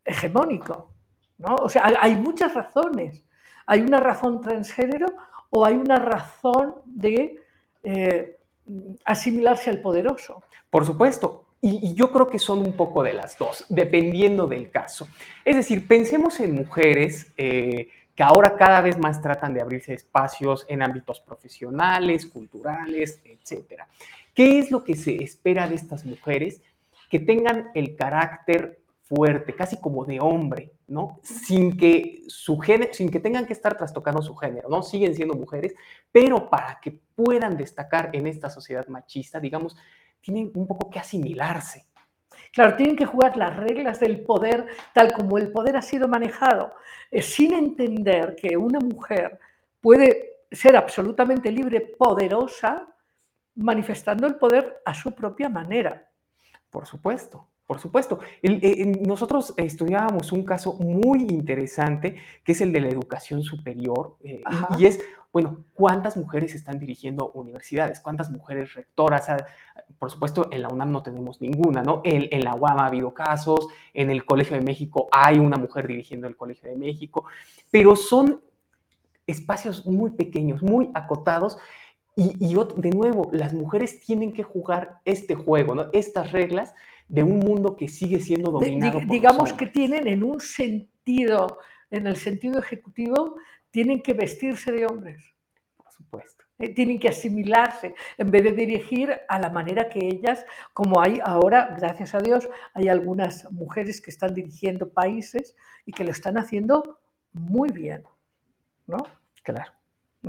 hegemónico. 0.03 0.91
¿no? 1.37 1.57
O 1.57 1.69
sea, 1.69 1.93
hay 2.01 2.17
muchas 2.17 2.55
razones. 2.55 3.23
Hay 3.67 3.83
una 3.83 4.01
razón 4.01 4.41
transgénero 4.41 5.09
o 5.51 5.67
hay 5.67 5.75
una 5.75 5.97
razón 5.97 6.77
de 6.87 7.41
asimilarse 9.05 9.69
al 9.69 9.83
poderoso. 9.83 10.43
Por 10.71 10.87
supuesto, 10.87 11.45
y, 11.61 11.93
yo 11.95 12.11
creo 12.11 12.29
que 12.29 12.39
son 12.39 12.61
un 12.61 12.73
poco 12.73 13.03
de 13.03 13.13
las 13.13 13.37
dos, 13.37 13.67
dependiendo 13.69 14.47
del 14.47 14.71
caso. 14.71 15.07
Es 15.45 15.57
decir, 15.57 15.87
pensemos 15.87 16.41
en 16.41 16.55
mujeres 16.55 17.31
que 17.37 18.23
ahora 18.23 18.57
cada 18.57 18.81
vez 18.81 18.99
más 18.99 19.21
tratan 19.21 19.53
de 19.53 19.61
abrirse 19.61 19.93
espacios 19.93 20.65
en 20.69 20.83
ámbitos 20.83 21.21
profesionales, 21.21 22.25
culturales, 22.27 23.21
etc. 23.25 23.83
¿Qué 24.35 24.59
es 24.59 24.71
lo 24.71 24.85
que 24.85 24.97
se 24.97 25.23
espera 25.23 25.69
de 25.69 25.77
estas 25.77 26.05
mujeres? 26.05 26.61
Que 27.09 27.21
tengan 27.21 27.71
el 27.75 27.97
carácter 27.97 28.81
fuerte, 29.03 29.55
casi 29.55 29.81
como 29.81 30.05
de 30.05 30.19
hombre, 30.21 30.73
¿no? 30.89 31.21
Sin 31.23 31.77
que 31.77 32.23
su 32.27 32.59
sin 32.93 33.11
que 33.11 33.21
tengan 33.21 33.47
que 33.47 33.53
estar 33.53 33.77
trastocando 33.77 34.23
su 34.23 34.35
género, 34.35 34.69
¿no? 34.69 34.83
Siguen 34.83 35.15
siendo 35.15 35.35
mujeres, 35.35 35.75
pero 36.11 36.49
para 36.49 36.81
que 36.81 36.99
puedan 37.15 37.57
destacar 37.57 38.11
en 38.13 38.27
esta 38.27 38.51
sociedad 38.51 38.87
machista, 38.89 39.39
digamos, 39.39 39.77
tienen 40.21 40.51
un 40.55 40.67
poco 40.67 40.91
que 40.91 40.99
asimilarse, 40.99 41.87
Claro, 42.55 42.77
tienen 42.77 42.95
que 42.95 43.05
jugar 43.05 43.37
las 43.37 43.57
reglas 43.57 43.99
del 43.99 44.21
poder 44.21 44.67
tal 44.93 45.13
como 45.13 45.39
el 45.39 45.51
poder 45.51 45.77
ha 45.77 45.83
sido 45.83 46.07
manejado, 46.07 46.73
eh, 47.11 47.21
sin 47.21 47.53
entender 47.53 48.37
que 48.37 48.57
una 48.57 48.79
mujer 48.79 49.41
puede 49.81 50.45
ser 50.53 50.77
absolutamente 50.77 51.51
libre, 51.51 51.81
poderosa, 51.81 52.94
manifestando 53.55 54.27
el 54.27 54.37
poder 54.37 54.81
a 54.85 54.95
su 54.95 55.13
propia 55.13 55.49
manera. 55.49 56.09
Por 56.71 56.87
supuesto. 56.87 57.49
Por 57.67 57.81
supuesto. 57.81 58.21
Eh, 58.43 58.85
nosotros 59.07 59.55
estudiábamos 59.57 60.33
un 60.33 60.45
caso 60.45 60.75
muy 60.75 61.21
interesante, 61.23 62.17
que 62.45 62.53
es 62.53 62.61
el 62.61 62.73
de 62.73 62.81
la 62.81 62.89
educación 62.89 63.43
superior, 63.43 64.17
eh, 64.23 64.43
y, 64.79 64.85
es, 64.85 65.01
bueno, 65.33 65.65
¿cuántas 65.73 66.17
mujeres 66.19 66.55
están 66.55 66.79
dirigiendo 66.79 67.31
universidades? 67.33 68.01
¿Cuántas 68.01 68.31
mujeres 68.31 68.75
rectoras? 68.75 69.31
Ah, 69.31 69.47
por 69.99 70.11
supuesto, 70.11 70.49
en 70.53 70.61
la 70.61 70.69
UNAM 70.69 70.93
no 70.93 71.03
tenemos 71.03 71.41
ninguna, 71.41 71.83
¿no? 71.83 72.03
En, 72.05 72.29
en, 72.31 72.45
la 72.45 72.55
UAM 72.55 72.79
ha 72.81 72.87
habido 72.87 73.15
casos, 73.15 73.69
en 73.95 74.11
el 74.11 74.27
Colegio 74.27 74.57
de 74.57 74.63
México 74.63 75.09
hay 75.11 75.39
una 75.39 75.57
mujer 75.57 75.87
dirigiendo 75.87 76.29
el 76.29 76.37
Colegio 76.37 76.69
de 76.69 76.77
México, 76.77 77.25
pero 77.71 77.97
son 77.97 78.43
espacios 79.27 79.87
muy 79.87 80.11
pequeños, 80.11 80.63
muy 80.63 80.91
acotados, 80.93 81.57
y, 82.17 82.37
y 82.39 82.55
de 82.55 82.91
nuevo, 82.91 83.29
las 83.33 83.53
mujeres 83.53 84.01
tienen 84.01 84.33
que 84.33 84.43
jugar 84.43 85.01
este 85.05 85.35
juego, 85.35 85.75
¿no? 85.75 85.87
Estas 85.93 86.31
reglas 86.33 86.75
de 87.09 87.23
un 87.23 87.41
mundo 87.41 87.77
que 87.77 87.89
sigue 87.89 88.21
siendo 88.21 88.51
dominado. 88.51 89.01
por 89.01 89.09
digamos 89.09 89.53
que 89.53 89.67
tienen 89.67 90.07
en 90.07 90.23
un 90.23 90.41
sentido, 90.41 91.59
en 91.91 92.07
el 92.07 92.17
sentido 92.17 92.59
ejecutivo, 92.59 93.37
tienen 93.71 94.01
que 94.01 94.13
vestirse 94.15 94.73
de 94.73 94.87
hombres. 94.87 95.23
Por 95.77 95.93
supuesto. 95.93 96.45
Eh, 96.59 96.73
tienen 96.73 97.01
que 97.01 97.09
asimilarse 97.09 97.95
en 98.17 98.31
vez 98.31 98.45
de 98.45 98.53
dirigir 98.53 99.13
a 99.29 99.41
la 99.41 99.51
manera 99.51 99.89
que 99.89 99.99
ellas, 99.99 100.47
como 100.73 101.01
hay 101.01 101.19
ahora, 101.25 101.75
gracias 101.77 102.15
a 102.15 102.21
Dios, 102.21 102.49
hay 102.75 102.89
algunas 102.89 103.51
mujeres 103.51 104.01
que 104.01 104.11
están 104.11 104.35
dirigiendo 104.35 104.89
países 104.89 105.57
y 105.85 105.93
que 105.93 106.05
lo 106.05 106.13
están 106.13 106.39
haciendo 106.39 107.01
muy 107.33 107.71
bien, 107.73 108.05
¿no? 108.87 108.99
Claro. 109.43 109.73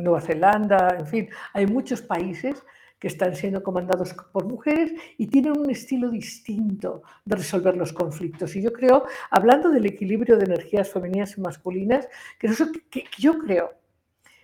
Nueva 0.04 0.22
Zelanda, 0.22 0.96
en 1.00 1.08
fin, 1.08 1.30
hay 1.54 1.66
muchos 1.66 2.02
países 2.02 2.64
que 3.00 3.08
están 3.08 3.36
siendo 3.36 3.62
comandados 3.62 4.14
por 4.32 4.46
mujeres 4.46 4.94
y 5.18 5.28
tienen 5.28 5.58
un 5.58 5.70
estilo 5.70 6.10
distinto 6.10 7.04
de 7.26 7.36
resolver 7.36 7.76
los 7.76 7.94
conflictos. 7.94 8.56
Y 8.56 8.62
yo 8.62 8.72
creo, 8.72 9.06
hablando 9.30 9.70
del 9.70 9.86
equilibrio 9.86 10.38
de 10.38 10.46
energías 10.46 10.90
femeninas 10.90 11.38
y 11.38 11.42
masculinas, 11.42 12.08
que, 12.40 12.50
que 12.90 13.06
yo 13.18 13.38
creo 13.40 13.74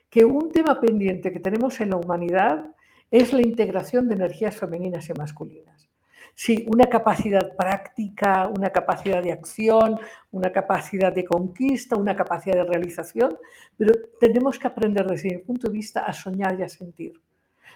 que 0.10 0.26
un 0.26 0.52
tema 0.52 0.80
pendiente 0.80 1.32
que 1.32 1.40
tenemos 1.40 1.80
en 1.80 1.92
la 1.92 1.98
humanidad 1.98 2.76
es 3.10 3.34
la 3.34 3.42
integración 3.42 4.08
de 4.08 4.16
energías 4.16 4.56
femeninas 4.56 5.10
y 5.10 5.14
masculinas. 5.14 5.91
Sí, 6.36 6.66
una 6.68 6.86
capacidad 6.86 7.56
práctica, 7.56 8.48
una 8.48 8.70
capacidad 8.70 9.22
de 9.22 9.32
acción, 9.32 10.00
una 10.32 10.52
capacidad 10.52 11.14
de 11.14 11.26
conquista, 11.26 11.96
una 11.96 12.16
capacidad 12.16 12.56
de 12.56 12.64
realización, 12.64 13.38
pero 13.78 13.94
tenemos 14.20 14.58
que 14.58 14.68
aprender 14.68 15.06
desde 15.06 15.30
mi 15.30 15.38
punto 15.40 15.68
de 15.68 15.74
vista 15.74 16.02
a 16.02 16.14
soñar 16.14 16.60
y 16.60 16.64
a 16.64 16.70
sentir 16.70 17.14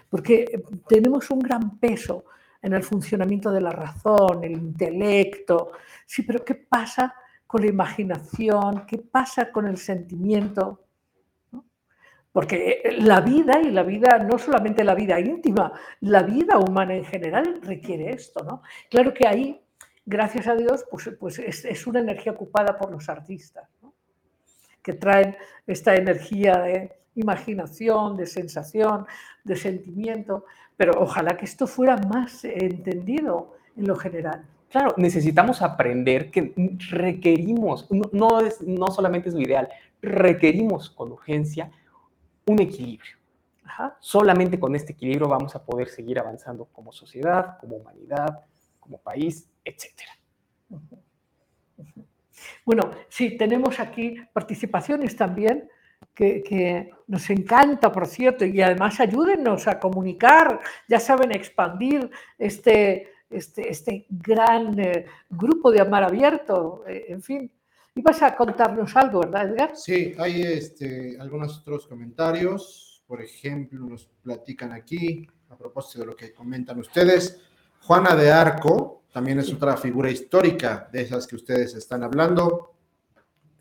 porque 0.08 0.62
tenemos 0.88 1.30
un 1.30 1.40
gran 1.40 1.78
peso 1.78 2.24
en 2.62 2.72
el 2.72 2.82
funcionamiento 2.82 3.50
de 3.50 3.60
la 3.60 3.70
razón, 3.70 4.44
el 4.44 4.52
intelecto. 4.52 5.72
Sí, 6.04 6.22
pero 6.22 6.44
¿qué 6.44 6.54
pasa 6.54 7.14
con 7.46 7.62
la 7.62 7.68
imaginación? 7.68 8.86
¿Qué 8.86 8.98
pasa 8.98 9.50
con 9.50 9.66
el 9.66 9.76
sentimiento? 9.76 10.85
Porque 12.36 12.82
la 12.98 13.22
vida, 13.22 13.62
y 13.62 13.70
la 13.70 13.82
vida, 13.82 14.18
no 14.18 14.36
solamente 14.38 14.84
la 14.84 14.94
vida 14.94 15.18
íntima, 15.18 15.72
la 16.00 16.22
vida 16.22 16.58
humana 16.58 16.94
en 16.94 17.06
general 17.06 17.60
requiere 17.62 18.10
esto, 18.10 18.44
¿no? 18.44 18.60
Claro 18.90 19.14
que 19.14 19.26
ahí, 19.26 19.58
gracias 20.04 20.46
a 20.46 20.54
Dios, 20.54 20.84
pues, 20.90 21.08
pues 21.18 21.38
es, 21.38 21.86
una 21.86 22.00
energía 22.00 22.32
ocupada 22.32 22.76
por 22.76 22.92
los 22.92 23.08
artistas, 23.08 23.70
que 24.82 24.92
traen 24.92 25.34
esta 25.66 25.94
energía 25.94 26.58
de 26.58 26.92
imaginación, 27.14 28.18
de 28.18 28.26
sensación, 28.26 29.06
de 29.42 29.56
sentimiento, 29.56 30.44
pero 30.76 30.92
ojalá 31.00 31.38
que 31.38 31.46
esto 31.46 31.66
fuera 31.66 31.96
más 31.96 32.44
entendido 32.44 33.54
en 33.78 33.86
lo 33.86 33.96
general. 33.96 34.44
Claro, 34.68 34.92
necesitamos 34.98 35.62
aprender 35.62 36.30
que 36.30 36.52
requerimos, 36.90 37.88
no, 38.12 38.40
es, 38.40 38.60
no 38.60 38.88
solamente 38.88 39.30
es 39.30 39.34
lo 39.34 39.40
ideal, 39.40 39.70
requerimos 40.02 40.90
con 40.90 41.12
urgencia 41.12 41.70
un 42.46 42.60
equilibrio. 42.60 43.16
Solamente 44.00 44.58
con 44.58 44.74
este 44.74 44.92
equilibrio 44.92 45.28
vamos 45.28 45.54
a 45.54 45.62
poder 45.62 45.88
seguir 45.88 46.18
avanzando 46.18 46.64
como 46.66 46.92
sociedad, 46.92 47.58
como 47.58 47.76
humanidad, 47.76 48.44
como 48.80 48.98
país, 48.98 49.48
etc. 49.64 49.92
Bueno, 52.64 52.90
sí, 53.08 53.36
tenemos 53.36 53.78
aquí 53.80 54.16
participaciones 54.32 55.14
también 55.16 55.68
que, 56.14 56.90
nos 57.06 57.28
encanta, 57.30 57.92
por 57.92 58.06
cierto, 58.06 58.44
y 58.44 58.60
además 58.62 58.98
ayúdennos 59.00 59.68
a 59.68 59.78
comunicar, 59.78 60.58
ya 60.88 60.98
saben, 60.98 61.30
expandir 61.32 62.10
este, 62.38 63.12
este, 63.30 63.70
este 63.70 64.06
gran 64.08 64.78
eh, 64.78 65.06
grupo 65.28 65.70
de 65.70 65.80
Amar 65.80 66.04
Abierto, 66.04 66.84
eh, 66.86 67.06
en 67.08 67.22
fin. 67.22 67.52
Y 67.96 68.02
vas 68.02 68.22
a 68.22 68.36
contarnos 68.36 68.94
algo, 68.94 69.20
¿verdad, 69.20 69.48
Edgar? 69.48 69.70
Sí, 69.74 70.14
hay 70.18 70.42
este, 70.42 71.16
algunos 71.18 71.60
otros 71.60 71.86
comentarios. 71.86 73.02
Por 73.06 73.22
ejemplo, 73.22 73.86
nos 73.86 74.04
platican 74.22 74.72
aquí, 74.72 75.26
a 75.48 75.56
propósito 75.56 76.00
de 76.00 76.06
lo 76.06 76.14
que 76.14 76.34
comentan 76.34 76.78
ustedes. 76.78 77.40
Juana 77.80 78.14
de 78.14 78.30
Arco 78.30 79.04
también 79.10 79.38
es 79.38 79.50
otra 79.50 79.78
figura 79.78 80.10
histórica 80.10 80.90
de 80.92 81.00
esas 81.00 81.26
que 81.26 81.36
ustedes 81.36 81.74
están 81.74 82.02
hablando. 82.02 82.74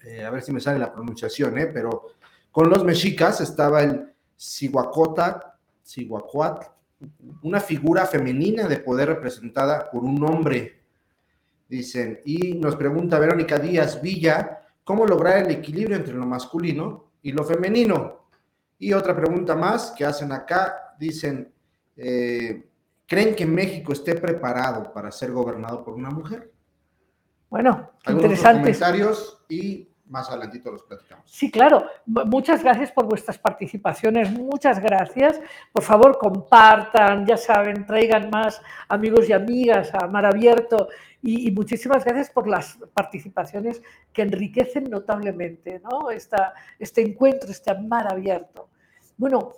Eh, 0.04 0.26
a 0.26 0.30
ver 0.32 0.42
si 0.42 0.52
me 0.52 0.60
sale 0.60 0.80
la 0.80 0.92
pronunciación, 0.92 1.58
¿eh? 1.58 1.68
pero 1.68 2.08
con 2.52 2.70
los 2.70 2.84
mexicas 2.84 3.40
estaba 3.40 3.84
el 3.84 4.14
Cihuacota, 4.38 5.58
Cihuacuat, 5.82 6.74
una 7.44 7.62
figura 7.62 8.06
femenina 8.06 8.68
de 8.68 8.80
poder 8.80 9.08
representada 9.08 9.90
por 9.90 10.04
un 10.04 10.22
hombre 10.26 10.85
Dicen, 11.68 12.20
y 12.26 12.54
nos 12.54 12.76
pregunta 12.76 13.18
Verónica 13.18 13.58
Díaz 13.58 14.02
Villa, 14.02 14.62
¿cómo 14.84 15.06
lograr 15.06 15.40
el 15.40 15.52
equilibrio 15.52 15.98
entre 15.98 16.14
lo 16.14 16.26
masculino 16.26 17.12
y 17.22 17.32
lo 17.32 17.44
femenino? 17.44 18.28
Y 18.78 18.94
otra 18.94 19.16
pregunta 19.16 19.56
más 19.56 19.92
que 19.92 20.06
hacen 20.06 20.32
acá, 20.32 20.96
dicen, 21.00 21.52
eh, 21.98 22.70
¿creen 23.08 23.36
que 23.36 23.46
México 23.46 23.94
esté 23.94 24.16
preparado 24.16 24.94
para 24.94 25.12
ser 25.12 25.32
gobernado 25.32 25.84
por 25.84 25.96
una 25.96 26.12
mujer? 26.12 26.52
Bueno, 27.50 27.92
interesantes 28.08 28.78
comentarios 28.78 29.44
y 29.50 29.88
más 30.08 30.30
adelantito 30.30 30.72
los 30.72 30.84
platicamos. 30.84 31.24
Sí, 31.30 31.50
claro. 31.50 31.86
Muchas 32.06 32.64
gracias 32.64 32.92
por 32.92 33.06
vuestras 33.06 33.38
participaciones, 33.38 34.32
muchas 34.32 34.80
gracias. 34.80 35.40
Por 35.72 35.84
favor, 35.84 36.18
compartan, 36.18 37.26
ya 37.26 37.38
saben, 37.38 37.86
traigan 37.86 38.30
más 38.30 38.62
amigos 38.88 39.28
y 39.30 39.34
amigas 39.34 39.92
a 39.94 40.08
Mar 40.08 40.26
Abierto 40.26 40.90
y, 41.26 41.52
muchísimas 41.52 42.06
gracias 42.06 42.30
por 42.30 42.48
las 42.48 42.78
participaciones 42.94 43.82
que 44.14 44.22
enriquecen 44.22 44.84
notablemente 44.86 45.82
¿no? 45.84 46.12
este 46.12 47.02
encuentro, 47.02 47.50
este 47.50 47.74
Mar 47.74 48.12
Abierto. 48.12 48.70
Bueno, 49.18 49.54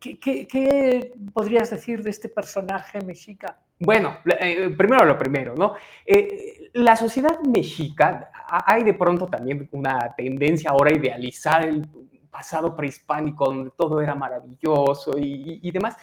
¿qué, 0.00 1.12
podrías 1.32 1.70
decir 1.70 2.02
de 2.02 2.10
este 2.10 2.28
personaje 2.28 3.00
mexica? 3.04 3.56
Bueno, 3.78 4.18
eh, 4.40 4.70
primero 4.76 5.04
lo 5.04 5.16
primero, 5.16 5.54
¿no? 5.54 5.74
Eh, 6.04 6.70
la 6.74 6.96
sociedad 6.96 7.38
mexica, 7.40 8.30
hay 8.46 8.82
de 8.82 8.94
pronto 8.94 9.26
también 9.26 9.68
una 9.72 10.14
tendencia 10.16 10.70
ahora 10.70 10.90
a 10.90 10.94
idealizar 10.94 11.64
el 11.64 11.86
pasado 12.34 12.74
prehispánico 12.74 13.44
donde 13.44 13.70
todo 13.76 14.00
era 14.00 14.16
maravilloso 14.16 15.12
y, 15.16 15.70
demás. 15.70 15.96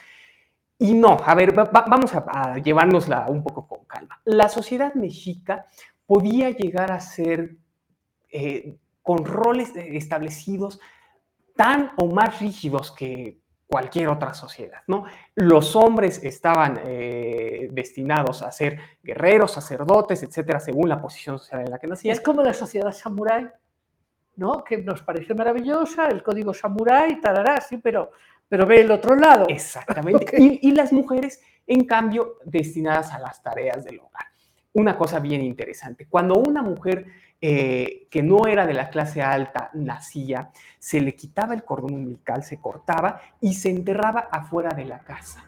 Y 0.82 0.96
no, 0.96 1.16
a 1.24 1.36
ver, 1.36 1.54
vamos 1.54 2.12
a, 2.16 2.58
llevárnosla 2.58 3.28
un 3.30 3.44
poco 3.44 3.68
con 3.68 3.86
calma. 3.86 4.20
La 4.26 4.50
sociedad 4.50 4.96
mexica 4.96 5.68
podía 6.08 6.50
llegar 6.50 6.92
a 6.92 7.00
ser 7.00 7.56
eh, 8.32 8.78
con 9.04 9.24
roles 9.24 9.76
establecidos 9.76 10.80
tan 11.56 11.92
o 11.98 12.08
más 12.08 12.42
rígidos 12.42 12.92
que 12.94 13.38
cualquier 13.68 14.08
otra 14.08 14.34
sociedad, 14.34 14.82
¿no? 14.88 15.06
Los 15.36 15.76
hombres 15.76 16.24
estaban 16.24 16.80
eh, 16.84 17.70
destinados 17.72 18.42
a 18.42 18.52
ser 18.52 18.80
guerreros, 19.04 19.52
sacerdotes, 19.52 20.24
etcétera, 20.24 20.60
según 20.60 20.90
la 20.90 21.00
posición 21.00 21.38
social 21.38 21.62
en 21.62 21.70
la 21.70 21.78
que 21.78 21.86
nacían. 21.86 22.16
Es 22.16 22.22
como 22.22 22.42
la 22.42 22.56
sociedad 22.56 22.92
samurái, 22.92 23.48
¿no? 24.38 24.64
Que 24.64 24.80
nos 24.80 25.04
parece 25.04 25.36
maravillosa, 25.36 26.08
el 26.08 26.24
código 26.24 26.56
samurái, 26.56 27.22
tarará, 27.22 27.62
sí, 27.62 27.78
pero, 27.78 28.14
pero 28.52 28.66
ve 28.66 28.82
el 28.82 28.92
otro 28.92 29.16
lado. 29.16 29.46
Exactamente. 29.48 30.36
y, 30.38 30.60
y 30.68 30.72
las 30.74 30.92
mujeres, 30.92 31.42
en 31.66 31.86
cambio, 31.86 32.36
destinadas 32.44 33.14
a 33.14 33.20
las 33.20 33.42
tareas 33.42 33.86
del 33.86 34.02
hogar. 34.02 34.26
Una 34.74 34.98
cosa 34.98 35.22
bien 35.22 35.42
interesante, 35.42 36.06
cuando 36.10 36.36
una 36.36 36.62
mujer 36.62 37.06
eh, 37.40 38.10
que 38.12 38.22
no 38.22 38.48
era 38.48 38.68
de 38.68 38.74
la 38.74 38.90
clase 38.90 39.22
alta 39.22 39.70
nacía, 39.74 40.52
se 40.80 41.00
le 41.00 41.16
quitaba 41.16 41.54
el 41.54 41.64
cordón 41.64 41.94
umbilical, 41.94 42.44
se 42.44 42.60
cortaba 42.60 43.22
y 43.40 43.54
se 43.54 43.70
enterraba 43.70 44.28
afuera 44.30 44.76
de 44.76 44.84
la 44.84 45.00
casa. 45.00 45.46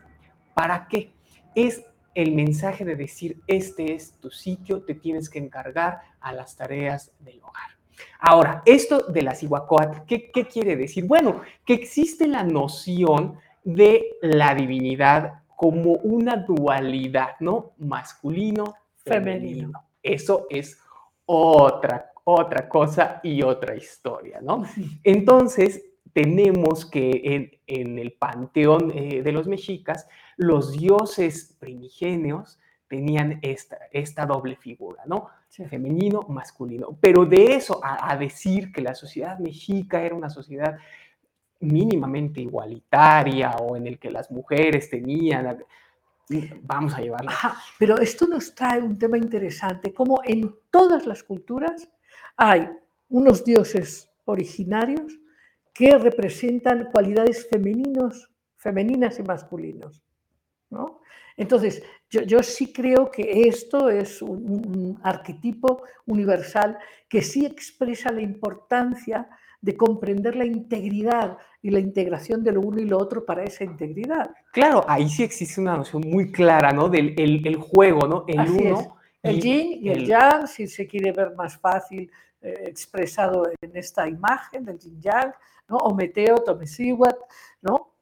¿Para 0.54 0.88
qué? 0.88 1.12
Es 1.56 1.84
el 2.16 2.34
mensaje 2.34 2.86
de 2.86 2.96
decir, 2.96 3.42
este 3.48 3.96
es 3.96 4.14
tu 4.22 4.32
sitio, 4.32 4.86
te 4.86 4.96
tienes 4.96 5.30
que 5.30 5.40
encargar 5.40 6.00
a 6.22 6.32
las 6.32 6.56
tareas 6.56 7.12
del 7.20 7.42
hogar. 7.42 7.83
Ahora, 8.20 8.62
esto 8.66 9.00
de 9.00 9.22
la 9.22 9.36
Cihuacóatl, 9.36 10.06
¿qué, 10.08 10.32
¿qué 10.32 10.46
quiere 10.46 10.76
decir? 10.76 11.06
Bueno, 11.06 11.42
que 11.66 11.74
existe 11.74 12.28
la 12.28 12.44
noción 12.44 13.38
de 13.64 14.18
la 14.22 14.56
divinidad 14.56 15.44
como 15.56 15.94
una 15.94 16.38
dualidad, 16.38 17.36
¿no? 17.40 17.74
Masculino, 17.78 18.76
femenino. 18.96 19.86
Eso 20.02 20.48
es 20.50 20.78
otra, 21.26 22.12
otra 22.24 22.68
cosa 22.68 23.20
y 23.24 23.42
otra 23.44 23.76
historia, 23.76 24.40
¿no? 24.42 24.64
Entonces, 25.04 25.84
tenemos 26.12 26.86
que 26.86 27.60
en, 27.66 27.98
el 27.98 28.14
panteón 28.14 28.92
eh, 28.94 29.22
de 29.24 29.32
los 29.32 29.48
mexicas, 29.48 30.08
los 30.38 30.72
dioses 30.74 31.56
primigenios 31.60 32.60
tenían 32.88 33.40
esta, 33.42 33.78
esta 33.92 34.26
doble 34.26 34.56
figura, 34.56 35.04
¿no? 35.08 35.30
Femenino, 35.70 36.22
masculino. 36.30 36.98
Pero 37.00 37.26
de 37.26 37.56
eso 37.56 37.80
a, 37.84 38.16
decir 38.18 38.72
que 38.72 38.82
la 38.82 38.96
sociedad 38.96 39.38
mexica 39.38 40.02
era 40.02 40.16
una 40.16 40.30
sociedad 40.30 40.78
mínimamente 41.60 42.42
igualitaria 42.42 43.52
o 43.52 43.78
en 43.78 43.88
el 43.88 44.00
que 44.00 44.12
las 44.12 44.32
mujeres 44.32 44.90
tenían 44.90 45.64
vamos 46.62 46.94
a 46.96 47.02
llevarla. 47.02 47.32
pero 47.78 47.98
esto 48.00 48.26
nos 48.28 48.56
trae 48.56 48.82
un 48.82 48.98
tema 48.98 49.18
interesante, 49.18 49.94
como 49.94 50.22
en 50.24 50.56
todas 50.72 51.06
las 51.06 51.22
culturas 51.24 51.88
hay 52.36 52.70
unos 53.10 53.44
dioses 53.44 54.10
originarios 54.26 55.20
que 55.74 55.98
representan 55.98 56.90
cualidades 56.92 57.48
femeninos, 57.50 58.30
femeninas 58.58 59.20
y 59.20 59.24
masculinos. 59.24 60.02
¿no? 60.70 61.02
Entonces, 61.38 61.84
yo, 62.22 62.44
sí 62.44 62.72
creo 62.72 63.10
que 63.10 63.48
esto 63.48 63.90
es 63.90 64.22
un 64.22 65.00
arquetipo 65.04 65.84
universal 66.06 66.78
que 67.10 67.22
sí 67.22 67.46
expresa 67.46 68.12
la 68.12 68.22
importancia 68.22 69.28
de 69.62 69.78
comprender 69.78 70.36
la 70.36 70.46
integridad 70.46 71.38
y 71.62 71.70
la 71.70 71.80
integración 71.80 72.44
de 72.44 72.52
lo 72.52 72.62
uno 72.62 72.82
y 72.82 72.86
lo 72.86 72.98
otro 72.98 73.26
para 73.26 73.44
esa 73.44 73.64
integridad. 73.64 74.30
Claro, 74.52 74.84
ahí 74.88 75.08
sí 75.10 75.24
existe 75.24 75.62
una 75.62 75.78
noción 75.78 76.04
muy 76.06 76.32
clara, 76.32 76.72
¿no? 76.72 76.90
Del 76.90 77.16
el, 77.18 77.56
juego, 77.56 78.06
¿no? 78.06 78.26
El 78.28 78.42
uno. 78.42 78.98
El 79.22 79.40
yin 79.40 79.86
y 79.86 79.90
el, 79.90 80.06
yang, 80.06 80.48
si 80.48 80.68
se 80.68 80.86
quiere 80.86 81.14
ver 81.14 81.34
más 81.34 81.58
fácil 81.58 82.12
eh, 82.42 82.66
expresado 82.68 83.50
en 83.62 83.78
esta 83.78 84.06
imagen 84.06 84.66
del 84.66 84.78
yin 84.78 85.02
yang, 85.02 85.32
¿no? 85.70 85.78
O 85.78 85.96
Meteo, 85.96 86.36
Tomesiwat, 86.36 87.16
¿no? 87.62 87.93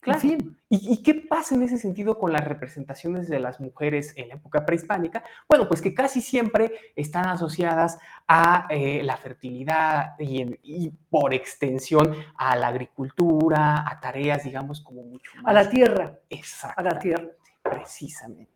Claro. 0.00 0.18
En 0.22 0.30
fin, 0.40 0.56
¿Y, 0.72 0.94
y 0.94 1.02
qué 1.02 1.14
pasa 1.14 1.54
en 1.56 1.62
ese 1.62 1.76
sentido 1.76 2.16
con 2.16 2.32
las 2.32 2.44
representaciones 2.46 3.28
de 3.28 3.40
las 3.40 3.60
mujeres 3.60 4.12
en 4.16 4.28
la 4.28 4.36
época 4.36 4.64
prehispánica? 4.64 5.22
Bueno, 5.48 5.66
pues 5.68 5.82
que 5.82 5.92
casi 5.92 6.20
siempre 6.20 6.72
están 6.96 7.26
asociadas 7.26 7.98
a 8.28 8.66
eh, 8.70 9.02
la 9.02 9.16
fertilidad 9.16 10.14
y, 10.18 10.42
en- 10.42 10.58
y 10.62 10.90
por 11.10 11.34
extensión 11.34 12.14
a 12.36 12.54
la 12.56 12.68
agricultura, 12.68 13.84
a 13.86 13.98
tareas, 14.00 14.44
digamos, 14.44 14.80
como 14.80 15.02
mucho 15.02 15.30
más. 15.36 15.44
a 15.46 15.52
la 15.52 15.68
tierra, 15.68 16.18
Exacto. 16.30 16.80
a 16.80 16.82
la 16.84 16.98
tierra. 16.98 17.26
Precisamente. 17.62 18.52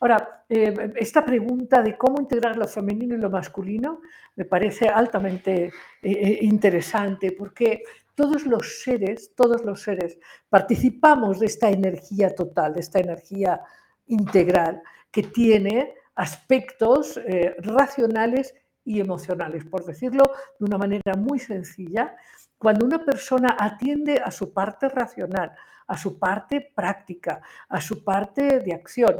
Ahora, 0.00 0.44
eh, 0.48 0.92
esta 0.96 1.24
pregunta 1.24 1.80
de 1.82 1.96
cómo 1.96 2.20
integrar 2.20 2.56
lo 2.56 2.66
femenino 2.66 3.14
y 3.14 3.18
lo 3.18 3.30
masculino 3.30 4.00
me 4.36 4.44
parece 4.44 4.88
altamente 4.88 5.72
eh, 6.02 6.38
interesante 6.42 7.32
porque 7.32 7.82
todos 8.14 8.46
los 8.46 8.82
seres, 8.82 9.34
todos 9.34 9.64
los 9.64 9.82
seres 9.82 10.18
participamos 10.48 11.40
de 11.40 11.46
esta 11.46 11.70
energía 11.70 12.34
total, 12.34 12.74
de 12.74 12.80
esta 12.80 13.00
energía 13.00 13.60
integral 14.06 14.82
que 15.10 15.22
tiene 15.22 15.94
aspectos 16.14 17.16
eh, 17.16 17.54
racionales 17.58 18.54
y 18.84 19.00
emocionales, 19.00 19.64
por 19.64 19.84
decirlo 19.84 20.24
de 20.58 20.66
una 20.66 20.78
manera 20.78 21.14
muy 21.16 21.38
sencilla. 21.38 22.14
Cuando 22.58 22.86
una 22.86 23.04
persona 23.04 23.56
atiende 23.58 24.20
a 24.24 24.30
su 24.30 24.52
parte 24.52 24.88
racional, 24.88 25.52
a 25.86 25.96
su 25.96 26.18
parte 26.18 26.72
práctica, 26.74 27.40
a 27.68 27.80
su 27.80 28.04
parte 28.04 28.60
de 28.60 28.74
acción 28.74 29.16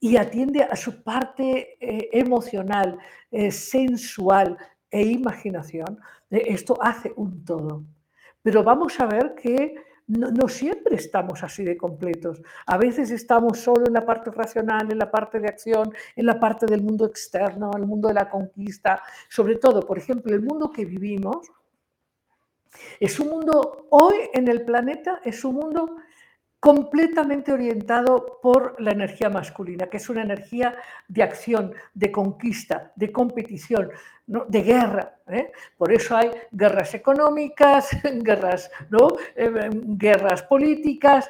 y 0.00 0.16
atiende 0.16 0.62
a 0.62 0.76
su 0.76 1.02
parte 1.02 1.76
eh, 1.80 2.08
emocional, 2.12 2.98
eh, 3.30 3.50
sensual 3.50 4.56
e 4.90 5.02
imaginación, 5.02 5.98
esto 6.30 6.76
hace 6.80 7.12
un 7.16 7.44
todo. 7.44 7.84
Pero 8.42 8.62
vamos 8.62 8.98
a 9.00 9.06
ver 9.06 9.34
que 9.34 9.74
no, 10.06 10.30
no 10.30 10.48
siempre 10.48 10.96
estamos 10.96 11.42
así 11.42 11.62
de 11.62 11.76
completos. 11.76 12.42
A 12.66 12.76
veces 12.76 13.10
estamos 13.10 13.58
solo 13.58 13.86
en 13.86 13.92
la 13.92 14.04
parte 14.04 14.30
racional, 14.30 14.90
en 14.90 14.98
la 14.98 15.10
parte 15.10 15.38
de 15.38 15.48
acción, 15.48 15.92
en 16.16 16.26
la 16.26 16.40
parte 16.40 16.66
del 16.66 16.82
mundo 16.82 17.06
externo, 17.06 17.70
el 17.76 17.86
mundo 17.86 18.08
de 18.08 18.14
la 18.14 18.28
conquista. 18.28 19.02
Sobre 19.28 19.56
todo, 19.56 19.80
por 19.80 19.98
ejemplo, 19.98 20.34
el 20.34 20.42
mundo 20.42 20.70
que 20.70 20.84
vivimos 20.84 21.50
es 22.98 23.18
un 23.20 23.28
mundo, 23.28 23.86
hoy 23.90 24.14
en 24.32 24.48
el 24.48 24.64
planeta, 24.64 25.20
es 25.24 25.44
un 25.44 25.56
mundo 25.56 25.96
completamente 26.60 27.52
orientado 27.52 28.38
por 28.42 28.78
la 28.80 28.92
energía 28.92 29.30
masculina, 29.30 29.88
que 29.88 29.96
es 29.96 30.10
una 30.10 30.22
energía 30.22 30.76
de 31.08 31.22
acción, 31.22 31.72
de 31.94 32.12
conquista, 32.12 32.92
de 32.94 33.10
competición, 33.10 33.90
de 34.26 34.62
guerra. 34.62 35.16
¿eh? 35.26 35.50
Por 35.78 35.90
eso 35.90 36.14
hay 36.14 36.30
guerras 36.52 36.92
económicas, 36.94 37.88
guerras, 38.22 38.70
¿no? 38.90 39.08
Eh, 39.34 39.70
guerras 39.72 40.42
políticas, 40.42 41.28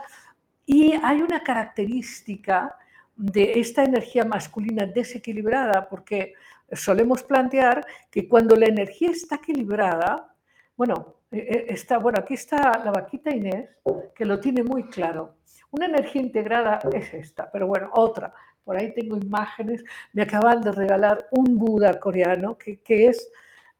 y 0.66 0.94
hay 1.02 1.22
una 1.22 1.42
característica 1.42 2.76
de 3.16 3.58
esta 3.60 3.84
energía 3.84 4.24
masculina 4.24 4.86
desequilibrada, 4.86 5.88
porque 5.88 6.34
solemos 6.72 7.22
plantear 7.22 7.86
que 8.10 8.28
cuando 8.28 8.56
la 8.56 8.66
energía 8.66 9.10
está 9.10 9.36
equilibrada, 9.36 10.34
bueno, 10.76 11.19
está, 11.30 11.98
bueno, 11.98 12.18
aquí 12.20 12.34
está 12.34 12.82
la 12.84 12.90
vaquita 12.90 13.34
Inés, 13.34 13.68
que 14.14 14.24
lo 14.24 14.40
tiene 14.40 14.62
muy 14.62 14.84
claro. 14.84 15.36
Una 15.70 15.86
energía 15.86 16.22
integrada 16.22 16.80
es 16.92 17.14
esta, 17.14 17.50
pero 17.50 17.66
bueno, 17.66 17.90
otra. 17.92 18.34
Por 18.64 18.76
ahí 18.76 18.92
tengo 18.92 19.16
imágenes, 19.16 19.84
me 20.12 20.22
acaban 20.22 20.60
de 20.60 20.72
regalar 20.72 21.28
un 21.30 21.58
Buda 21.58 21.98
coreano 21.98 22.58
que, 22.58 22.80
que 22.80 23.06
es 23.06 23.30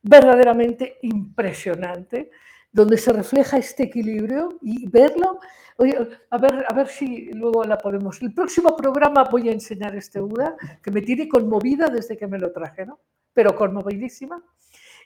verdaderamente 0.02 0.98
impresionante, 1.02 2.30
donde 2.72 2.96
se 2.96 3.12
refleja 3.12 3.58
este 3.58 3.84
equilibrio 3.84 4.58
y 4.62 4.88
verlo. 4.88 5.40
A 6.30 6.38
ver, 6.38 6.64
a 6.68 6.74
ver 6.74 6.88
si 6.88 7.32
luego 7.32 7.64
la 7.64 7.78
podemos. 7.78 8.20
El 8.22 8.32
próximo 8.32 8.76
programa 8.76 9.24
voy 9.24 9.48
a 9.48 9.52
enseñar 9.52 9.96
este 9.96 10.20
Buda, 10.20 10.56
que 10.82 10.90
me 10.90 11.02
tiene 11.02 11.28
conmovida 11.28 11.88
desde 11.88 12.16
que 12.16 12.26
me 12.26 12.38
lo 12.38 12.52
traje, 12.52 12.86
¿no? 12.86 13.00
Pero 13.32 13.56
conmovidísima. 13.56 14.42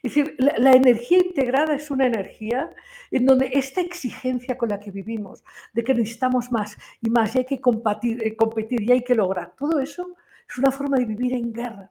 Es 0.05 0.15
decir, 0.15 0.37
la, 0.39 0.55
la, 0.59 0.73
energía 0.73 1.17
integrada 1.17 1.75
es 1.75 1.91
una 1.91 2.07
energía 2.07 2.71
en 3.11 3.25
donde 3.25 3.49
esta 3.55 3.81
exigencia 3.81 4.59
con 4.59 4.69
la 4.69 4.79
que 4.79 4.91
vivimos, 4.91 5.43
de 5.73 5.83
que 5.83 5.95
necesitamos 5.95 6.53
más 6.53 6.77
y 7.01 7.09
más 7.09 7.35
y 7.35 7.39
hay 7.39 7.47
que 7.47 7.59
competir, 7.59 8.23
eh, 8.23 8.37
competir 8.37 8.83
y 8.83 8.93
hay 8.93 9.03
que 9.03 9.15
lograr, 9.15 9.55
todo 9.57 9.81
eso 9.81 10.15
es 10.47 10.59
una 10.59 10.71
forma 10.71 10.99
de 10.99 11.07
vivir 11.07 11.33
en 11.33 11.55
guerra. 11.55 11.91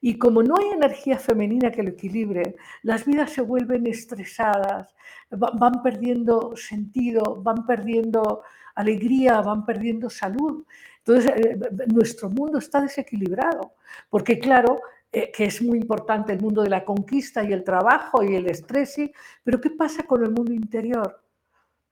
Y 0.00 0.16
como 0.16 0.42
no 0.42 0.54
hay 0.56 0.70
energía 0.70 1.18
femenina 1.18 1.70
que 1.70 1.82
lo 1.82 1.90
equilibre, 1.90 2.56
las 2.82 3.04
vidas 3.04 3.30
se 3.30 3.42
vuelven 3.42 3.86
estresadas, 3.86 4.94
van 5.30 5.82
perdiendo 5.82 6.56
sentido, 6.56 7.42
van 7.42 7.66
perdiendo 7.66 8.42
alegría, 8.74 9.42
van 9.42 9.66
perdiendo 9.66 10.08
salud. 10.08 10.64
Entonces, 10.98 11.30
eh, 11.36 11.58
nuestro 11.92 12.30
mundo 12.30 12.58
está 12.58 12.80
desequilibrado, 12.80 13.74
porque 14.08 14.38
claro, 14.38 14.80
eh, 15.14 15.30
que 15.32 15.44
es 15.44 15.62
muy 15.62 15.78
importante 15.78 16.32
el 16.32 16.40
mundo 16.40 16.62
de 16.62 16.70
la 16.70 16.84
conquista 16.84 17.44
y 17.44 17.52
el 17.52 17.62
trabajo 17.62 18.22
y 18.22 18.34
el 18.34 18.50
estrés, 18.50 18.94
sí, 18.94 19.12
pero 19.44 19.60
¿qué 19.60 19.70
pasa 19.70 20.02
con 20.02 20.24
el 20.24 20.30
mundo 20.30 20.52
interior? 20.52 21.22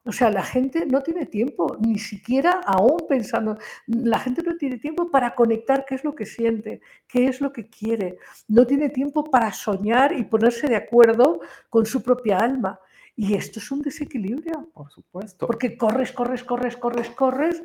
O 0.04 0.10
sea, 0.10 0.30
la 0.30 0.42
gente 0.42 0.84
no 0.86 1.00
tiene 1.02 1.26
tiempo, 1.26 1.76
ni 1.78 2.00
siquiera 2.00 2.60
aún 2.66 3.06
pensando, 3.08 3.56
la 3.86 4.18
gente 4.18 4.42
no 4.42 4.56
tiene 4.56 4.78
tiempo 4.78 5.08
para 5.08 5.36
conectar 5.36 5.84
qué 5.84 5.94
es 5.94 6.02
lo 6.02 6.16
que 6.16 6.26
siente, 6.26 6.80
qué 7.06 7.26
es 7.26 7.40
lo 7.40 7.52
que 7.52 7.68
quiere, 7.68 8.18
no 8.48 8.66
tiene 8.66 8.88
tiempo 8.88 9.22
para 9.22 9.52
soñar 9.52 10.12
y 10.18 10.24
ponerse 10.24 10.66
de 10.66 10.74
acuerdo 10.74 11.40
con 11.70 11.86
su 11.86 12.02
propia 12.02 12.38
alma. 12.38 12.80
Y 13.14 13.34
esto 13.34 13.60
es 13.60 13.70
un 13.70 13.82
desequilibrio. 13.82 14.70
Por 14.72 14.90
supuesto. 14.90 15.46
Porque 15.46 15.76
corres, 15.76 16.10
corres, 16.10 16.42
corres, 16.42 16.76
corres, 16.76 17.10
corres, 17.10 17.62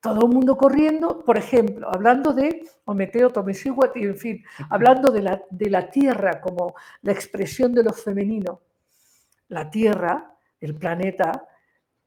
todo 0.00 0.26
el 0.26 0.32
mundo 0.32 0.56
corriendo, 0.56 1.20
por 1.24 1.38
ejemplo, 1.38 1.88
hablando 1.92 2.32
de 2.32 2.68
Ometeo, 2.84 3.30
Tomesíhuatl, 3.30 3.98
y 3.98 4.04
en 4.04 4.16
fin, 4.16 4.44
hablando 4.70 5.10
de 5.10 5.22
la, 5.22 5.42
de 5.50 5.70
la 5.70 5.90
tierra 5.90 6.40
como 6.40 6.74
la 7.02 7.12
expresión 7.12 7.72
de 7.72 7.84
lo 7.84 7.92
femenino. 7.92 8.60
La 9.48 9.70
tierra, 9.70 10.34
el 10.60 10.74
planeta, 10.74 11.46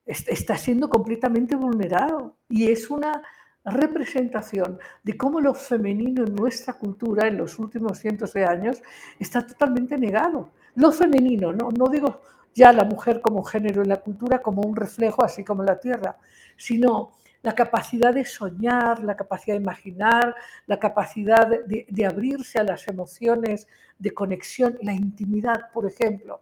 está 0.05 0.57
siendo 0.57 0.89
completamente 0.89 1.55
vulnerado 1.55 2.37
y 2.47 2.71
es 2.71 2.89
una 2.89 3.23
representación 3.63 4.77
de 5.03 5.17
cómo 5.17 5.41
lo 5.41 5.55
femenino 5.55 6.23
en 6.23 6.35
nuestra 6.35 6.73
cultura 6.73 7.27
en 7.27 7.37
los 7.37 7.57
últimos 7.57 7.97
cientos 7.97 8.33
de 8.33 8.45
años 8.45 8.81
está 9.19 9.45
totalmente 9.45 9.97
negado. 9.97 10.51
Lo 10.75 10.91
femenino, 10.91 11.51
no, 11.51 11.69
no 11.71 11.87
digo 11.87 12.21
ya 12.53 12.71
la 12.71 12.83
mujer 12.85 13.21
como 13.21 13.43
género 13.43 13.81
en 13.81 13.89
la 13.89 13.97
cultura 13.97 14.41
como 14.41 14.61
un 14.61 14.75
reflejo, 14.75 15.23
así 15.23 15.43
como 15.43 15.63
la 15.63 15.79
tierra, 15.79 16.17
sino 16.55 17.11
la 17.45 17.53
capacidad 17.53 18.11
de 18.11 18.25
soñar, 18.25 19.03
la 19.03 19.15
capacidad 19.15 19.55
de 19.55 19.61
imaginar, 19.61 20.35
la 20.65 20.79
capacidad 20.79 21.47
de, 21.47 22.05
abrirse 22.05 22.57
a 22.57 22.63
las 22.63 22.87
emociones, 22.87 23.67
de 23.99 24.11
conexión, 24.11 24.79
la 24.81 24.93
intimidad, 24.93 25.71
por 25.71 25.85
ejemplo. 25.85 26.41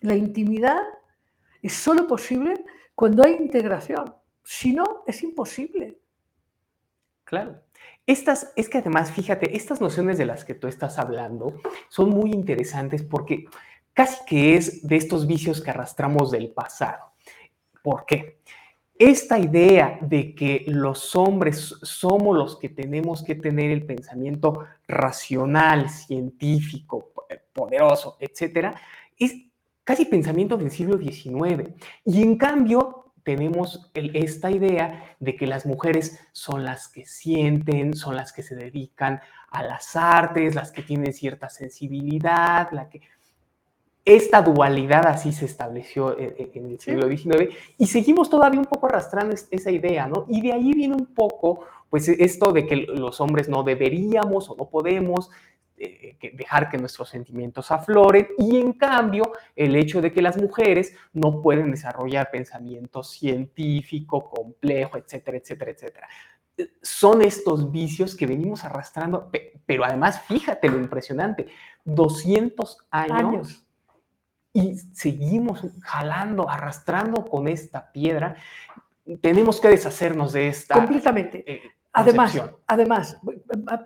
La 0.00 0.14
intimidad 0.14 0.82
es 1.62 1.72
solo 1.72 2.06
posible 2.06 2.62
cuando 2.94 3.24
hay 3.24 3.36
integración. 3.36 4.14
Si 4.42 4.74
no, 4.74 5.02
es 5.06 5.22
imposible. 5.22 5.96
Claro. 7.24 7.62
Estas, 8.06 8.52
es 8.54 8.68
que 8.68 8.78
además, 8.78 9.12
fíjate, 9.12 9.56
estas 9.56 9.80
nociones 9.80 10.18
de 10.18 10.26
las 10.26 10.44
que 10.44 10.54
tú 10.54 10.68
estás 10.68 10.98
hablando 10.98 11.54
son 11.88 12.10
muy 12.10 12.32
interesantes 12.32 13.02
porque 13.02 13.46
casi 13.94 14.22
que 14.26 14.56
es 14.56 14.86
de 14.86 14.96
estos 14.96 15.26
vicios 15.26 15.62
que 15.62 15.70
arrastramos 15.70 16.30
del 16.30 16.50
pasado. 16.50 17.14
¿Por 17.82 18.04
qué? 18.04 18.42
Esta 19.04 19.36
idea 19.36 19.98
de 20.00 20.32
que 20.32 20.62
los 20.68 21.16
hombres 21.16 21.74
somos 21.82 22.38
los 22.38 22.56
que 22.56 22.68
tenemos 22.68 23.24
que 23.24 23.34
tener 23.34 23.72
el 23.72 23.84
pensamiento 23.84 24.64
racional, 24.86 25.90
científico, 25.90 27.12
poderoso, 27.52 28.16
etcétera, 28.20 28.80
es 29.18 29.34
casi 29.82 30.04
pensamiento 30.04 30.56
del 30.56 30.70
siglo 30.70 30.98
XIX. 30.98 31.70
Y 32.04 32.22
en 32.22 32.38
cambio, 32.38 33.12
tenemos 33.24 33.90
esta 33.92 34.52
idea 34.52 35.16
de 35.18 35.34
que 35.34 35.48
las 35.48 35.66
mujeres 35.66 36.20
son 36.30 36.62
las 36.62 36.86
que 36.86 37.04
sienten, 37.04 37.96
son 37.96 38.14
las 38.14 38.32
que 38.32 38.44
se 38.44 38.54
dedican 38.54 39.20
a 39.50 39.64
las 39.64 39.96
artes, 39.96 40.54
las 40.54 40.70
que 40.70 40.82
tienen 40.82 41.12
cierta 41.12 41.48
sensibilidad, 41.48 42.70
la 42.70 42.88
que... 42.88 43.00
Esta 44.04 44.42
dualidad 44.42 45.06
así 45.06 45.32
se 45.32 45.44
estableció 45.44 46.18
en, 46.18 46.34
en 46.54 46.66
el 46.66 46.80
siglo 46.80 47.06
XIX 47.08 47.54
y 47.78 47.86
seguimos 47.86 48.28
todavía 48.28 48.58
un 48.58 48.66
poco 48.66 48.86
arrastrando 48.86 49.34
esa 49.50 49.70
idea, 49.70 50.08
¿no? 50.08 50.26
Y 50.28 50.40
de 50.40 50.52
ahí 50.52 50.72
viene 50.72 50.94
un 50.94 51.06
poco, 51.06 51.60
pues, 51.88 52.08
esto 52.08 52.52
de 52.52 52.66
que 52.66 52.76
los 52.76 53.20
hombres 53.20 53.48
no 53.48 53.62
deberíamos 53.62 54.50
o 54.50 54.56
no 54.56 54.68
podemos 54.68 55.30
eh, 55.84 56.16
dejar 56.34 56.68
que 56.70 56.78
nuestros 56.78 57.08
sentimientos 57.08 57.72
afloren 57.72 58.28
y 58.38 58.56
en 58.56 58.72
cambio 58.72 59.32
el 59.56 59.74
hecho 59.74 60.00
de 60.00 60.12
que 60.12 60.22
las 60.22 60.36
mujeres 60.36 60.94
no 61.12 61.42
pueden 61.42 61.72
desarrollar 61.72 62.30
pensamiento 62.30 63.02
científico, 63.02 64.30
complejo, 64.30 64.96
etcétera, 64.96 65.38
etcétera, 65.38 65.70
etcétera. 65.72 66.08
Son 66.82 67.20
estos 67.20 67.72
vicios 67.72 68.14
que 68.14 68.26
venimos 68.26 68.64
arrastrando, 68.64 69.28
pero 69.66 69.84
además 69.84 70.22
fíjate 70.22 70.68
lo 70.68 70.78
impresionante, 70.78 71.48
200 71.84 72.78
años, 72.92 73.18
años. 73.18 73.61
Y 74.52 74.76
seguimos 74.92 75.66
jalando, 75.82 76.48
arrastrando 76.48 77.24
con 77.24 77.48
esta 77.48 77.90
piedra. 77.90 78.36
Tenemos 79.20 79.60
que 79.60 79.68
deshacernos 79.68 80.32
de 80.32 80.48
esta. 80.48 80.74
Completamente. 80.74 81.44
eh, 81.46 81.62
Además, 81.94 82.40
además, 82.66 83.18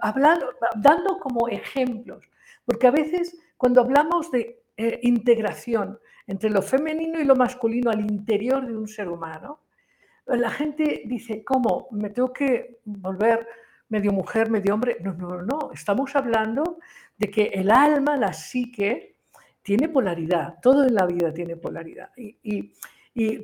hablando, 0.01 0.47
dando 0.77 1.19
como 1.19 1.49
ejemplos, 1.49 2.25
porque 2.64 2.87
a 2.87 2.93
veces 2.93 3.37
cuando 3.57 3.81
hablamos 3.81 4.31
de 4.31 4.62
eh, 4.77 5.01
integración 5.03 5.99
entre 6.29 6.51
lo 6.51 6.62
femenino 6.62 7.19
y 7.21 7.25
lo 7.25 7.35
masculino 7.35 7.91
al 7.91 8.01
interior 8.01 8.64
de 8.64 8.77
un 8.77 8.87
ser 8.87 9.09
humano, 9.09 9.61
la 10.27 10.51
gente 10.51 11.03
dice, 11.07 11.43
¿cómo? 11.43 11.89
¿Me 11.91 12.11
tengo 12.11 12.33
que 12.33 12.79
volver 12.85 13.47
medio 13.89 14.12
mujer, 14.12 14.51
medio 14.51 14.75
hombre? 14.75 14.99
No, 15.01 15.12
no, 15.14 15.43
no. 15.43 15.71
Estamos 15.73 16.14
hablando 16.14 16.79
de 17.17 17.29
que 17.29 17.45
el 17.47 17.71
alma, 17.73 18.17
la 18.17 18.33
psique, 18.33 19.16
tiene 19.67 19.89
polaridad. 19.89 20.61
Todo 20.62 20.85
en 20.85 20.95
la 20.95 21.07
vida 21.07 21.35
tiene 21.35 21.57
polaridad. 21.57 22.11
Y, 22.17 22.71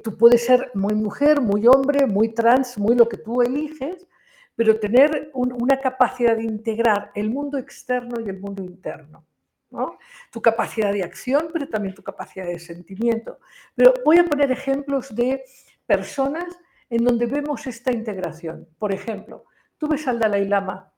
tú 0.04 0.16
puedes 0.16 0.46
ser 0.46 0.70
muy 0.74 0.94
mujer, 0.94 1.40
muy 1.40 1.66
hombre, 1.66 2.06
muy 2.06 2.28
trans, 2.28 2.78
muy 2.78 2.94
lo 2.94 3.08
que 3.08 3.16
tú 3.16 3.42
eliges, 3.42 4.06
pero 4.54 4.78
tener 4.78 5.30
un- 5.34 5.52
una 5.60 5.80
capacidad 5.80 6.36
de 6.36 6.44
integrar 6.44 7.10
el 7.16 7.28
mundo 7.28 7.58
externo 7.58 8.20
y 8.20 8.28
el 8.28 8.38
mundo 8.38 8.62
interno. 8.62 9.24
¿no? 9.70 9.98
Tu 10.30 10.40
capacidad 10.40 10.92
de 10.92 11.02
acción, 11.02 11.48
pero 11.52 11.66
también 11.68 11.94
tu 11.94 12.02
capacidad 12.02 12.46
de 12.46 12.58
sentimiento. 12.60 13.40
Pero 13.74 13.92
voy 14.04 14.18
a 14.18 14.24
poner 14.24 14.52
ejemplos 14.52 15.12
de 15.12 15.42
personas 15.86 16.56
en 16.88 17.02
donde 17.02 17.26
vemos 17.26 17.66
esta 17.66 17.90
integración. 17.90 18.68
Por 18.78 18.92
ejemplo, 18.92 19.46
tú 19.76 19.88
ves 19.88 20.06
al 20.06 20.20
Dalai 20.20 20.46
Lama 20.46 20.92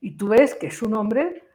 y 0.00 0.16
tú 0.16 0.28
ves 0.28 0.54
que 0.54 0.66
es 0.66 0.82
un 0.82 0.94
hombre, 0.96 1.47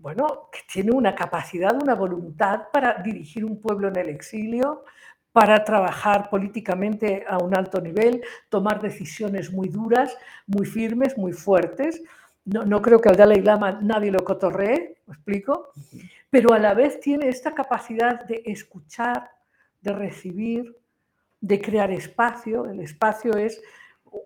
bueno, 0.00 0.48
que 0.50 0.60
tiene 0.72 0.92
una 0.92 1.14
capacidad, 1.14 1.80
una 1.80 1.94
voluntad 1.94 2.68
para 2.72 2.94
dirigir 3.02 3.44
un 3.44 3.60
pueblo 3.60 3.88
en 3.88 3.96
el 3.96 4.08
exilio, 4.08 4.84
para 5.32 5.62
trabajar 5.62 6.30
políticamente 6.30 7.24
a 7.28 7.38
un 7.38 7.56
alto 7.56 7.80
nivel, 7.80 8.22
tomar 8.48 8.80
decisiones 8.80 9.52
muy 9.52 9.68
duras, 9.68 10.16
muy 10.46 10.66
firmes, 10.66 11.16
muy 11.16 11.32
fuertes. 11.32 12.02
No, 12.44 12.64
no 12.64 12.80
creo 12.80 13.00
que 13.00 13.10
al 13.10 13.16
Dalai 13.16 13.42
Lama 13.42 13.78
nadie 13.82 14.10
lo 14.10 14.24
cotorree, 14.24 14.96
¿me 15.06 15.14
explico? 15.14 15.70
Pero 16.30 16.54
a 16.54 16.58
la 16.58 16.74
vez 16.74 16.98
tiene 16.98 17.28
esta 17.28 17.54
capacidad 17.54 18.24
de 18.24 18.42
escuchar, 18.46 19.30
de 19.82 19.92
recibir, 19.92 20.76
de 21.40 21.60
crear 21.60 21.90
espacio. 21.90 22.64
El 22.64 22.80
espacio 22.80 23.36
es 23.36 23.62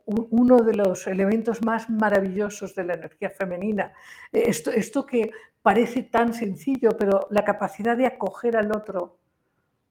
uno 0.06 0.58
de 0.58 0.74
los 0.74 1.06
elementos 1.06 1.64
más 1.64 1.90
maravillosos 1.90 2.74
de 2.74 2.84
la 2.84 2.94
energía 2.94 3.30
femenina. 3.30 3.92
Esto, 4.32 4.70
esto 4.70 5.04
que 5.04 5.30
parece 5.62 6.02
tan 6.04 6.34
sencillo, 6.34 6.90
pero 6.98 7.26
la 7.30 7.44
capacidad 7.44 7.96
de 7.96 8.06
acoger 8.06 8.56
al 8.56 8.70
otro, 8.70 9.18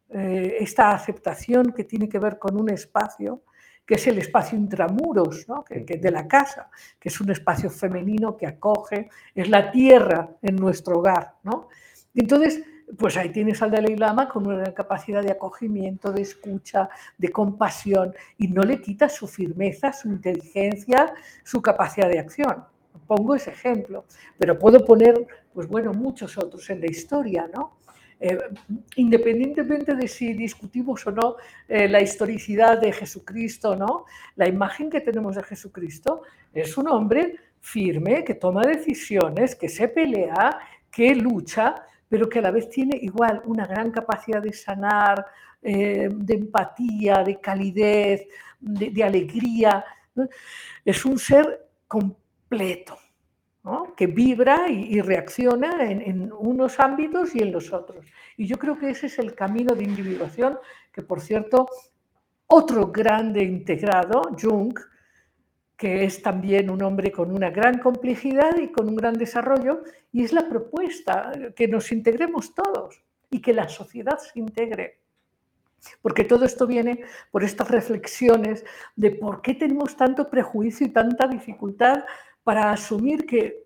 eh, 0.09 0.57
esta 0.59 0.91
aceptación 0.91 1.73
que 1.73 1.83
tiene 1.83 2.07
que 2.07 2.19
ver 2.19 2.37
con 2.37 2.59
un 2.59 2.69
espacio, 2.69 3.43
que 3.85 3.95
es 3.95 4.07
el 4.07 4.17
espacio 4.19 4.57
intramuros 4.57 5.47
¿no? 5.47 5.63
que, 5.63 5.79
de 5.79 6.11
la 6.11 6.27
casa, 6.27 6.69
que 6.99 7.09
es 7.09 7.19
un 7.19 7.31
espacio 7.31 7.69
femenino 7.69 8.37
que 8.37 8.47
acoge, 8.47 9.09
es 9.33 9.49
la 9.49 9.71
tierra 9.71 10.29
en 10.41 10.55
nuestro 10.55 10.99
hogar. 10.99 11.35
¿no? 11.43 11.67
Entonces, 12.13 12.61
pues 12.97 13.17
ahí 13.17 13.29
tienes 13.29 13.61
al 13.61 13.71
Dalai 13.71 13.95
Lama 13.95 14.29
con 14.29 14.45
una 14.47 14.73
capacidad 14.73 15.23
de 15.23 15.31
acogimiento, 15.31 16.11
de 16.11 16.21
escucha, 16.21 16.89
de 17.17 17.29
compasión, 17.29 18.13
y 18.37 18.47
no 18.47 18.63
le 18.63 18.81
quita 18.81 19.09
su 19.09 19.27
firmeza, 19.27 19.93
su 19.93 20.09
inteligencia, 20.09 21.13
su 21.43 21.61
capacidad 21.61 22.09
de 22.09 22.19
acción. 22.19 22.63
Pongo 23.07 23.35
ese 23.35 23.51
ejemplo, 23.51 24.05
pero 24.37 24.57
puedo 24.57 24.85
poner, 24.85 25.27
pues 25.53 25.67
bueno, 25.67 25.93
muchos 25.93 26.37
otros 26.37 26.69
en 26.69 26.81
la 26.81 26.87
historia, 26.87 27.49
¿no? 27.53 27.77
Eh, 28.19 28.37
independientemente 28.95 29.95
de 29.95 30.07
si 30.07 30.33
discutimos 30.33 31.05
o 31.07 31.11
no 31.11 31.35
eh, 31.67 31.89
la 31.89 32.01
historicidad 32.01 32.79
de 32.79 32.93
Jesucristo, 32.93 33.75
¿no? 33.75 34.05
La 34.35 34.47
imagen 34.47 34.89
que 34.89 35.01
tenemos 35.01 35.35
de 35.35 35.43
Jesucristo 35.43 36.21
es 36.53 36.77
un 36.77 36.87
hombre 36.87 37.35
firme, 37.59 38.23
que 38.23 38.35
toma 38.35 38.61
decisiones, 38.61 39.55
que 39.55 39.67
se 39.67 39.89
pelea, 39.89 40.57
que 40.89 41.15
lucha, 41.15 41.83
pero 42.13 42.29
que 42.29 42.37
a 42.37 42.43
la 42.43 42.51
vez 42.51 42.69
tiene 42.69 42.95
igual 43.01 43.41
una 43.45 43.65
gran 43.65 43.89
capacidad 43.89 44.39
de 44.39 44.53
sanar, 44.53 45.25
eh, 45.63 46.09
de 46.13 46.33
empatía, 46.35 47.23
de 47.23 47.39
calidez, 47.39 48.27
de, 48.59 49.03
alegría. 49.03 49.83
Es 50.85 51.05
un 51.05 51.17
ser 51.17 51.69
completo. 51.87 52.99
¿no? 53.63 53.95
que 53.95 54.05
vibra 54.05 54.69
y, 54.69 54.95
y 54.95 55.01
reacciona 55.01 55.89
en, 55.89 56.01
en, 56.01 56.31
unos 56.31 56.79
ámbitos 56.79 57.33
y 57.33 57.39
en 57.39 57.51
los 57.51 57.73
otros. 57.73 58.05
Y 58.37 58.45
yo 58.45 58.59
creo 58.59 58.77
que 58.77 58.91
ese 58.91 59.07
es 59.07 59.17
el 59.17 59.33
camino 59.33 59.73
de 59.73 59.85
individuación 59.85 60.59
que, 60.91 61.01
por 61.01 61.19
cierto, 61.19 61.67
otro 62.45 62.91
grande 62.91 63.43
integrado, 63.43 64.21
Jung, 64.39 64.77
que 65.77 66.03
es 66.03 66.21
también 66.21 66.69
un 66.69 66.81
hombre 66.83 67.11
con 67.11 67.31
una 67.31 67.49
gran 67.49 67.79
complejidad 67.79 68.57
y 68.57 68.71
con 68.71 68.89
un 68.89 68.95
gran 68.95 69.15
desarrollo, 69.15 69.83
y 70.11 70.23
es 70.23 70.31
la 70.31 70.47
propuesta 70.47 71.31
que 71.55 71.67
nos 71.67 71.91
integremos 71.91 72.53
todos 72.53 73.01
y 73.29 73.41
que 73.41 73.53
la 73.53 73.67
sociedad 73.67 74.17
se 74.19 74.39
integre. 74.39 74.99
Porque 76.01 76.23
todo 76.23 76.45
esto 76.45 76.65
viene 76.65 77.03
por 77.31 77.43
estas 77.43 77.69
reflexiones 77.69 78.63
de 78.95 79.11
por 79.11 79.41
qué 79.41 79.53
tenemos 79.53 79.97
tanto 79.97 80.29
prejuicio 80.29 80.87
y 80.87 80.91
tanta 80.91 81.27
dificultad 81.27 82.05
para 82.43 82.71
asumir 82.71 83.25
que 83.25 83.63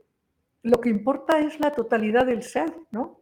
lo 0.64 0.82
que 0.82 0.90
importa 0.90 1.40
es 1.40 1.60
la 1.60 1.72
totalidad 1.72 2.26
del 2.26 2.44
ser, 2.44 2.74
¿no? 2.92 3.22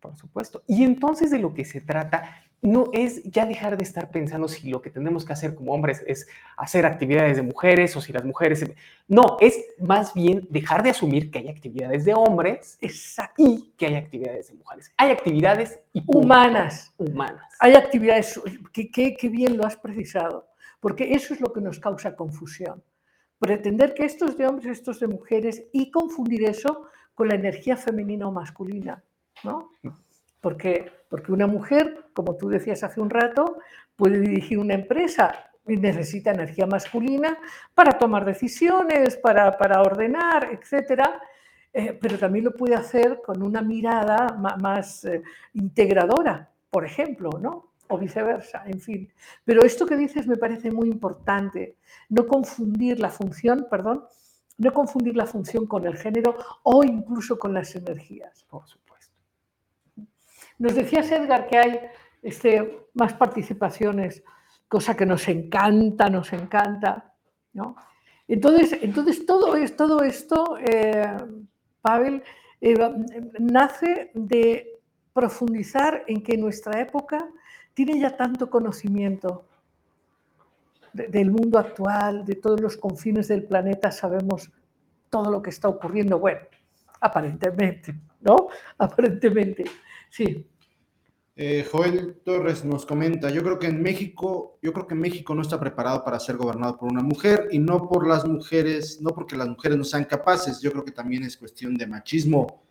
Por 0.00 0.16
supuesto. 0.16 0.62
Y 0.68 0.84
entonces 0.84 1.30
de 1.30 1.38
lo 1.38 1.52
que 1.52 1.64
se 1.64 1.80
trata 1.80 2.47
no 2.60 2.90
es 2.92 3.22
ya 3.24 3.46
dejar 3.46 3.76
de 3.76 3.84
estar 3.84 4.10
pensando 4.10 4.48
si 4.48 4.68
lo 4.68 4.82
que 4.82 4.90
tenemos 4.90 5.24
que 5.24 5.32
hacer 5.32 5.54
como 5.54 5.72
hombres 5.72 6.02
es 6.06 6.26
hacer 6.56 6.86
actividades 6.86 7.36
de 7.36 7.42
mujeres 7.42 7.94
o 7.96 8.00
si 8.00 8.12
las 8.12 8.24
mujeres... 8.24 8.64
No, 9.06 9.36
es 9.40 9.64
más 9.78 10.12
bien 10.12 10.46
dejar 10.50 10.82
de 10.82 10.90
asumir 10.90 11.30
que 11.30 11.38
hay 11.38 11.48
actividades 11.48 12.04
de 12.04 12.14
hombres 12.14 12.76
Exacto. 12.80 13.42
y 13.42 13.72
que 13.76 13.86
hay 13.86 13.94
actividades 13.94 14.48
de 14.48 14.54
mujeres. 14.54 14.92
Hay 14.96 15.10
actividades 15.10 15.80
humanas. 16.06 16.92
Humanas. 16.98 17.54
Hay 17.60 17.74
actividades, 17.74 18.40
que, 18.72 18.90
que, 18.90 19.16
que 19.16 19.28
bien 19.28 19.56
lo 19.56 19.64
has 19.64 19.76
precisado, 19.76 20.48
porque 20.80 21.12
eso 21.12 21.34
es 21.34 21.40
lo 21.40 21.52
que 21.52 21.60
nos 21.60 21.78
causa 21.78 22.16
confusión 22.16 22.82
pretender 23.38 23.94
que 23.94 24.04
esto 24.04 24.26
es 24.26 24.36
de 24.36 24.46
hombres, 24.46 24.78
esto 24.78 24.90
es 24.90 25.00
de 25.00 25.06
mujeres 25.06 25.64
y 25.72 25.90
confundir 25.90 26.44
eso 26.44 26.86
con 27.14 27.28
la 27.28 27.34
energía 27.34 27.76
femenina 27.76 28.28
o 28.28 28.32
masculina, 28.32 29.02
¿no? 29.44 29.70
Porque, 30.40 30.92
porque 31.08 31.32
una 31.32 31.46
mujer, 31.46 32.06
como 32.12 32.36
tú 32.36 32.48
decías 32.48 32.82
hace 32.84 33.00
un 33.00 33.10
rato, 33.10 33.58
puede 33.96 34.20
dirigir 34.20 34.58
una 34.58 34.74
empresa 34.74 35.50
y 35.66 35.76
necesita 35.76 36.30
energía 36.30 36.66
masculina 36.66 37.38
para 37.74 37.98
tomar 37.98 38.24
decisiones, 38.24 39.16
para, 39.16 39.56
para 39.58 39.80
ordenar, 39.82 40.48
etc. 40.52 41.02
Eh, 41.72 41.98
pero 42.00 42.18
también 42.18 42.44
lo 42.44 42.54
puede 42.54 42.74
hacer 42.74 43.20
con 43.24 43.42
una 43.42 43.60
mirada 43.62 44.34
más, 44.38 44.62
más 44.62 45.04
eh, 45.04 45.22
integradora, 45.54 46.48
por 46.70 46.84
ejemplo, 46.84 47.30
¿no? 47.40 47.68
o 47.88 47.98
viceversa, 47.98 48.62
en 48.66 48.80
fin. 48.80 49.12
Pero 49.44 49.64
esto 49.64 49.86
que 49.86 49.96
dices 49.96 50.26
me 50.26 50.36
parece 50.36 50.70
muy 50.70 50.88
importante, 50.88 51.76
no 52.08 52.26
confundir 52.26 53.00
la 53.00 53.10
función, 53.10 53.66
perdón, 53.70 54.04
no 54.58 54.72
confundir 54.72 55.16
la 55.16 55.26
función 55.26 55.66
con 55.66 55.86
el 55.86 55.96
género 55.96 56.36
o 56.62 56.84
incluso 56.84 57.38
con 57.38 57.54
las 57.54 57.74
energías. 57.74 58.44
Por 58.44 58.66
supuesto. 58.66 58.87
Nos 60.58 60.74
decías, 60.74 61.10
Edgar, 61.12 61.46
que 61.46 61.58
hay 61.58 61.80
este, 62.22 62.86
más 62.94 63.14
participaciones, 63.14 64.22
cosa 64.66 64.96
que 64.96 65.06
nos 65.06 65.28
encanta, 65.28 66.10
nos 66.10 66.32
encanta, 66.32 67.14
¿no? 67.52 67.76
Entonces, 68.26 68.78
entonces 68.82 69.24
todo, 69.24 69.56
es, 69.56 69.74
todo 69.76 70.02
esto, 70.02 70.58
eh, 70.58 71.16
Pavel, 71.80 72.22
eh, 72.60 72.74
nace 73.38 74.10
de 74.14 74.80
profundizar 75.14 76.04
en 76.06 76.22
que 76.22 76.36
nuestra 76.36 76.80
época 76.80 77.26
tiene 77.72 77.98
ya 77.98 78.16
tanto 78.16 78.50
conocimiento 78.50 79.46
de, 80.92 81.08
del 81.08 81.30
mundo 81.30 81.58
actual, 81.58 82.24
de 82.26 82.34
todos 82.34 82.60
los 82.60 82.76
confines 82.76 83.28
del 83.28 83.44
planeta, 83.44 83.90
sabemos 83.90 84.50
todo 85.08 85.30
lo 85.30 85.40
que 85.40 85.50
está 85.50 85.68
ocurriendo. 85.68 86.18
Bueno, 86.18 86.40
aparentemente, 87.00 87.94
¿no? 88.20 88.48
Aparentemente, 88.78 89.64
sí. 90.10 90.46
Eh, 91.40 91.64
Joel 91.70 92.16
Torres 92.24 92.64
nos 92.64 92.84
comenta, 92.84 93.30
yo 93.30 93.44
creo 93.44 93.60
que 93.60 93.68
en 93.68 93.80
México, 93.80 94.58
yo 94.60 94.72
creo 94.72 94.88
que 94.88 94.96
México 94.96 95.36
no 95.36 95.42
está 95.42 95.60
preparado 95.60 96.02
para 96.02 96.18
ser 96.18 96.36
gobernado 96.36 96.76
por 96.76 96.90
una 96.90 97.00
mujer 97.00 97.46
y 97.52 97.60
no 97.60 97.88
por 97.88 98.08
las 98.08 98.26
mujeres, 98.26 99.00
no 99.00 99.10
porque 99.10 99.36
las 99.36 99.48
mujeres 99.48 99.78
no 99.78 99.84
sean 99.84 100.04
capaces, 100.04 100.60
yo 100.60 100.72
creo 100.72 100.84
que 100.84 100.90
también 100.90 101.22
es 101.22 101.36
cuestión 101.36 101.76
de 101.76 101.86
machismo. 101.86 102.64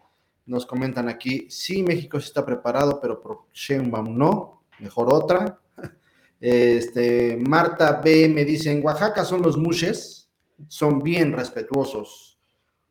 Nos 0.45 0.65
comentan 0.65 1.07
aquí, 1.07 1.47
sí, 1.49 1.81
México 1.81 2.19
sí 2.19 2.27
está 2.27 2.45
preparado, 2.45 2.99
pero 3.01 3.21
por 3.21 3.45
Sheinbaum 3.53 4.17
no, 4.17 4.63
mejor 4.79 5.13
otra. 5.13 5.59
Este, 6.39 7.35
Marta 7.38 7.99
B 8.03 8.29
me 8.29 8.45
dice, 8.45 8.71
en 8.71 8.85
Oaxaca 8.85 9.25
son 9.25 9.41
los 9.41 9.57
mushes, 9.57 10.29
son 10.67 11.01
bien 11.01 11.31
respetuosos. 11.31 12.36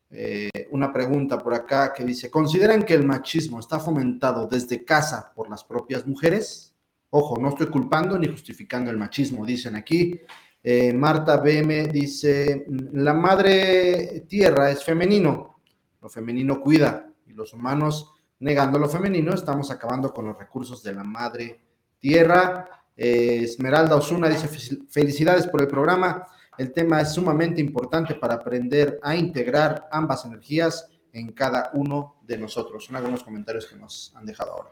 Eh, 0.09 0.49
una 0.71 0.91
pregunta 0.93 1.37
por 1.37 1.53
acá 1.53 1.93
que 1.93 2.05
dice, 2.05 2.31
¿consideran 2.31 2.83
que 2.83 2.93
el 2.93 3.05
machismo 3.05 3.59
está 3.59 3.79
fomentado 3.79 4.47
desde 4.47 4.85
casa 4.85 5.31
por 5.35 5.49
las 5.49 5.63
propias 5.63 6.05
mujeres? 6.07 6.73
Ojo, 7.09 7.37
no 7.39 7.49
estoy 7.49 7.67
culpando 7.67 8.17
ni 8.17 8.27
justificando 8.27 8.89
el 8.91 8.97
machismo, 8.97 9.45
dicen 9.45 9.75
aquí. 9.75 10.19
Eh, 10.63 10.93
Marta 10.93 11.37
BM 11.37 11.87
dice, 11.87 12.65
la 12.93 13.13
madre 13.13 14.25
tierra 14.27 14.71
es 14.71 14.83
femenino, 14.83 15.61
lo 16.01 16.09
femenino 16.09 16.59
cuida 16.61 17.09
y 17.25 17.33
los 17.33 17.53
humanos 17.53 18.13
negando 18.39 18.77
lo 18.77 18.89
femenino 18.89 19.33
estamos 19.33 19.71
acabando 19.71 20.13
con 20.13 20.25
los 20.25 20.37
recursos 20.37 20.83
de 20.83 20.93
la 20.93 21.03
madre 21.03 21.59
tierra. 21.99 22.69
Eh, 22.95 23.41
Esmeralda 23.43 23.95
Osuna 23.95 24.29
dice, 24.29 24.47
felicidades 24.89 25.47
por 25.47 25.61
el 25.61 25.67
programa. 25.67 26.27
El 26.57 26.73
tema 26.73 27.01
es 27.01 27.13
sumamente 27.13 27.61
importante 27.61 28.15
para 28.15 28.35
aprender 28.35 28.99
a 29.03 29.15
integrar 29.15 29.87
ambas 29.91 30.25
energías 30.25 30.89
en 31.13 31.31
cada 31.31 31.71
uno 31.73 32.15
de 32.23 32.37
nosotros. 32.37 32.85
Son 32.85 32.95
algunos 32.95 33.23
comentarios 33.23 33.67
que 33.67 33.75
nos 33.75 34.13
han 34.15 34.25
dejado 34.25 34.51
ahora. 34.51 34.69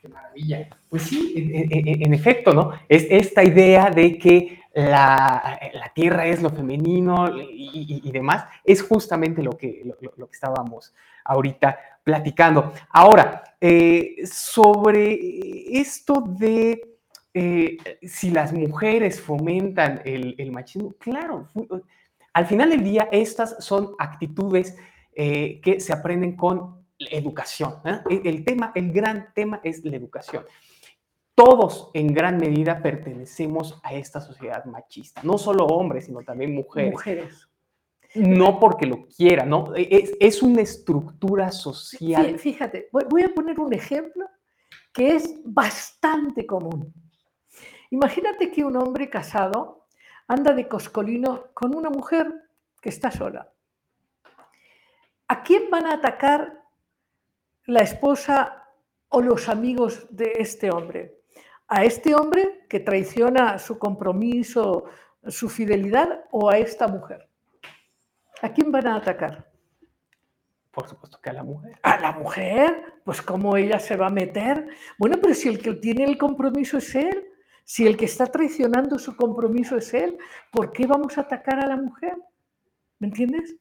Qué 0.00 0.08
maravilla. 0.08 0.68
Pues 0.88 1.02
sí, 1.02 1.34
en, 1.36 2.14
efecto, 2.14 2.54
¿no? 2.54 2.72
Es 2.88 3.06
esta 3.10 3.44
idea 3.44 3.90
de 3.90 4.16
que 4.18 4.60
la, 4.72 5.60
tierra 5.94 6.26
es 6.26 6.40
lo 6.40 6.48
femenino 6.48 7.28
y, 7.38 8.10
demás, 8.10 8.46
es 8.64 8.82
justamente 8.82 9.42
lo 9.42 9.52
que, 9.52 9.82
lo, 9.84 10.26
que 10.26 10.34
estábamos 10.34 10.94
ahorita 11.24 11.78
platicando. 12.02 12.72
Ahora, 12.88 13.44
eh, 13.60 14.16
sobre 14.24 15.78
esto 15.78 16.24
de 16.26 16.99
eh, 17.32 17.76
si 18.02 18.30
las 18.30 18.52
mujeres 18.52 19.20
fomentan 19.20 20.02
el, 20.04 20.50
machismo, 20.50 20.94
claro, 20.98 21.48
al 22.32 22.46
final 22.46 22.70
del 22.70 22.82
día 22.82 23.08
estas 23.12 23.64
son 23.64 23.94
actitudes 23.98 24.76
eh, 25.14 25.60
que 25.60 25.80
se 25.80 25.92
aprenden 25.92 26.36
con 26.36 26.84
educación. 26.98 27.76
¿eh? 27.84 28.20
El, 28.24 28.44
tema, 28.44 28.72
el 28.74 28.92
gran 28.92 29.32
tema 29.32 29.60
es 29.62 29.84
la 29.84 29.96
educación. 29.96 30.44
Todos 31.34 31.90
en 31.94 32.12
gran 32.12 32.36
medida 32.36 32.82
pertenecemos 32.82 33.80
a 33.82 33.94
esta 33.94 34.20
sociedad 34.20 34.64
machista, 34.64 35.22
no 35.22 35.38
solo 35.38 35.66
hombres, 35.66 36.06
sino 36.06 36.22
también 36.22 36.54
mujeres. 36.54 36.92
Mujeres. 36.92 37.48
No 38.16 38.58
porque 38.58 38.86
lo 38.86 39.06
quieran, 39.06 39.50
¿no? 39.50 39.72
Es, 39.76 40.12
es 40.18 40.42
una 40.42 40.62
estructura 40.62 41.52
social. 41.52 42.36
Fíjate, 42.40 42.88
voy 42.90 43.22
a 43.22 43.32
poner 43.32 43.60
un 43.60 43.72
ejemplo 43.72 44.26
que 44.92 45.14
es 45.14 45.40
bastante 45.44 46.44
común. 46.44 46.92
Imagínate 47.90 48.50
que 48.50 48.64
un 48.64 48.76
hombre 48.76 49.10
casado 49.10 49.86
anda 50.28 50.52
de 50.52 50.68
coscolino 50.68 51.48
con 51.54 51.74
una 51.74 51.90
mujer 51.90 52.32
que 52.80 52.88
está 52.88 53.10
sola. 53.10 53.52
¿A 55.26 55.42
quién 55.42 55.70
van 55.70 55.86
a 55.86 55.94
atacar 55.94 56.62
la 57.66 57.80
esposa 57.80 58.64
o 59.08 59.20
los 59.20 59.48
amigos 59.48 60.06
de 60.10 60.32
este 60.38 60.70
hombre? 60.70 61.18
¿A 61.66 61.84
este 61.84 62.14
hombre 62.14 62.66
que 62.68 62.80
traiciona 62.80 63.58
su 63.58 63.78
compromiso, 63.78 64.84
su 65.26 65.48
fidelidad 65.48 66.24
o 66.30 66.48
a 66.48 66.58
esta 66.58 66.88
mujer? 66.88 67.28
¿A 68.42 68.52
quién 68.52 68.72
van 68.72 68.86
a 68.86 68.96
atacar? 68.96 69.50
Por 70.70 70.88
supuesto 70.88 71.20
que 71.20 71.30
a 71.30 71.32
la 71.32 71.42
mujer. 71.42 71.78
¿A 71.82 71.98
la 72.00 72.12
mujer? 72.12 72.84
Pues 73.04 73.20
cómo 73.20 73.56
ella 73.56 73.80
se 73.80 73.96
va 73.96 74.06
a 74.06 74.10
meter. 74.10 74.68
Bueno, 74.96 75.18
pero 75.20 75.34
si 75.34 75.48
el 75.48 75.60
que 75.60 75.74
tiene 75.74 76.04
el 76.04 76.16
compromiso 76.16 76.78
es 76.78 76.94
él, 76.94 77.29
si 77.70 77.86
el 77.86 77.96
que 77.96 78.06
está 78.06 78.26
traicionando 78.26 78.98
su 78.98 79.14
compromiso 79.14 79.76
es 79.76 79.94
él, 79.94 80.18
¿por 80.50 80.72
qué 80.72 80.88
vamos 80.88 81.16
a 81.16 81.20
atacar 81.20 81.60
a 81.60 81.68
la 81.68 81.76
mujer? 81.76 82.16
¿Me 82.98 83.06
entiendes? 83.06 83.54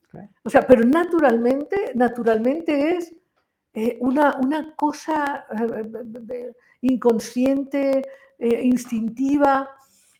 O 0.43 0.49
sea, 0.49 0.65
pero 0.65 0.83
naturalmente, 0.83 1.91
naturalmente 1.93 2.95
es 2.95 3.15
eh, 3.75 3.99
una, 4.01 4.35
una, 4.37 4.73
cosa 4.75 5.45
eh, 5.59 6.51
inconsciente, 6.81 8.01
eh, 8.39 8.61
instintiva, 8.63 9.69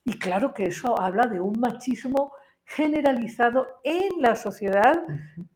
y 0.06 0.20
claro 0.20 0.54
que 0.54 0.66
eso 0.66 1.02
habla 1.02 1.26
de 1.26 1.42
un 1.42 1.60
machismo 1.60 2.34
generalizado 2.66 3.66
en 3.84 4.22
la 4.22 4.36
sociedad 4.36 5.02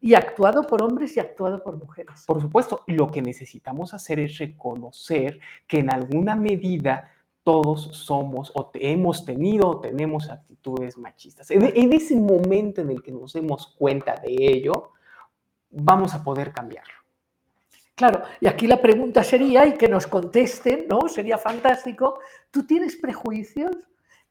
y 0.02 0.16
actuado 0.16 0.64
por 0.64 0.82
hombres 0.82 1.16
y 1.16 1.20
actuado 1.20 1.64
por 1.64 1.78
mujeres. 1.78 2.24
Por 2.26 2.42
supuesto, 2.42 2.82
lo 2.88 3.12
que 3.12 3.22
necesitamos 3.22 3.94
hacer 3.94 4.20
es 4.20 4.40
reconocer 4.40 5.40
que 5.68 5.82
en 5.82 5.94
alguna 5.94 6.36
medida 6.36 7.12
todos 7.44 7.90
somos 7.98 8.52
o 8.56 8.72
hemos 8.76 9.26
tenido 9.26 9.68
o 9.68 9.80
tenemos 9.82 10.30
actitudes 10.30 10.98
machistas. 10.98 11.52
En, 11.52 11.94
ese 11.94 12.16
momento 12.16 12.82
en 12.82 12.92
el 12.92 13.04
que 13.04 13.12
nos 13.12 13.34
demos 13.34 13.76
cuenta 13.78 14.16
de 14.16 14.34
ello, 14.34 14.92
vamos 15.70 16.14
a 16.14 16.24
poder 16.24 16.54
cambiarlo. 16.54 16.94
Claro, 17.96 18.24
y 18.40 18.48
aquí 18.48 18.66
la 18.66 18.82
pregunta 18.82 19.24
sería, 19.24 19.68
y 19.68 19.74
que 19.74 19.88
nos 19.88 20.08
contesten, 20.08 20.88
¿no? 20.88 21.08
Sería 21.08 21.38
fantástico, 21.38 22.20
¿tú 22.50 22.66
tienes 22.66 22.96
prejuicios? 22.96 23.76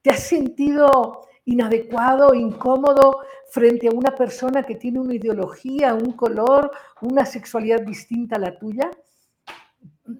¿Te 0.01 0.11
has 0.11 0.21
sentido 0.21 1.29
inadecuado, 1.45 2.35
incómodo 2.35 3.21
frente 3.51 3.89
a 3.89 3.93
una 3.93 4.15
persona 4.15 4.63
que 4.65 4.75
tiene 4.75 4.99
una 4.99 5.15
ideología, 5.15 5.95
un 5.95 6.13
color, 6.13 6.73
una 7.03 7.25
sexualidad 7.25 7.83
distinta 7.83 8.37
a 8.37 8.41
la 8.41 8.59
tuya? 8.59 8.91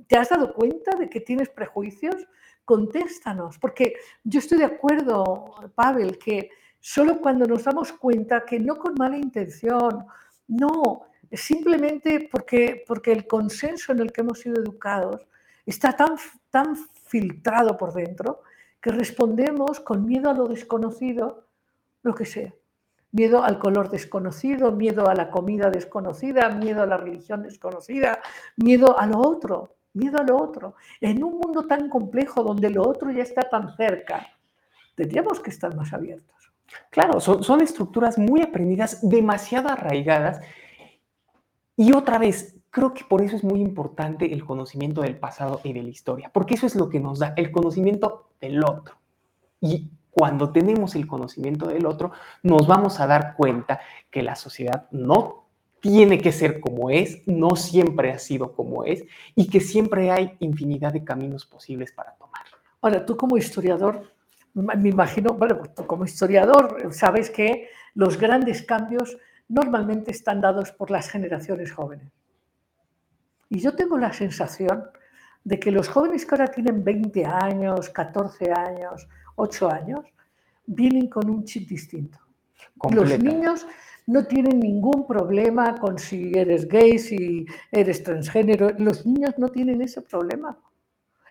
¿Te 0.07 0.17
has 0.17 0.29
dado 0.29 0.55
cuenta 0.55 0.97
de 0.97 1.09
que 1.09 1.21
tienes 1.21 1.49
prejuicios? 1.49 2.15
Contéstanos, 2.65 3.59
porque 3.59 3.95
yo 4.25 4.39
estoy 4.39 4.59
de 4.59 4.65
acuerdo, 4.65 5.55
Pavel, 5.75 6.19
que 6.19 6.51
solo 6.81 7.21
cuando 7.21 7.47
nos 7.47 7.65
damos 7.65 7.93
cuenta 7.93 8.45
que 8.45 8.59
no 8.59 8.77
con 8.77 8.95
mala 8.95 9.17
intención, 9.17 10.07
no, 10.49 11.07
simplemente 11.33 12.29
porque, 12.31 12.85
porque 12.87 13.13
el 13.13 13.27
consenso 13.27 13.93
en 13.93 14.01
el 14.01 14.13
que 14.13 14.21
hemos 14.21 14.41
sido 14.41 14.63
educados 14.63 15.27
está 15.65 15.93
tan, 15.93 16.17
tan 16.51 16.77
filtrado 17.07 17.77
por 17.77 17.93
dentro 17.93 18.43
que 18.81 18.91
respondemos 18.91 19.81
con 19.81 20.05
miedo 20.07 20.31
a 20.31 20.35
lo 20.35 20.49
desconocido, 20.49 21.47
lo 22.03 22.15
que 22.15 22.27
sea. 22.27 22.53
Miedo 23.13 23.45
al 23.45 23.59
color 23.59 23.91
desconocido, 23.91 24.73
miedo 24.73 25.09
a 25.09 25.15
la 25.15 25.31
comida 25.31 25.71
desconocida, 25.71 26.49
miedo 26.49 26.83
a 26.83 26.87
la 26.87 26.97
religión 26.97 27.43
desconocida, 27.43 28.21
miedo 28.57 28.99
a 28.99 29.07
lo 29.07 29.19
otro 29.19 29.77
miedo 29.95 30.19
a 30.19 30.23
lo 30.23 30.37
otro. 30.37 30.75
En 31.01 31.23
un 31.23 31.39
mundo 31.39 31.67
tan 31.67 31.89
complejo 31.89 32.43
donde 32.43 32.71
lo 32.71 32.89
otro 32.89 33.11
ya 33.11 33.23
está 33.23 33.43
tan 33.43 33.77
cerca, 33.77 34.27
tendríamos 34.95 35.41
que 35.41 35.51
estar 35.51 35.75
más 35.75 35.93
abiertos. 35.93 36.33
Claro, 36.91 37.21
son, 37.21 37.61
estructuras 37.61 38.19
muy 38.19 38.43
aprendidas, 38.43 39.07
demasiado 39.07 39.69
arraigadas. 39.69 40.41
Y 41.77 41.93
otra 41.93 42.19
vez, 42.19 42.57
creo 42.71 42.95
que 42.95 43.05
por 43.05 43.23
eso 43.23 43.37
es 43.37 43.45
muy 43.45 43.61
importante 43.61 44.33
el 44.33 44.45
conocimiento 44.45 45.03
del 45.03 45.19
pasado 45.19 45.61
y 45.65 45.73
de 45.73 45.83
la 45.83 45.89
historia, 45.89 46.31
porque 46.33 46.55
eso 46.55 46.67
es 46.67 46.75
lo 46.75 46.89
que 46.89 47.01
nos 47.01 47.19
da 47.19 47.35
el 47.37 47.51
conocimiento 47.51 48.31
del 48.41 48.65
otro. 48.65 48.97
Y 49.61 49.91
cuando 50.11 50.51
tenemos 50.51 50.95
el 50.95 51.07
conocimiento 51.07 51.67
del 51.67 51.87
otro, 51.87 52.13
nos 52.43 52.67
vamos 52.67 53.01
a 53.01 53.07
dar 53.07 53.35
cuenta 53.37 53.81
que 54.11 54.23
la 54.23 54.37
sociedad 54.37 54.87
no 54.91 55.42
tiene 55.83 56.19
que 56.19 56.31
ser 56.31 56.61
como 56.61 56.91
es, 56.91 57.27
no 57.27 57.57
siempre 57.57 58.13
ha 58.13 58.19
sido 58.19 58.53
como 58.53 58.85
es 58.85 59.05
y 59.35 59.49
que 59.49 59.59
siempre 59.59 60.13
hay 60.13 60.37
infinidad 60.39 60.93
de 60.93 61.03
caminos 61.03 61.45
posibles 61.45 61.91
para 61.91 62.13
tomar. 62.13 62.45
Ahora, 62.81 63.05
tú 63.05 63.17
como 63.17 63.37
historiador, 63.37 64.09
me 64.55 64.89
imagino, 64.89 65.35
bueno, 65.35 65.59
pues 65.59 65.75
tú 65.75 65.85
como 65.85 66.05
historiador 66.05 66.95
sabes 66.95 67.31
que 67.31 67.69
los 67.95 68.17
grandes 68.17 68.63
cambios 68.63 69.19
normalmente 69.49 70.13
están 70.13 70.41
dados 70.41 70.71
por 70.71 70.89
las 70.93 71.11
generaciones 71.11 71.73
jóvenes. 71.73 72.07
Y 73.49 73.59
yo 73.59 73.75
tengo 73.75 73.99
la 73.99 74.13
sensación 74.13 74.85
de 75.43 75.59
que 75.59 75.73
los 75.73 75.89
jóvenes 75.89 76.25
que 76.25 76.37
ahora 76.37 76.47
tienen 76.47 76.85
20 76.85 77.27
años, 77.27 77.91
14 77.91 78.53
años, 78.53 79.09
8 79.35 79.69
años, 79.69 80.07
vienen 80.65 81.09
con 81.09 81.29
un 81.29 81.45
chip 81.45 81.69
distinto. 81.69 82.19
Los 82.93 83.19
niños 83.19 83.67
no 84.07 84.25
tienen 84.27 84.61
ningún 84.61 85.07
problema 85.07 85.77
con 85.77 85.99
si 85.99 86.33
eres 86.35 86.69
gay, 86.69 86.99
si 86.99 87.47
eres 87.71 88.03
transgénero. 88.03 88.71
Los 88.79 89.07
niños 89.07 89.39
no 89.39 89.49
tienen 89.49 89.81
ese 89.83 90.03
problema. 90.03 90.59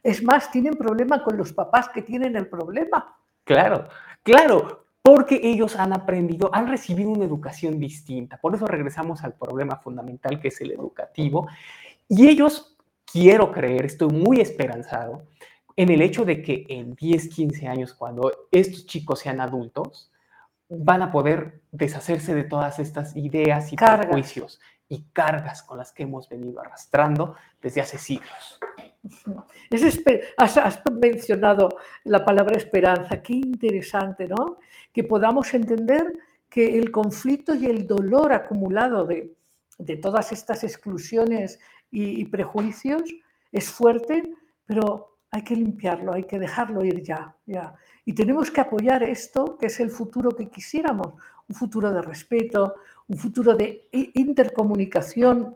Es 0.03 0.23
más, 0.23 0.51
tienen 0.51 0.73
problema 0.73 1.23
con 1.23 1.37
los 1.37 1.53
papás 1.53 1.89
que 1.89 2.01
tienen 2.01 2.35
el 2.35 2.47
problema. 2.47 3.15
Claro, 3.43 3.87
claro, 4.23 4.85
porque 5.01 5.39
ellos 5.43 5.75
han 5.75 5.93
aprendido, 5.93 6.49
han 6.53 6.67
recibido 6.67 7.09
una 7.09 7.25
educación 7.25 7.79
distinta. 7.79 8.37
Por 8.37 8.55
eso 8.55 8.65
regresamos 8.67 9.23
al 9.23 9.33
problema 9.33 9.77
fundamental 9.77 10.39
que 10.39 10.49
es 10.49 10.61
el 10.61 10.71
educativo. 10.71 11.47
Y 12.07 12.27
ellos, 12.27 12.77
quiero 13.11 13.51
creer, 13.51 13.85
estoy 13.85 14.09
muy 14.09 14.41
esperanzado 14.41 15.23
en 15.75 15.89
el 15.89 16.01
hecho 16.01 16.25
de 16.25 16.41
que 16.41 16.65
en 16.69 16.95
10, 16.95 17.29
15 17.29 17.67
años, 17.67 17.93
cuando 17.93 18.31
estos 18.51 18.85
chicos 18.85 19.19
sean 19.19 19.39
adultos, 19.39 20.10
van 20.71 21.01
a 21.01 21.11
poder 21.11 21.61
deshacerse 21.71 22.33
de 22.33 22.45
todas 22.45 22.79
estas 22.79 23.15
ideas 23.15 23.71
y 23.73 23.75
prejuicios 23.75 24.59
y 24.87 25.03
cargas 25.13 25.63
con 25.63 25.77
las 25.77 25.91
que 25.91 26.03
hemos 26.03 26.29
venido 26.29 26.61
arrastrando 26.61 27.35
desde 27.61 27.81
hace 27.81 27.97
siglos. 27.97 28.59
has, 30.37 30.57
has, 30.57 30.81
mencionado 30.91 31.69
la 32.05 32.23
palabra 32.23 32.55
esperanza, 32.57 33.21
qué 33.21 33.33
interesante, 33.33 34.27
¿no? 34.27 34.59
Que 34.93 35.03
podamos 35.03 35.53
entender 35.53 36.13
que 36.49 36.77
el 36.77 36.91
conflicto 36.91 37.55
y 37.55 37.65
el 37.65 37.87
dolor 37.87 38.33
acumulado 38.33 39.05
de, 39.05 39.33
de 39.77 39.97
todas 39.97 40.31
estas 40.31 40.63
exclusiones 40.63 41.59
y, 41.89 42.21
y 42.21 42.25
prejuicios 42.25 43.03
es 43.51 43.69
fuerte, 43.69 44.23
pero 44.65 45.17
hay 45.31 45.43
que 45.43 45.55
limpiarlo, 45.55 46.13
hay 46.13 46.23
que 46.23 46.39
dejarlo 46.39 46.83
ir 46.83 47.01
ya, 47.01 47.35
ya. 47.45 47.73
Y 48.05 48.13
tenemos 48.13 48.49
que 48.51 48.61
apoyar 48.61 49.03
esto, 49.03 49.57
que 49.57 49.67
es 49.67 49.79
el 49.79 49.89
futuro 49.91 50.31
que 50.31 50.47
quisiéramos, 50.49 51.13
un 51.47 51.55
futuro 51.55 51.91
de 51.91 52.01
respeto, 52.01 52.75
un 53.07 53.17
futuro 53.17 53.55
de 53.55 53.87
intercomunicación 53.91 55.55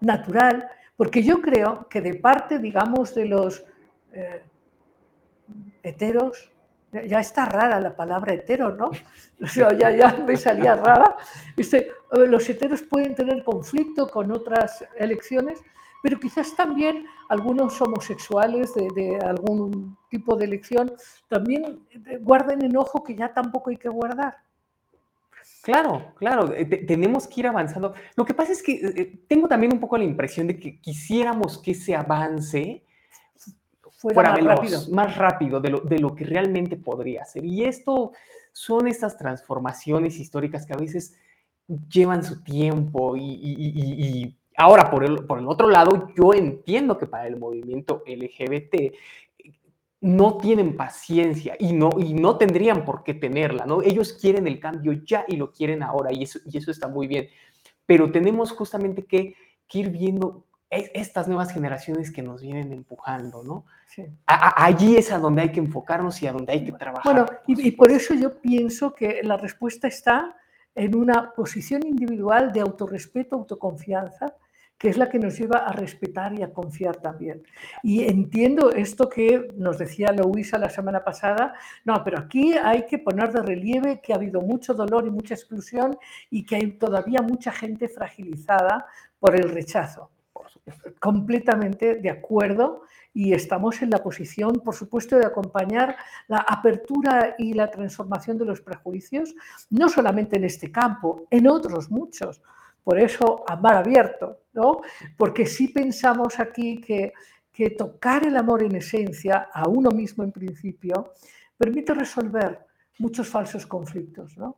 natural, 0.00 0.68
porque 0.96 1.22
yo 1.22 1.40
creo 1.40 1.88
que 1.88 2.00
de 2.00 2.14
parte, 2.14 2.58
digamos, 2.58 3.14
de 3.14 3.26
los 3.26 3.64
eh, 4.12 4.42
heteros, 5.82 6.50
ya- 6.92 7.04
ya 7.04 7.20
está 7.20 7.44
rara 7.44 7.80
la 7.80 7.94
palabra 7.94 8.32
hetero, 8.32 8.74
¿no? 8.74 8.90
O 9.42 9.46
sea, 9.46 9.72
ya, 9.72 9.90
ya 9.90 10.12
me 10.26 10.36
salía 10.36 10.74
rara. 10.74 11.16
Este, 11.56 11.78
eh, 12.12 12.26
los 12.26 12.48
heteros 12.48 12.82
pueden 12.82 13.14
tener 13.14 13.44
conflicto 13.44 14.08
con 14.08 14.32
otras 14.32 14.84
elecciones, 14.96 15.60
pero 16.02 16.18
quizás 16.20 16.54
también 16.54 17.06
algunos 17.28 17.80
homosexuales 17.82 18.72
de, 18.74 18.88
de 18.94 19.16
algún 19.18 19.96
tipo 20.10 20.36
de 20.36 20.44
elección 20.44 20.92
también 21.28 21.80
eh, 21.90 22.18
guarden 22.20 22.64
enojo 22.64 23.02
que 23.02 23.14
ya 23.16 23.32
tampoco 23.32 23.70
hay 23.70 23.76
que 23.76 23.88
guardar. 23.88 24.36
Claro, 25.62 26.12
claro, 26.16 26.54
eh, 26.54 26.64
te- 26.64 26.78
tenemos 26.78 27.26
que 27.26 27.40
ir 27.40 27.46
avanzando. 27.46 27.94
Lo 28.16 28.24
que 28.24 28.34
pasa 28.34 28.52
es 28.52 28.62
que 28.62 28.72
eh, 28.74 29.20
tengo 29.28 29.48
también 29.48 29.72
un 29.72 29.80
poco 29.80 29.98
la 29.98 30.04
impresión 30.04 30.46
de 30.46 30.58
que 30.58 30.80
quisiéramos 30.80 31.58
que 31.58 31.72
ese 31.72 31.94
avance 31.94 32.84
Fuera, 34.00 34.14
fuera 34.14 34.30
más 34.30 34.38
veloz, 34.38 34.54
rápido. 34.56 34.94
más 34.94 35.16
rápido 35.16 35.60
de 35.60 35.70
lo, 35.70 35.80
de 35.80 35.98
lo 35.98 36.14
que 36.14 36.24
realmente 36.24 36.76
podría 36.76 37.24
ser. 37.24 37.44
Y 37.44 37.64
esto 37.64 38.12
son 38.52 38.86
estas 38.86 39.16
transformaciones 39.18 40.18
históricas 40.20 40.64
que 40.64 40.72
a 40.72 40.76
veces 40.76 41.16
llevan 41.90 42.22
su 42.22 42.40
tiempo 42.42 43.16
y, 43.16 43.20
y- 43.24 43.54
y- 43.58 43.72
y- 43.74 44.18
y 44.22 44.37
ahora 44.58 44.90
por 44.90 45.04
el, 45.04 45.24
por 45.24 45.38
el 45.38 45.46
otro 45.48 45.68
lado, 45.68 46.08
yo 46.16 46.34
entiendo 46.34 46.98
que 46.98 47.06
para 47.06 47.26
el 47.26 47.36
movimiento 47.38 48.02
LGBT 48.06 48.92
no 50.00 50.36
tienen 50.38 50.76
paciencia 50.76 51.56
y 51.58 51.72
no, 51.72 51.90
y 51.98 52.14
no 52.14 52.36
tendrían 52.36 52.84
por 52.84 53.02
qué 53.02 53.14
tenerla, 53.14 53.66
¿no? 53.66 53.82
Ellos 53.82 54.12
quieren 54.12 54.46
el 54.46 54.60
cambio 54.60 54.92
ya 54.92 55.24
y 55.26 55.36
lo 55.36 55.50
quieren 55.50 55.82
ahora 55.82 56.12
y 56.12 56.22
eso, 56.22 56.38
y 56.46 56.56
eso 56.58 56.70
está 56.70 56.86
muy 56.86 57.08
bien. 57.08 57.28
Pero 57.84 58.12
tenemos 58.12 58.52
justamente 58.52 59.04
que, 59.04 59.34
que 59.66 59.78
ir 59.80 59.90
viendo 59.90 60.44
es- 60.70 60.90
estas 60.94 61.26
nuevas 61.26 61.52
generaciones 61.52 62.12
que 62.12 62.22
nos 62.22 62.42
vienen 62.42 62.72
empujando, 62.72 63.42
¿no? 63.42 63.64
Sí. 63.88 64.04
A- 64.26 64.50
a- 64.50 64.66
allí 64.66 64.96
es 64.96 65.10
a 65.10 65.18
donde 65.18 65.42
hay 65.42 65.50
que 65.50 65.58
enfocarnos 65.60 66.22
y 66.22 66.28
a 66.28 66.32
donde 66.32 66.52
hay 66.52 66.64
que 66.64 66.72
trabajar. 66.72 67.02
Bueno, 67.12 67.26
y, 67.48 67.68
y 67.68 67.70
por 67.72 67.90
eso 67.90 68.14
yo 68.14 68.38
pienso 68.40 68.94
que 68.94 69.20
la 69.24 69.36
respuesta 69.36 69.88
está 69.88 70.36
en 70.76 70.94
una 70.94 71.32
posición 71.32 71.84
individual 71.84 72.52
de 72.52 72.60
autorrespeto, 72.60 73.34
autoconfianza, 73.34 74.32
que 74.78 74.88
es 74.88 74.96
la 74.96 75.08
que 75.08 75.18
nos 75.18 75.36
lleva 75.36 75.58
a 75.58 75.72
respetar 75.72 76.38
y 76.38 76.42
a 76.42 76.52
confiar 76.52 76.96
también. 76.96 77.42
Y 77.82 78.04
entiendo 78.04 78.70
esto 78.70 79.08
que 79.08 79.48
nos 79.56 79.76
decía 79.76 80.12
Louisa 80.12 80.56
la 80.56 80.70
semana 80.70 81.04
pasada, 81.04 81.54
no, 81.84 82.02
pero 82.04 82.18
aquí 82.20 82.52
hay 82.52 82.86
que 82.86 82.98
poner 82.98 83.32
de 83.32 83.42
relieve 83.42 84.00
que 84.00 84.12
ha 84.12 84.16
habido 84.16 84.40
mucho 84.40 84.74
dolor 84.74 85.06
y 85.06 85.10
mucha 85.10 85.34
exclusión 85.34 85.98
y 86.30 86.46
que 86.46 86.56
hay 86.56 86.72
todavía 86.72 87.20
mucha 87.22 87.50
gente 87.50 87.88
fragilizada 87.88 88.86
por 89.18 89.34
el 89.34 89.50
rechazo. 89.50 90.10
Completamente 91.00 91.96
de 91.96 92.10
acuerdo 92.10 92.82
y 93.12 93.32
estamos 93.32 93.82
en 93.82 93.90
la 93.90 94.02
posición, 94.02 94.60
por 94.64 94.74
supuesto, 94.74 95.16
de 95.16 95.26
acompañar 95.26 95.96
la 96.28 96.38
apertura 96.38 97.34
y 97.36 97.52
la 97.52 97.70
transformación 97.70 98.38
de 98.38 98.44
los 98.44 98.60
prejuicios, 98.60 99.34
no 99.70 99.88
solamente 99.88 100.36
en 100.36 100.44
este 100.44 100.70
campo, 100.70 101.26
en 101.30 101.48
otros 101.48 101.90
muchos. 101.90 102.40
Por 102.88 102.98
eso, 102.98 103.44
amar 103.46 103.76
abierto, 103.76 104.44
¿no? 104.54 104.80
Porque 105.14 105.44
si 105.44 105.68
pensamos 105.68 106.40
aquí 106.40 106.80
que, 106.80 107.12
que 107.52 107.68
tocar 107.68 108.26
el 108.26 108.34
amor 108.34 108.62
en 108.62 108.76
esencia, 108.76 109.50
a 109.52 109.68
uno 109.68 109.90
mismo 109.90 110.24
en 110.24 110.32
principio, 110.32 111.12
permite 111.58 111.92
resolver 111.92 112.60
muchos 112.98 113.28
falsos 113.28 113.66
conflictos, 113.66 114.38
¿no? 114.38 114.56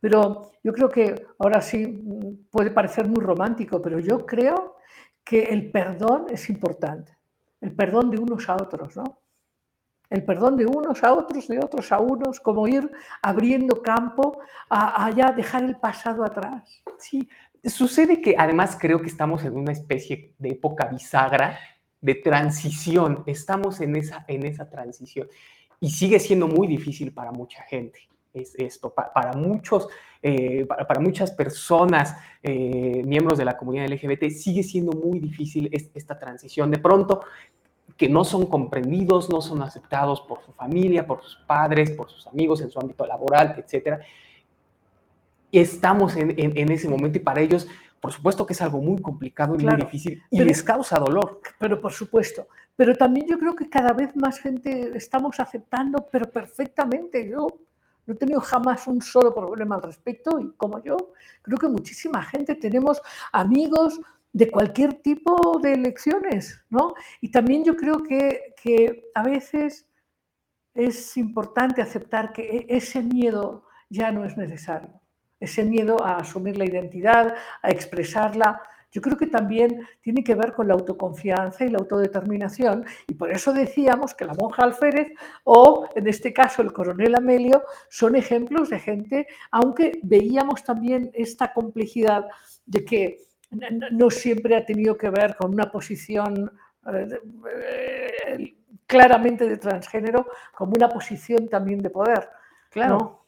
Pero 0.00 0.50
yo 0.64 0.72
creo 0.72 0.88
que 0.88 1.24
ahora 1.38 1.60
sí 1.60 1.86
mm, 1.86 2.48
puede 2.50 2.72
parecer 2.72 3.06
muy 3.06 3.22
romántico, 3.22 3.80
pero 3.80 4.00
yo 4.00 4.26
creo 4.26 4.78
que 5.22 5.44
el 5.44 5.70
perdón 5.70 6.26
es 6.30 6.50
importante. 6.50 7.16
El 7.60 7.70
perdón 7.76 8.10
de 8.10 8.18
unos 8.18 8.48
a 8.48 8.54
otros, 8.54 8.96
¿no? 8.96 9.20
El 10.10 10.24
perdón 10.24 10.56
de 10.56 10.66
unos 10.66 11.02
a 11.04 11.14
otros, 11.14 11.46
de 11.46 11.58
otros 11.60 11.92
a 11.92 12.00
unos, 12.00 12.40
como 12.40 12.66
ir 12.66 12.90
abriendo 13.22 13.80
campo 13.80 14.40
a, 14.68 15.08
ya 15.12 15.30
dejar 15.30 15.62
el 15.64 15.76
pasado 15.76 16.24
atrás. 16.24 16.82
Sí, 16.98 17.28
sucede 17.64 18.20
que 18.20 18.34
además 18.36 18.76
creo 18.78 19.00
que 19.00 19.06
estamos 19.06 19.44
en 19.44 19.56
una 19.56 19.70
especie 19.72 20.32
de 20.38 20.50
época 20.50 20.86
bisagra 20.86 21.58
de 22.00 22.16
transición. 22.16 23.22
Estamos 23.26 23.80
en 23.80 23.94
esa, 23.96 24.24
en 24.26 24.44
esa 24.46 24.68
transición 24.68 25.28
y 25.78 25.90
sigue 25.90 26.18
siendo 26.18 26.48
muy 26.48 26.66
difícil 26.66 27.12
para 27.12 27.30
mucha 27.30 27.62
gente. 27.62 28.00
Es 28.34 28.54
esto, 28.56 28.92
pa- 28.92 29.12
para 29.12 29.32
muchos, 29.34 29.88
eh, 30.22 30.64
para, 30.66 30.86
para 30.86 31.00
muchas 31.00 31.30
personas, 31.32 32.16
eh, 32.42 33.02
miembros 33.04 33.38
de 33.38 33.44
la 33.44 33.56
comunidad 33.56 33.86
LGBT, 33.86 34.30
sigue 34.30 34.62
siendo 34.62 34.92
muy 34.92 35.18
difícil 35.20 35.68
es- 35.72 35.90
esta 35.94 36.18
transición. 36.18 36.70
De 36.70 36.78
pronto, 36.78 37.22
que 38.00 38.08
no 38.08 38.24
son 38.24 38.46
comprendidos, 38.46 39.28
no 39.28 39.42
son 39.42 39.60
aceptados 39.62 40.22
por 40.22 40.42
su 40.42 40.52
familia, 40.52 41.06
por 41.06 41.22
sus 41.22 41.36
padres, 41.46 41.90
por 41.90 42.08
sus 42.08 42.26
amigos 42.26 42.62
en 42.62 42.70
su 42.70 42.80
ámbito 42.80 43.04
laboral, 43.06 43.54
etcétera. 43.58 44.00
Estamos 45.52 46.16
en, 46.16 46.30
en- 46.38 46.56
en 46.56 46.72
ese 46.72 46.88
momento 46.88 47.18
y 47.18 47.20
para 47.20 47.42
ellos, 47.42 47.68
por 48.00 48.10
supuesto 48.10 48.46
que 48.46 48.54
es 48.54 48.62
algo 48.62 48.80
muy 48.80 49.02
complicado 49.02 49.54
y 49.54 49.58
Claro, 49.58 49.76
muy 49.76 49.84
difícil 49.84 50.22
y 50.30 50.38
pero- 50.38 50.48
les 50.48 50.62
causa 50.62 50.98
dolor. 50.98 51.42
Pero 51.58 51.78
por 51.78 51.92
supuesto. 51.92 52.48
Pero 52.74 52.94
también 52.96 53.26
yo 53.28 53.38
creo 53.38 53.54
que 53.54 53.68
cada 53.68 53.92
vez 53.92 54.16
más 54.16 54.38
gente 54.38 54.92
estamos 54.96 55.38
aceptando, 55.38 56.08
pero 56.10 56.24
perfectamente. 56.30 57.28
Yo 57.28 57.48
no 58.06 58.14
he 58.14 58.16
tenido 58.16 58.40
jamás 58.40 58.86
un 58.86 59.02
solo 59.02 59.34
problema 59.34 59.74
al 59.74 59.82
respecto 59.82 60.40
y 60.40 60.52
como 60.56 60.82
yo, 60.82 60.96
creo 61.42 61.58
que 61.58 61.68
muchísima 61.68 62.22
gente 62.22 62.54
tenemos 62.54 63.02
amigos 63.30 64.00
de 64.32 64.50
cualquier 64.50 64.94
tipo 64.94 65.58
de 65.60 65.72
elecciones, 65.72 66.64
¿no? 66.70 66.94
Y 67.20 67.30
también 67.30 67.64
yo 67.64 67.76
creo 67.76 68.02
que, 68.02 68.54
que 68.62 69.10
a 69.14 69.22
veces 69.22 69.88
es 70.74 71.16
importante 71.16 71.82
aceptar 71.82 72.32
que 72.32 72.42
e- 72.42 72.66
ese 72.68 73.02
miedo 73.02 73.64
ya 73.88 74.12
no 74.12 74.24
es 74.24 74.36
necesario. 74.36 75.00
Ese 75.40 75.64
miedo 75.64 76.04
a 76.04 76.16
asumir 76.16 76.56
la 76.56 76.64
identidad, 76.64 77.34
a 77.62 77.70
expresarla, 77.70 78.62
yo 78.92 79.00
creo 79.00 79.16
que 79.16 79.28
también 79.28 79.86
tiene 80.00 80.24
que 80.24 80.34
ver 80.34 80.52
con 80.52 80.66
la 80.66 80.74
autoconfianza 80.74 81.64
y 81.64 81.70
la 81.70 81.78
autodeterminación. 81.78 82.84
Y 83.06 83.14
por 83.14 83.30
eso 83.30 83.52
decíamos 83.52 84.14
que 84.14 84.24
la 84.24 84.34
monja 84.34 84.64
Alférez 84.64 85.12
o, 85.44 85.88
en 85.94 86.08
este 86.08 86.32
caso, 86.32 86.62
el 86.62 86.72
coronel 86.72 87.14
Amelio 87.14 87.62
son 87.88 88.16
ejemplos 88.16 88.68
de 88.68 88.80
gente, 88.80 89.26
aunque 89.50 90.00
veíamos 90.02 90.64
también 90.64 91.10
esta 91.14 91.52
complejidad 91.52 92.26
de 92.66 92.84
que 92.84 93.29
no 93.50 94.10
siempre 94.10 94.56
ha 94.56 94.64
tenido 94.64 94.96
que 94.96 95.10
ver 95.10 95.36
con 95.36 95.52
una 95.52 95.70
posición 95.70 96.52
eh, 96.92 97.20
eh, 98.28 98.54
claramente 98.86 99.48
de 99.48 99.56
transgénero, 99.56 100.28
como 100.54 100.72
una 100.76 100.88
posición 100.88 101.48
también 101.48 101.80
de 101.80 101.90
poder. 101.90 102.28
Claro. 102.70 103.26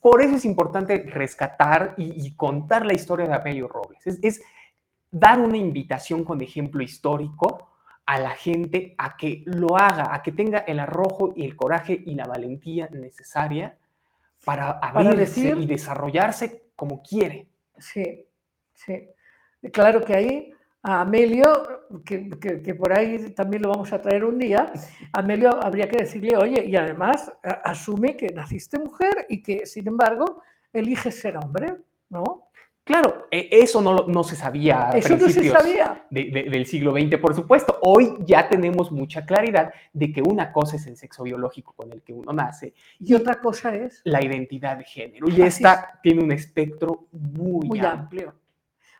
Por, 0.00 0.22
eso 0.22 0.36
es 0.36 0.44
importante 0.44 0.98
rescatar 1.08 1.94
y, 1.96 2.26
y 2.26 2.34
contar 2.34 2.84
la 2.86 2.94
historia 2.94 3.26
de 3.26 3.34
Amelio 3.34 3.68
Robles. 3.68 4.06
Es, 4.06 4.18
es 4.22 4.42
dar 5.10 5.38
una 5.40 5.56
invitación 5.56 6.24
con 6.24 6.40
ejemplo 6.40 6.82
histórico 6.82 7.68
a 8.06 8.18
la 8.18 8.30
gente 8.30 8.94
a 8.96 9.16
que 9.16 9.42
lo 9.44 9.76
haga, 9.76 10.14
a 10.14 10.22
que 10.22 10.32
tenga 10.32 10.60
el 10.60 10.80
arrojo 10.80 11.32
y 11.36 11.44
el 11.44 11.56
coraje 11.56 12.02
y 12.06 12.14
la 12.14 12.24
valentía 12.24 12.88
necesaria 12.90 13.76
para 14.44 14.70
abrirse 14.70 15.18
decir- 15.18 15.58
y 15.58 15.66
desarrollarse 15.66 16.70
como 16.74 17.02
quiere. 17.02 17.48
Sí, 17.76 18.24
sí. 18.72 19.08
Claro 19.72 20.00
que 20.02 20.14
ahí 20.14 20.52
a 20.82 21.00
Amelio, 21.00 21.52
que, 22.04 22.30
que- 22.40 22.62
que 22.62 22.74
por 22.74 22.92
ahí 22.96 23.30
también 23.30 23.62
lo 23.62 23.70
vamos 23.70 23.92
a 23.92 24.00
traer 24.00 24.24
un 24.24 24.38
día, 24.38 24.72
a 25.12 25.18
Amelio 25.18 25.50
habría 25.62 25.88
que 25.88 25.98
decirle, 25.98 26.36
oye, 26.36 26.64
y 26.64 26.76
además 26.76 27.32
asume 27.64 28.16
que 28.16 28.28
naciste 28.28 28.78
mujer 28.78 29.26
y 29.28 29.42
que, 29.42 29.66
sin 29.66 29.88
embargo, 29.88 30.42
eliges 30.72 31.18
ser 31.20 31.36
hombre, 31.36 31.74
¿no? 32.10 32.44
Claro, 32.84 33.26
e- 33.30 33.48
eso 33.50 33.82
no, 33.82 34.06
no 34.06 34.24
se 34.24 34.34
sabía. 34.34 34.90
Eso 34.94 35.14
no 35.18 35.28
se 35.28 35.50
sabía. 35.50 36.06
de- 36.08 36.30
de- 36.30 36.44
del 36.44 36.64
siglo 36.64 36.92
XX, 36.92 37.18
por 37.18 37.34
supuesto. 37.34 37.78
Hoy 37.82 38.14
ya 38.20 38.48
tenemos 38.48 38.90
mucha 38.90 39.26
claridad 39.26 39.74
de 39.92 40.10
que 40.10 40.22
una 40.22 40.52
cosa 40.52 40.76
es 40.76 40.86
el 40.86 40.96
sexo 40.96 41.22
biológico 41.24 41.74
con 41.74 41.92
el 41.92 42.00
que 42.02 42.14
uno 42.14 42.32
nace 42.32 42.72
Y 42.98 43.12
otra 43.12 43.40
cosa 43.40 43.74
es 43.74 44.00
la 44.04 44.24
identidad 44.24 44.78
de 44.78 44.84
género. 44.84 45.28
Y 45.28 45.32
Así 45.42 45.62
esta 45.64 45.98
tiene 46.02 46.22
un 46.24 46.32
espectro 46.32 47.08
muy, 47.12 47.66
muy 47.68 47.78
amplio. 47.80 47.90
amplio, 47.90 48.34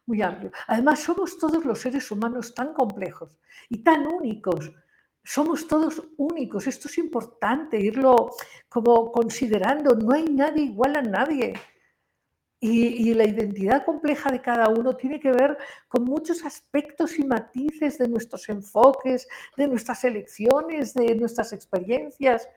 muy 0.09 0.23
amplio. 0.23 0.51
Además, 0.67 1.01
somos 1.01 1.39
todos 1.39 1.65
los 1.65 1.79
seres 1.79 2.11
humanos 2.11 2.55
tan 2.55 2.73
complejos 2.73 3.39
y 3.69 3.85
tan 3.85 4.07
únicos. 4.07 4.73
somos 5.23 5.69
todos 5.69 6.03
únicos. 6.17 6.67
Esto 6.67 6.89
es 6.89 6.97
importante 6.97 7.79
irlo 7.79 8.31
como 8.69 9.13
considerando. 9.13 9.95
No 9.95 10.15
hay 10.15 10.25
nadie 10.25 10.65
igual 10.65 10.97
a 10.97 11.03
nadie. 11.03 11.53
Y, 12.61 13.11
y, 13.11 13.15
la 13.15 13.25
identidad 13.25 13.85
compleja 13.85 14.31
de 14.33 14.41
cada 14.41 14.69
uno 14.69 14.97
tiene 14.97 15.21
que 15.21 15.31
ver 15.31 15.57
con 15.87 16.05
muchos 16.05 16.45
aspectos 16.45 17.17
y 17.19 17.25
matices 17.25 17.99
de 17.99 18.09
nuestros 18.09 18.49
enfoques, 18.49 19.29
de 19.57 19.69
nuestras 19.69 20.03
elecciones, 20.05 20.95
de 20.95 21.15
nuestras 21.15 21.53
experiencias. 21.53 22.49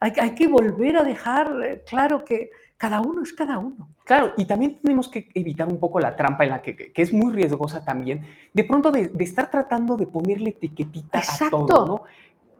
Hay, 0.00 0.12
hay 0.18 0.34
que 0.34 0.46
volver 0.46 0.96
a 0.96 1.02
dejar 1.02 1.46
eh, 1.64 1.82
claro 1.84 2.24
que 2.24 2.50
cada 2.82 3.00
uno 3.00 3.22
es 3.22 3.32
cada 3.32 3.58
uno. 3.58 3.90
Claro, 4.02 4.32
y 4.36 4.44
también 4.44 4.80
tenemos 4.82 5.08
que 5.08 5.28
evitar 5.34 5.68
un 5.68 5.78
poco 5.78 6.00
la 6.00 6.16
trampa 6.16 6.42
en 6.42 6.50
la 6.50 6.60
que, 6.60 6.74
que 6.74 7.02
es 7.02 7.12
muy 7.12 7.32
riesgosa 7.32 7.84
también, 7.84 8.26
de 8.52 8.64
pronto 8.64 8.90
de, 8.90 9.06
de 9.06 9.22
estar 9.22 9.48
tratando 9.48 9.96
de 9.96 10.08
ponerle 10.08 10.50
etiquetita 10.50 11.18
Exacto. 11.18 11.44
a 11.44 11.66
todo, 11.66 11.86
¿no? 11.86 12.02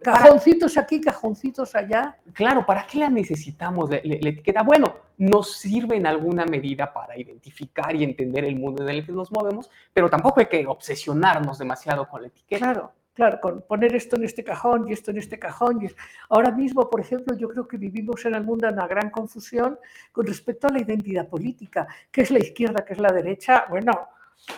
Cajoncitos 0.01 0.79
aquí, 0.79 1.01
cajoncitos 1.01 1.75
allá. 1.75 2.19
Claro, 2.35 2.65
¿para 2.65 2.87
qué 2.87 2.99
la 2.99 3.11
necesitamos 3.11 3.91
la, 3.91 4.01
la, 4.05 4.17
la, 4.21 4.29
etiqueta? 4.29 4.63
Bueno, 4.63 4.95
nos 5.19 5.57
sirve 5.57 5.97
en 5.97 6.07
alguna 6.07 6.45
medida 6.45 6.93
para 6.93 7.19
identificar 7.19 7.93
y 7.97 8.05
entender 8.05 8.45
el 8.45 8.55
mundo 8.55 8.85
en 8.85 8.91
el 8.91 9.05
que 9.05 9.11
nos 9.11 9.33
movemos, 9.33 9.71
pero 9.93 10.09
tampoco 10.09 10.39
hay 10.39 10.47
que 10.47 10.65
obsesionarnos 10.69 11.59
demasiado 11.59 12.09
con 12.09 12.23
la 12.23 12.29
etiqueta. 12.29 12.65
Claro, 12.65 12.93
claro, 13.15 13.41
con 13.41 13.63
poner 13.63 13.95
esto 13.95 14.17
en 14.17 14.25
este 14.25 14.43
cajón 14.45 14.89
y 14.89 14.93
esto 14.93 15.11
en 15.11 15.19
este 15.19 15.39
cajón. 15.39 15.85
Y 15.85 15.89
ahora 16.29 16.51
mismo, 16.51 16.89
por 16.89 17.01
ejemplo, 17.01 17.37
yo 17.37 17.49
creo 17.49 17.69
que 17.69 17.77
vivimos 17.77 18.25
en 18.25 18.35
el 18.35 18.45
mundo 18.45 18.69
una 18.69 18.87
gran 18.87 19.11
confusión 19.11 19.79
con 20.13 20.27
respecto 20.27 20.67
a 20.67 20.73
la 20.73 20.81
identidad 20.81 21.29
política, 21.29 21.87
qué 22.11 22.23
es 22.23 22.31
la 22.31 22.39
izquierda, 22.39 22.85
qué 22.85 22.95
es 22.95 22.99
la 22.99 23.13
derecha. 23.13 23.67
Bueno, 23.69 24.09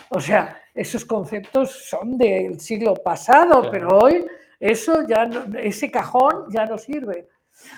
o 0.09 0.19
sea, 0.19 0.61
esos 0.73 1.05
conceptos 1.05 1.71
son 1.89 2.17
del 2.17 2.59
siglo 2.59 2.95
pasado, 2.95 3.61
claro. 3.61 3.71
pero 3.71 3.87
hoy 3.99 4.25
eso 4.59 5.05
ya 5.07 5.25
no, 5.25 5.57
ese 5.59 5.91
cajón 5.91 6.45
ya 6.49 6.65
no 6.65 6.77
sirve. 6.77 7.27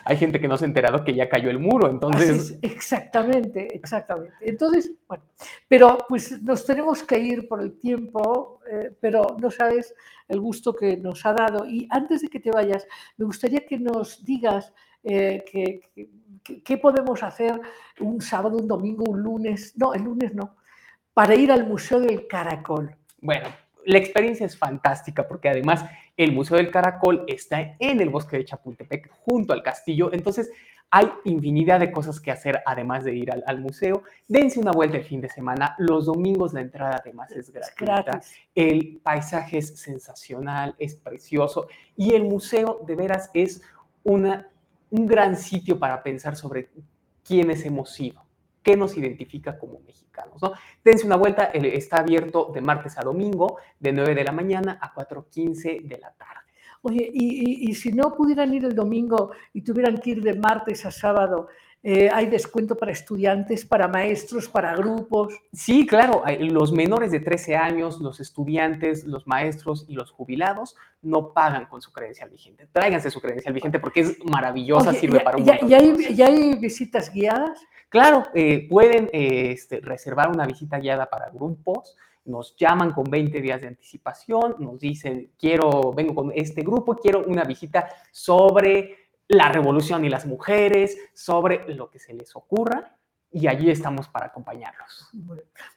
Hay 0.06 0.18
gente 0.18 0.40
que 0.40 0.48
no 0.48 0.58
se 0.58 0.66
ha 0.66 0.68
enterado 0.68 1.04
que 1.04 1.14
ya 1.14 1.30
cayó 1.30 1.50
el 1.50 1.60
muro, 1.60 1.90
entonces. 1.90 2.52
Es, 2.52 2.60
exactamente, 2.62 3.76
exactamente. 3.76 4.34
Entonces, 4.42 4.92
bueno, 5.08 5.24
pero 5.68 5.98
pues 6.08 6.42
nos 6.42 6.66
tenemos 6.66 7.04
que 7.04 7.20
ir 7.20 7.48
por 7.48 7.62
el 7.62 7.78
tiempo, 7.78 8.60
eh, 8.70 8.96
pero 9.00 9.38
no 9.40 9.52
sabes 9.52 9.94
el 10.28 10.40
gusto 10.40 10.74
que 10.74 10.98
nos 10.98 11.26
ha 11.26 11.34
dado. 11.34 11.66
Y 11.66 11.88
antes 11.90 12.22
de 12.22 12.28
que 12.28 12.40
te 12.40 12.52
vayas, 12.52 12.88
me 13.18 13.26
gustaría 13.26 13.66
que 13.66 13.80
nos 13.80 14.24
digas 14.24 14.74
eh, 15.04 15.44
qué 16.64 16.78
podemos 16.78 17.24
hacer 17.24 17.60
un 18.00 18.22
sábado, 18.22 18.58
un 18.58 18.68
domingo, 18.68 19.06
un 19.08 19.22
lunes, 19.22 19.74
no, 19.78 19.94
el 19.94 20.04
lunes 20.04 20.34
no, 20.34 20.56
para 21.14 21.36
ir 21.36 21.52
al 21.52 21.66
Museo 21.66 22.00
del 22.00 22.28
Caracol. 22.28 22.96
Bueno, 23.22 23.48
la 23.88 23.98
experiencia 23.98 24.46
es 24.46 24.58
fantástica 24.58 25.28
porque 25.28 25.48
además 25.48 25.86
el 26.18 26.34
Museo 26.34 26.58
del 26.58 26.70
Caracol 26.72 27.24
está 27.28 27.76
en 27.80 28.02
el 28.02 28.10
bosque 28.10 28.38
de 28.38 28.44
Chapultepec, 28.44 29.10
junto 29.10 29.54
al 29.54 29.64
castillo. 29.64 30.12
Entonces, 30.12 30.52
hay 30.92 31.10
infinidad 31.24 31.80
de 31.80 31.92
cosas 31.92 32.20
que 32.20 32.32
hacer 32.32 32.62
además 32.66 33.06
de 33.06 33.16
ir 33.16 33.32
al, 33.32 33.44
al, 33.48 33.62
museo. 33.62 34.04
Dense 34.28 34.60
una 34.60 34.72
vuelta 34.72 34.98
el 34.98 35.06
fin 35.06 35.22
de 35.22 35.30
semana. 35.30 35.74
Los 35.78 36.06
domingos 36.06 36.54
la 36.54 36.62
entrada 36.62 37.00
además 37.02 37.32
es 37.32 37.50
gratuita. 37.50 38.04
Gratis. 38.04 38.34
El 38.54 39.00
paisaje 39.02 39.60
es 39.60 39.80
sensacional, 39.80 40.76
es 40.80 40.96
precioso. 40.96 41.68
Y 41.96 42.14
el 42.14 42.26
museo 42.26 42.82
de 42.86 42.96
veras 42.96 43.30
es 43.34 43.62
una, 44.04 44.50
un 44.90 45.08
gran 45.08 45.38
sitio 45.38 45.80
para 45.80 46.04
pensar 46.04 46.36
sobre 46.36 46.70
quiénes 47.24 47.66
hemos 47.66 47.94
sido, 47.94 48.22
qué 48.68 48.76
nos 48.76 48.98
identifica 48.98 49.58
como 49.58 49.80
mexicanos. 49.80 50.42
¿no? 50.42 50.52
Dense 50.84 51.06
una 51.06 51.16
vuelta, 51.16 51.46
está 51.54 52.00
abierto 52.00 52.52
de 52.54 52.60
martes 52.60 52.98
a 52.98 53.02
domingo, 53.02 53.60
de 53.80 53.94
9 53.94 54.14
de 54.14 54.24
la 54.26 54.34
mañana 54.34 54.78
a 54.82 54.94
4.15 54.94 55.84
de 55.84 55.98
la 55.98 56.12
tarde. 56.12 56.42
Oye, 56.82 57.10
y, 57.14 57.74
si 57.76 57.94
no 57.94 58.14
pudieran 58.14 58.54
ir 58.54 58.66
el 58.66 58.76
domingo 58.76 59.32
y 59.54 59.62
tuvieran 59.62 59.98
que 60.00 60.12
ir 60.12 60.22
de 60.22 60.34
martes 60.34 60.86
a 60.86 60.92
sábado, 60.92 61.48
eh, 61.84 62.10
¿hay 62.12 62.26
descuento 62.26 62.76
para 62.76 62.92
estudiantes, 62.92 63.66
para 63.66 63.88
maestros, 63.88 64.50
para 64.50 64.76
grupos? 64.76 65.34
Sí, 65.54 65.86
claro, 65.86 66.24
los 66.40 66.72
menores 66.72 67.12
de 67.12 67.20
13 67.20 67.56
años, 67.56 68.00
los 68.00 68.20
estudiantes, 68.20 69.06
los 69.06 69.28
maestros 69.28 69.86
y 69.88 69.94
los 69.94 70.12
jubilados 70.12 70.76
no 71.02 71.34
pagan 71.34 71.68
con 71.68 71.82
su 71.82 71.92
credencial 71.92 72.30
vigente. 72.30 72.68
Tráiganse 72.72 73.12
su 73.12 73.22
credencial 73.22 73.54
vigente 73.54 73.80
porque 73.80 74.02
es 74.02 74.18
maravillosa, 74.26 74.90
Oye, 74.90 75.00
sirve 75.00 75.20
ya, 75.20 75.24
para 75.24 75.38
un 75.38 75.46
ya, 75.46 75.60
ya, 75.66 75.78
hay, 75.78 76.16
¿Ya 76.16 76.26
hay 76.28 76.56
visitas 76.56 77.12
guiadas? 77.14 77.60
Claro, 77.90 78.24
eh, 78.34 78.68
pueden 78.70 79.10
eh, 79.14 79.52
este, 79.52 79.80
reservar 79.80 80.30
una 80.30 80.46
visita 80.46 80.80
guiada 80.80 81.10
para 81.10 81.30
grupos, 81.30 81.96
nos 82.26 82.56
llaman 82.58 82.92
con 82.92 83.06
20 83.06 83.40
días 83.40 83.62
de 83.62 83.68
anticipación, 83.68 84.56
nos 84.60 84.80
dicen, 84.80 85.32
quiero, 85.40 85.94
vengo 85.94 86.14
con 86.14 86.32
este 86.36 86.62
grupo, 86.62 86.96
quiero 86.96 87.24
una 87.26 87.46
visita 87.46 87.88
sobre 88.12 89.07
la 89.28 89.52
revolución 89.52 90.06
y 90.06 90.10
las 90.10 90.26
mujeres, 90.26 90.98
sobre 91.14 91.74
lo 91.74 91.90
que 91.90 92.00
se 92.00 92.14
les 92.14 92.36
ocurra, 92.36 92.98
y 93.30 93.46
allí 93.48 93.70
estamos 93.70 94.08
para 94.08 94.28
acompañarlos. 94.28 95.10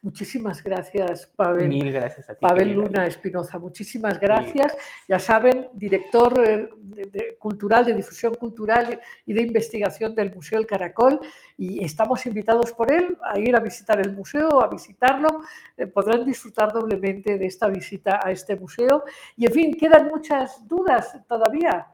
Muchísimas 0.02 0.62
gracias, 0.62 1.26
Pavel. 1.26 1.68
Mil 1.68 1.90
gracias 1.92 2.30
a 2.30 2.34
ti. 2.34 2.40
Pavel 2.40 2.72
Luna 2.72 3.06
Espinoza, 3.06 3.58
muchísimas 3.58 4.20
gracias. 4.20 4.76
Ya 5.08 5.18
saben, 5.18 5.68
director 5.72 6.32
de, 6.40 6.70
de, 7.10 7.36
cultural, 7.38 7.84
de 7.84 7.94
difusión 7.94 8.34
cultural 8.34 9.00
y 9.26 9.32
de 9.32 9.42
investigación 9.42 10.14
del 10.14 10.32
Museo 10.32 10.60
El 10.60 10.66
Caracol, 10.66 11.18
y 11.58 11.84
estamos 11.84 12.24
invitados 12.24 12.72
por 12.72 12.92
él 12.92 13.18
a 13.22 13.38
ir 13.38 13.54
a 13.56 13.60
visitar 13.60 14.00
el 14.00 14.12
museo, 14.12 14.62
a 14.62 14.68
visitarlo. 14.68 15.42
Eh, 15.76 15.88
podrán 15.88 16.24
disfrutar 16.24 16.72
doblemente 16.72 17.36
de 17.36 17.46
esta 17.46 17.66
visita 17.66 18.20
a 18.22 18.30
este 18.30 18.54
museo. 18.54 19.04
Y 19.36 19.46
en 19.46 19.52
fin, 19.52 19.74
quedan 19.74 20.06
muchas 20.06 20.66
dudas 20.68 21.18
todavía. 21.26 21.88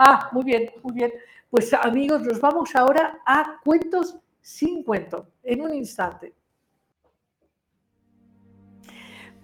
Ah, 0.00 0.28
muy 0.30 0.44
bien, 0.44 0.70
muy 0.84 0.94
bien. 0.94 1.12
Pues 1.50 1.74
amigos, 1.74 2.22
nos 2.22 2.40
vamos 2.40 2.74
ahora 2.76 3.18
a 3.26 3.56
cuentos 3.64 4.16
sin 4.40 4.84
cuento, 4.84 5.26
en 5.42 5.60
un 5.60 5.74
instante. 5.74 6.34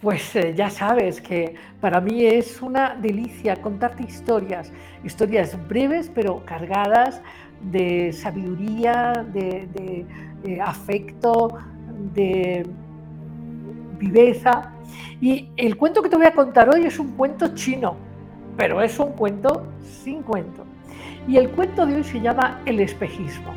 Pues 0.01 0.37
eh, 0.37 0.55
ya 0.55 0.71
sabes 0.71 1.21
que 1.21 1.57
para 1.81 2.01
mí 2.01 2.25
es 2.25 2.63
una 2.63 2.95
delicia 2.95 3.61
contarte 3.61 4.05
historias, 4.05 4.73
historias 5.03 5.59
breves 5.67 6.09
pero 6.15 6.45
cargadas 6.45 7.21
de 7.61 8.13
sabiduría, 8.13 9.27
de, 9.33 9.67
de, 9.73 10.07
de 10.45 10.61
afecto, 10.61 11.59
de 12.15 12.65
viveza. 13.99 14.73
Y 15.21 15.49
el 15.57 15.77
cuento 15.77 16.01
que 16.01 16.09
te 16.09 16.17
voy 16.17 16.27
a 16.27 16.33
contar 16.33 16.69
hoy 16.69 16.85
es 16.85 17.01
un 17.01 17.17
cuento 17.17 17.55
chino, 17.57 17.97
pero 18.57 18.81
es 18.83 18.99
un 18.99 19.13
cuento 19.13 19.67
sin 19.83 20.23
cuento. 20.23 20.65
Y 21.27 21.37
el 21.37 21.51
cuento 21.51 21.87
de 21.87 21.97
hoy 21.97 22.05
se 22.05 22.21
llama 22.21 22.61
El 22.67 22.81
espejismo. 22.81 23.53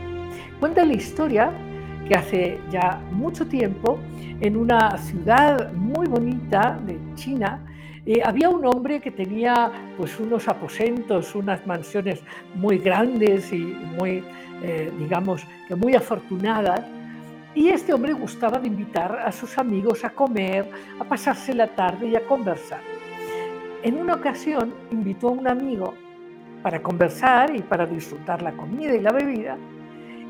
Cuenta 0.60 0.86
la 0.86 0.94
historia 0.94 1.52
que 2.08 2.16
hace 2.16 2.60
ya 2.72 3.02
mucho 3.12 3.46
tiempo, 3.46 4.00
en 4.40 4.56
una 4.56 4.98
ciudad 4.98 5.74
muy 5.74 6.08
bonita 6.08 6.80
de 6.86 6.98
China, 7.16 7.60
eh, 8.06 8.22
había 8.24 8.50
un 8.50 8.66
hombre 8.66 9.02
que 9.02 9.12
tenía 9.12 9.70
pues 9.98 10.18
unos 10.18 10.48
aposentos, 10.48 11.36
unas 11.36 11.68
mansiones 11.68 12.22
muy 12.56 12.78
grandes 12.78 13.52
y 13.52 13.58
muy, 13.58 14.24
eh, 14.64 14.90
digamos, 14.98 15.46
que 15.68 15.76
muy 15.76 15.94
afortunadas. 15.94 16.82
Y 17.54 17.68
este 17.68 17.94
hombre 17.94 18.14
gustaba 18.14 18.60
de 18.60 18.68
invitar 18.68 19.20
a 19.20 19.32
sus 19.34 19.58
amigos 19.58 20.06
a 20.06 20.12
comer, 20.12 20.70
a 20.98 21.04
pasarse 21.04 21.54
la 21.54 21.68
tarde 21.68 22.08
y 22.08 22.16
a 22.16 22.26
conversar. 22.26 22.80
En 23.88 23.98
una 24.00 24.16
ocasión 24.16 24.74
invitó 24.92 25.30
a 25.30 25.32
un 25.32 25.48
amigo 25.48 25.94
para 26.62 26.84
conversar 26.84 27.56
y 27.56 27.62
para 27.62 27.86
disfrutar 27.86 28.42
la 28.42 28.52
comida 28.52 28.94
y 28.94 29.00
la 29.00 29.14
bebida. 29.14 29.58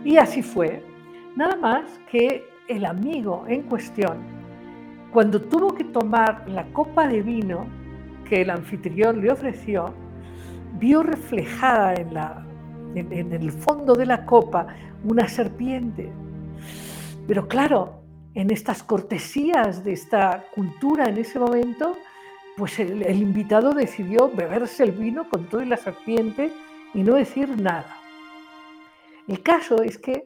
Y 0.05 0.17
así 0.17 0.43
fue. 0.43 0.83
Nada 1.35 1.55
más 1.55 1.85
que 2.11 2.45
el 2.67 2.85
amigo 2.85 3.45
en 3.47 3.63
cuestión, 3.63 4.19
cuando 5.11 5.41
tuvo 5.41 5.73
que 5.73 5.85
tomar 5.85 6.47
la 6.47 6.65
copa 6.65 7.07
de 7.07 7.23
vino 7.23 7.65
que 8.29 8.43
el 8.43 8.51
anfitrión 8.51 9.21
le 9.21 9.31
ofreció, 9.31 9.91
vio 10.77 11.01
reflejada 11.01 11.95
en, 11.95 12.13
la, 12.13 12.45
en, 12.93 13.11
en 13.11 13.33
el 13.33 13.51
fondo 13.51 13.95
de 13.95 14.05
la 14.05 14.23
copa 14.23 14.67
una 15.03 15.27
serpiente. 15.27 16.11
Pero 17.27 17.47
claro, 17.47 18.03
en 18.35 18.51
estas 18.51 18.83
cortesías 18.83 19.83
de 19.83 19.93
esta 19.93 20.43
cultura 20.53 21.05
en 21.05 21.17
ese 21.17 21.39
momento, 21.39 21.97
pues 22.57 22.79
el, 22.79 23.21
invitado 23.21 23.71
decidió 23.71 24.31
beberse 24.31 24.83
el 24.83 24.91
vino 24.91 25.29
con 25.29 25.45
toda 25.45 25.63
la 25.63 25.77
serpiente 25.77 26.51
y 26.93 27.03
no 27.03 27.13
decir 27.13 27.61
nada. 27.61 27.97
El 29.27 29.43
caso 29.43 29.83
es 29.83 29.99
que 29.99 30.25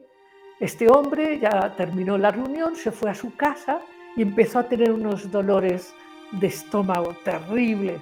este 0.58 0.88
hombre 0.88 1.38
ya 1.38 1.74
terminó 1.76 2.16
la 2.16 2.30
reunión, 2.30 2.74
se 2.74 2.90
fue 2.90 3.10
a 3.10 3.14
su 3.14 3.36
casa 3.36 3.80
y 4.16 4.22
empezó 4.22 4.60
a 4.60 4.68
tener 4.68 4.92
unos 4.92 5.30
dolores 5.30 5.94
de 6.32 6.46
estómago 6.46 7.14
terribles. 7.22 8.00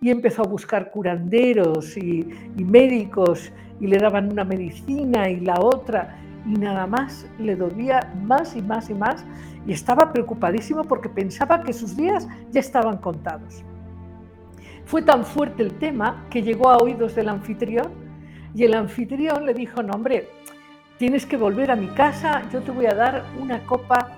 Y 0.00 0.10
empezó 0.10 0.42
a 0.42 0.48
buscar 0.48 0.90
curanderos 0.90 1.96
y, 1.96 2.28
y 2.56 2.64
médicos 2.64 3.52
y 3.78 3.86
le 3.86 3.98
daban 3.98 4.32
una 4.32 4.42
medicina 4.42 5.30
y 5.30 5.38
la 5.38 5.60
otra 5.60 6.18
y 6.46 6.54
nada 6.54 6.86
más 6.86 7.26
le 7.38 7.56
dolía 7.56 8.12
más 8.22 8.56
y 8.56 8.62
más 8.62 8.90
y 8.90 8.94
más 8.94 9.24
y 9.66 9.72
estaba 9.72 10.12
preocupadísimo 10.12 10.84
porque 10.84 11.08
pensaba 11.08 11.62
que 11.62 11.72
sus 11.72 11.96
días 11.96 12.26
ya 12.50 12.60
estaban 12.60 12.98
contados. 12.98 13.62
Fue 14.84 15.02
tan 15.02 15.24
fuerte 15.24 15.62
el 15.62 15.74
tema 15.74 16.24
que 16.30 16.42
llegó 16.42 16.68
a 16.68 16.78
oídos 16.78 17.14
del 17.14 17.28
anfitrión 17.28 17.92
y 18.54 18.64
el 18.64 18.74
anfitrión 18.74 19.46
le 19.46 19.54
dijo, 19.54 19.82
no 19.82 19.92
hombre, 19.94 20.28
tienes 20.98 21.24
que 21.24 21.36
volver 21.36 21.70
a 21.70 21.76
mi 21.76 21.88
casa, 21.88 22.42
yo 22.52 22.60
te 22.60 22.70
voy 22.70 22.86
a 22.86 22.94
dar 22.94 23.24
una 23.40 23.60
copa 23.60 24.08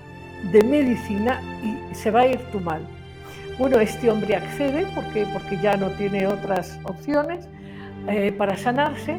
de 0.51 0.63
medicina 0.63 1.41
y 1.63 1.95
se 1.95 2.11
va 2.11 2.21
a 2.21 2.27
ir 2.27 2.39
tu 2.51 2.61
mal. 2.61 2.87
Bueno, 3.59 3.79
este 3.79 4.11
hombre 4.11 4.35
accede 4.35 4.87
porque, 4.95 5.27
porque 5.33 5.59
ya 5.59 5.77
no 5.77 5.89
tiene 5.91 6.27
otras 6.27 6.81
opciones 6.85 7.49
eh, 8.09 8.33
para 8.33 8.57
sanarse, 8.57 9.17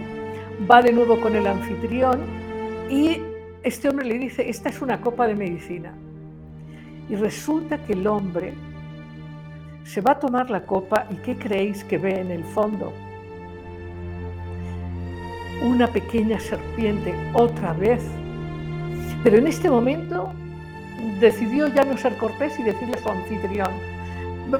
va 0.69 0.81
de 0.81 0.91
nuevo 0.91 1.21
con 1.21 1.35
el 1.35 1.47
anfitrión 1.47 2.44
y 2.89 3.21
este 3.63 3.89
hombre 3.89 4.05
le 4.05 4.19
dice, 4.19 4.47
esta 4.49 4.69
es 4.69 4.81
una 4.81 5.01
copa 5.01 5.27
de 5.27 5.35
medicina. 5.35 5.93
Y 7.09 7.15
resulta 7.15 7.77
que 7.79 7.93
el 7.93 8.05
hombre 8.07 8.53
se 9.83 10.01
va 10.01 10.11
a 10.11 10.19
tomar 10.19 10.49
la 10.49 10.65
copa 10.65 11.05
y 11.11 11.15
¿qué 11.15 11.35
creéis 11.35 11.83
que 11.83 11.97
ve 11.97 12.19
en 12.19 12.31
el 12.31 12.43
fondo? 12.43 12.93
Una 15.63 15.87
pequeña 15.87 16.39
serpiente 16.39 17.13
otra 17.33 17.73
vez. 17.73 18.03
Pero 19.23 19.37
en 19.37 19.47
este 19.47 19.69
momento 19.69 20.31
decidió 21.19 21.67
ya 21.67 21.83
no 21.83 21.97
ser 21.97 22.17
cortés 22.17 22.59
y 22.59 22.63
decirle 22.63 22.95
a 22.95 23.01
su 23.01 23.09
anfitrión, 23.09 23.71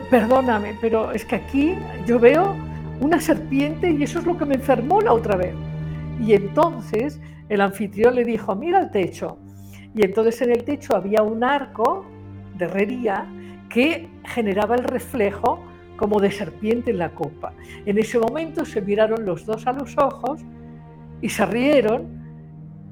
perdóname, 0.09 0.75
pero 0.81 1.11
es 1.11 1.25
que 1.25 1.35
aquí 1.35 1.75
yo 2.05 2.19
veo 2.19 2.55
una 2.99 3.19
serpiente 3.19 3.91
y 3.91 4.03
eso 4.03 4.19
es 4.19 4.25
lo 4.25 4.37
que 4.37 4.45
me 4.45 4.55
enfermó 4.55 5.01
la 5.01 5.13
otra 5.13 5.35
vez. 5.35 5.53
Y 6.19 6.33
entonces 6.33 7.19
el 7.49 7.61
anfitrión 7.61 8.15
le 8.15 8.23
dijo, 8.23 8.55
mira 8.55 8.79
el 8.79 8.91
techo. 8.91 9.37
Y 9.93 10.03
entonces 10.03 10.41
en 10.41 10.51
el 10.51 10.63
techo 10.63 10.95
había 10.95 11.21
un 11.21 11.43
arco 11.43 12.05
de 12.57 12.65
herrería 12.65 13.25
que 13.69 14.09
generaba 14.25 14.75
el 14.75 14.83
reflejo 14.83 15.59
como 15.97 16.19
de 16.19 16.31
serpiente 16.31 16.91
en 16.91 16.97
la 16.97 17.09
copa. 17.09 17.53
En 17.85 17.97
ese 17.97 18.19
momento 18.19 18.65
se 18.65 18.81
miraron 18.81 19.25
los 19.25 19.45
dos 19.45 19.65
a 19.67 19.73
los 19.73 19.97
ojos 19.97 20.41
y 21.21 21.29
se 21.29 21.45
rieron 21.45 22.07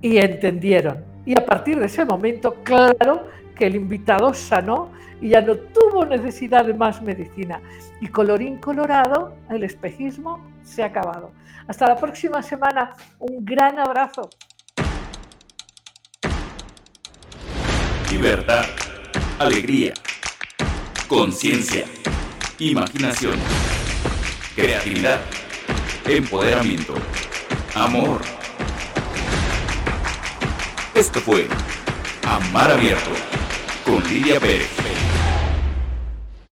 y 0.01 0.17
entendieron. 0.17 1.03
Y 1.25 1.37
a 1.37 1.45
partir 1.45 1.79
de 1.79 1.85
ese 1.85 2.05
momento, 2.05 2.55
claro 2.63 3.27
que 3.55 3.67
el 3.67 3.75
invitado 3.75 4.33
sanó 4.33 4.89
y 5.21 5.29
ya 5.29 5.41
no 5.41 5.55
tuvo 5.55 6.05
necesidad 6.05 6.65
de 6.65 6.73
más 6.73 7.01
medicina. 7.01 7.61
Y 8.01 8.07
colorín 8.07 8.57
colorado, 8.57 9.35
el 9.49 9.63
espejismo 9.63 10.39
se 10.63 10.83
ha 10.83 10.87
acabado. 10.87 11.31
Hasta 11.67 11.87
la 11.87 11.95
próxima 11.95 12.41
semana. 12.41 12.93
Un 13.19 13.43
gran 13.45 13.79
abrazo. 13.79 14.29
Libertad, 18.11 18.65
alegría, 19.39 19.93
conciencia, 21.07 21.85
imaginación, 22.59 23.39
creatividad, 24.55 25.19
empoderamiento, 26.05 26.93
amor. 27.75 28.21
Esto 30.93 31.19
fue 31.21 31.47
Amar 32.23 32.71
Abierto 32.71 33.09
con 33.83 34.03
Lidia 34.03 34.39
Pérez. 34.39 34.92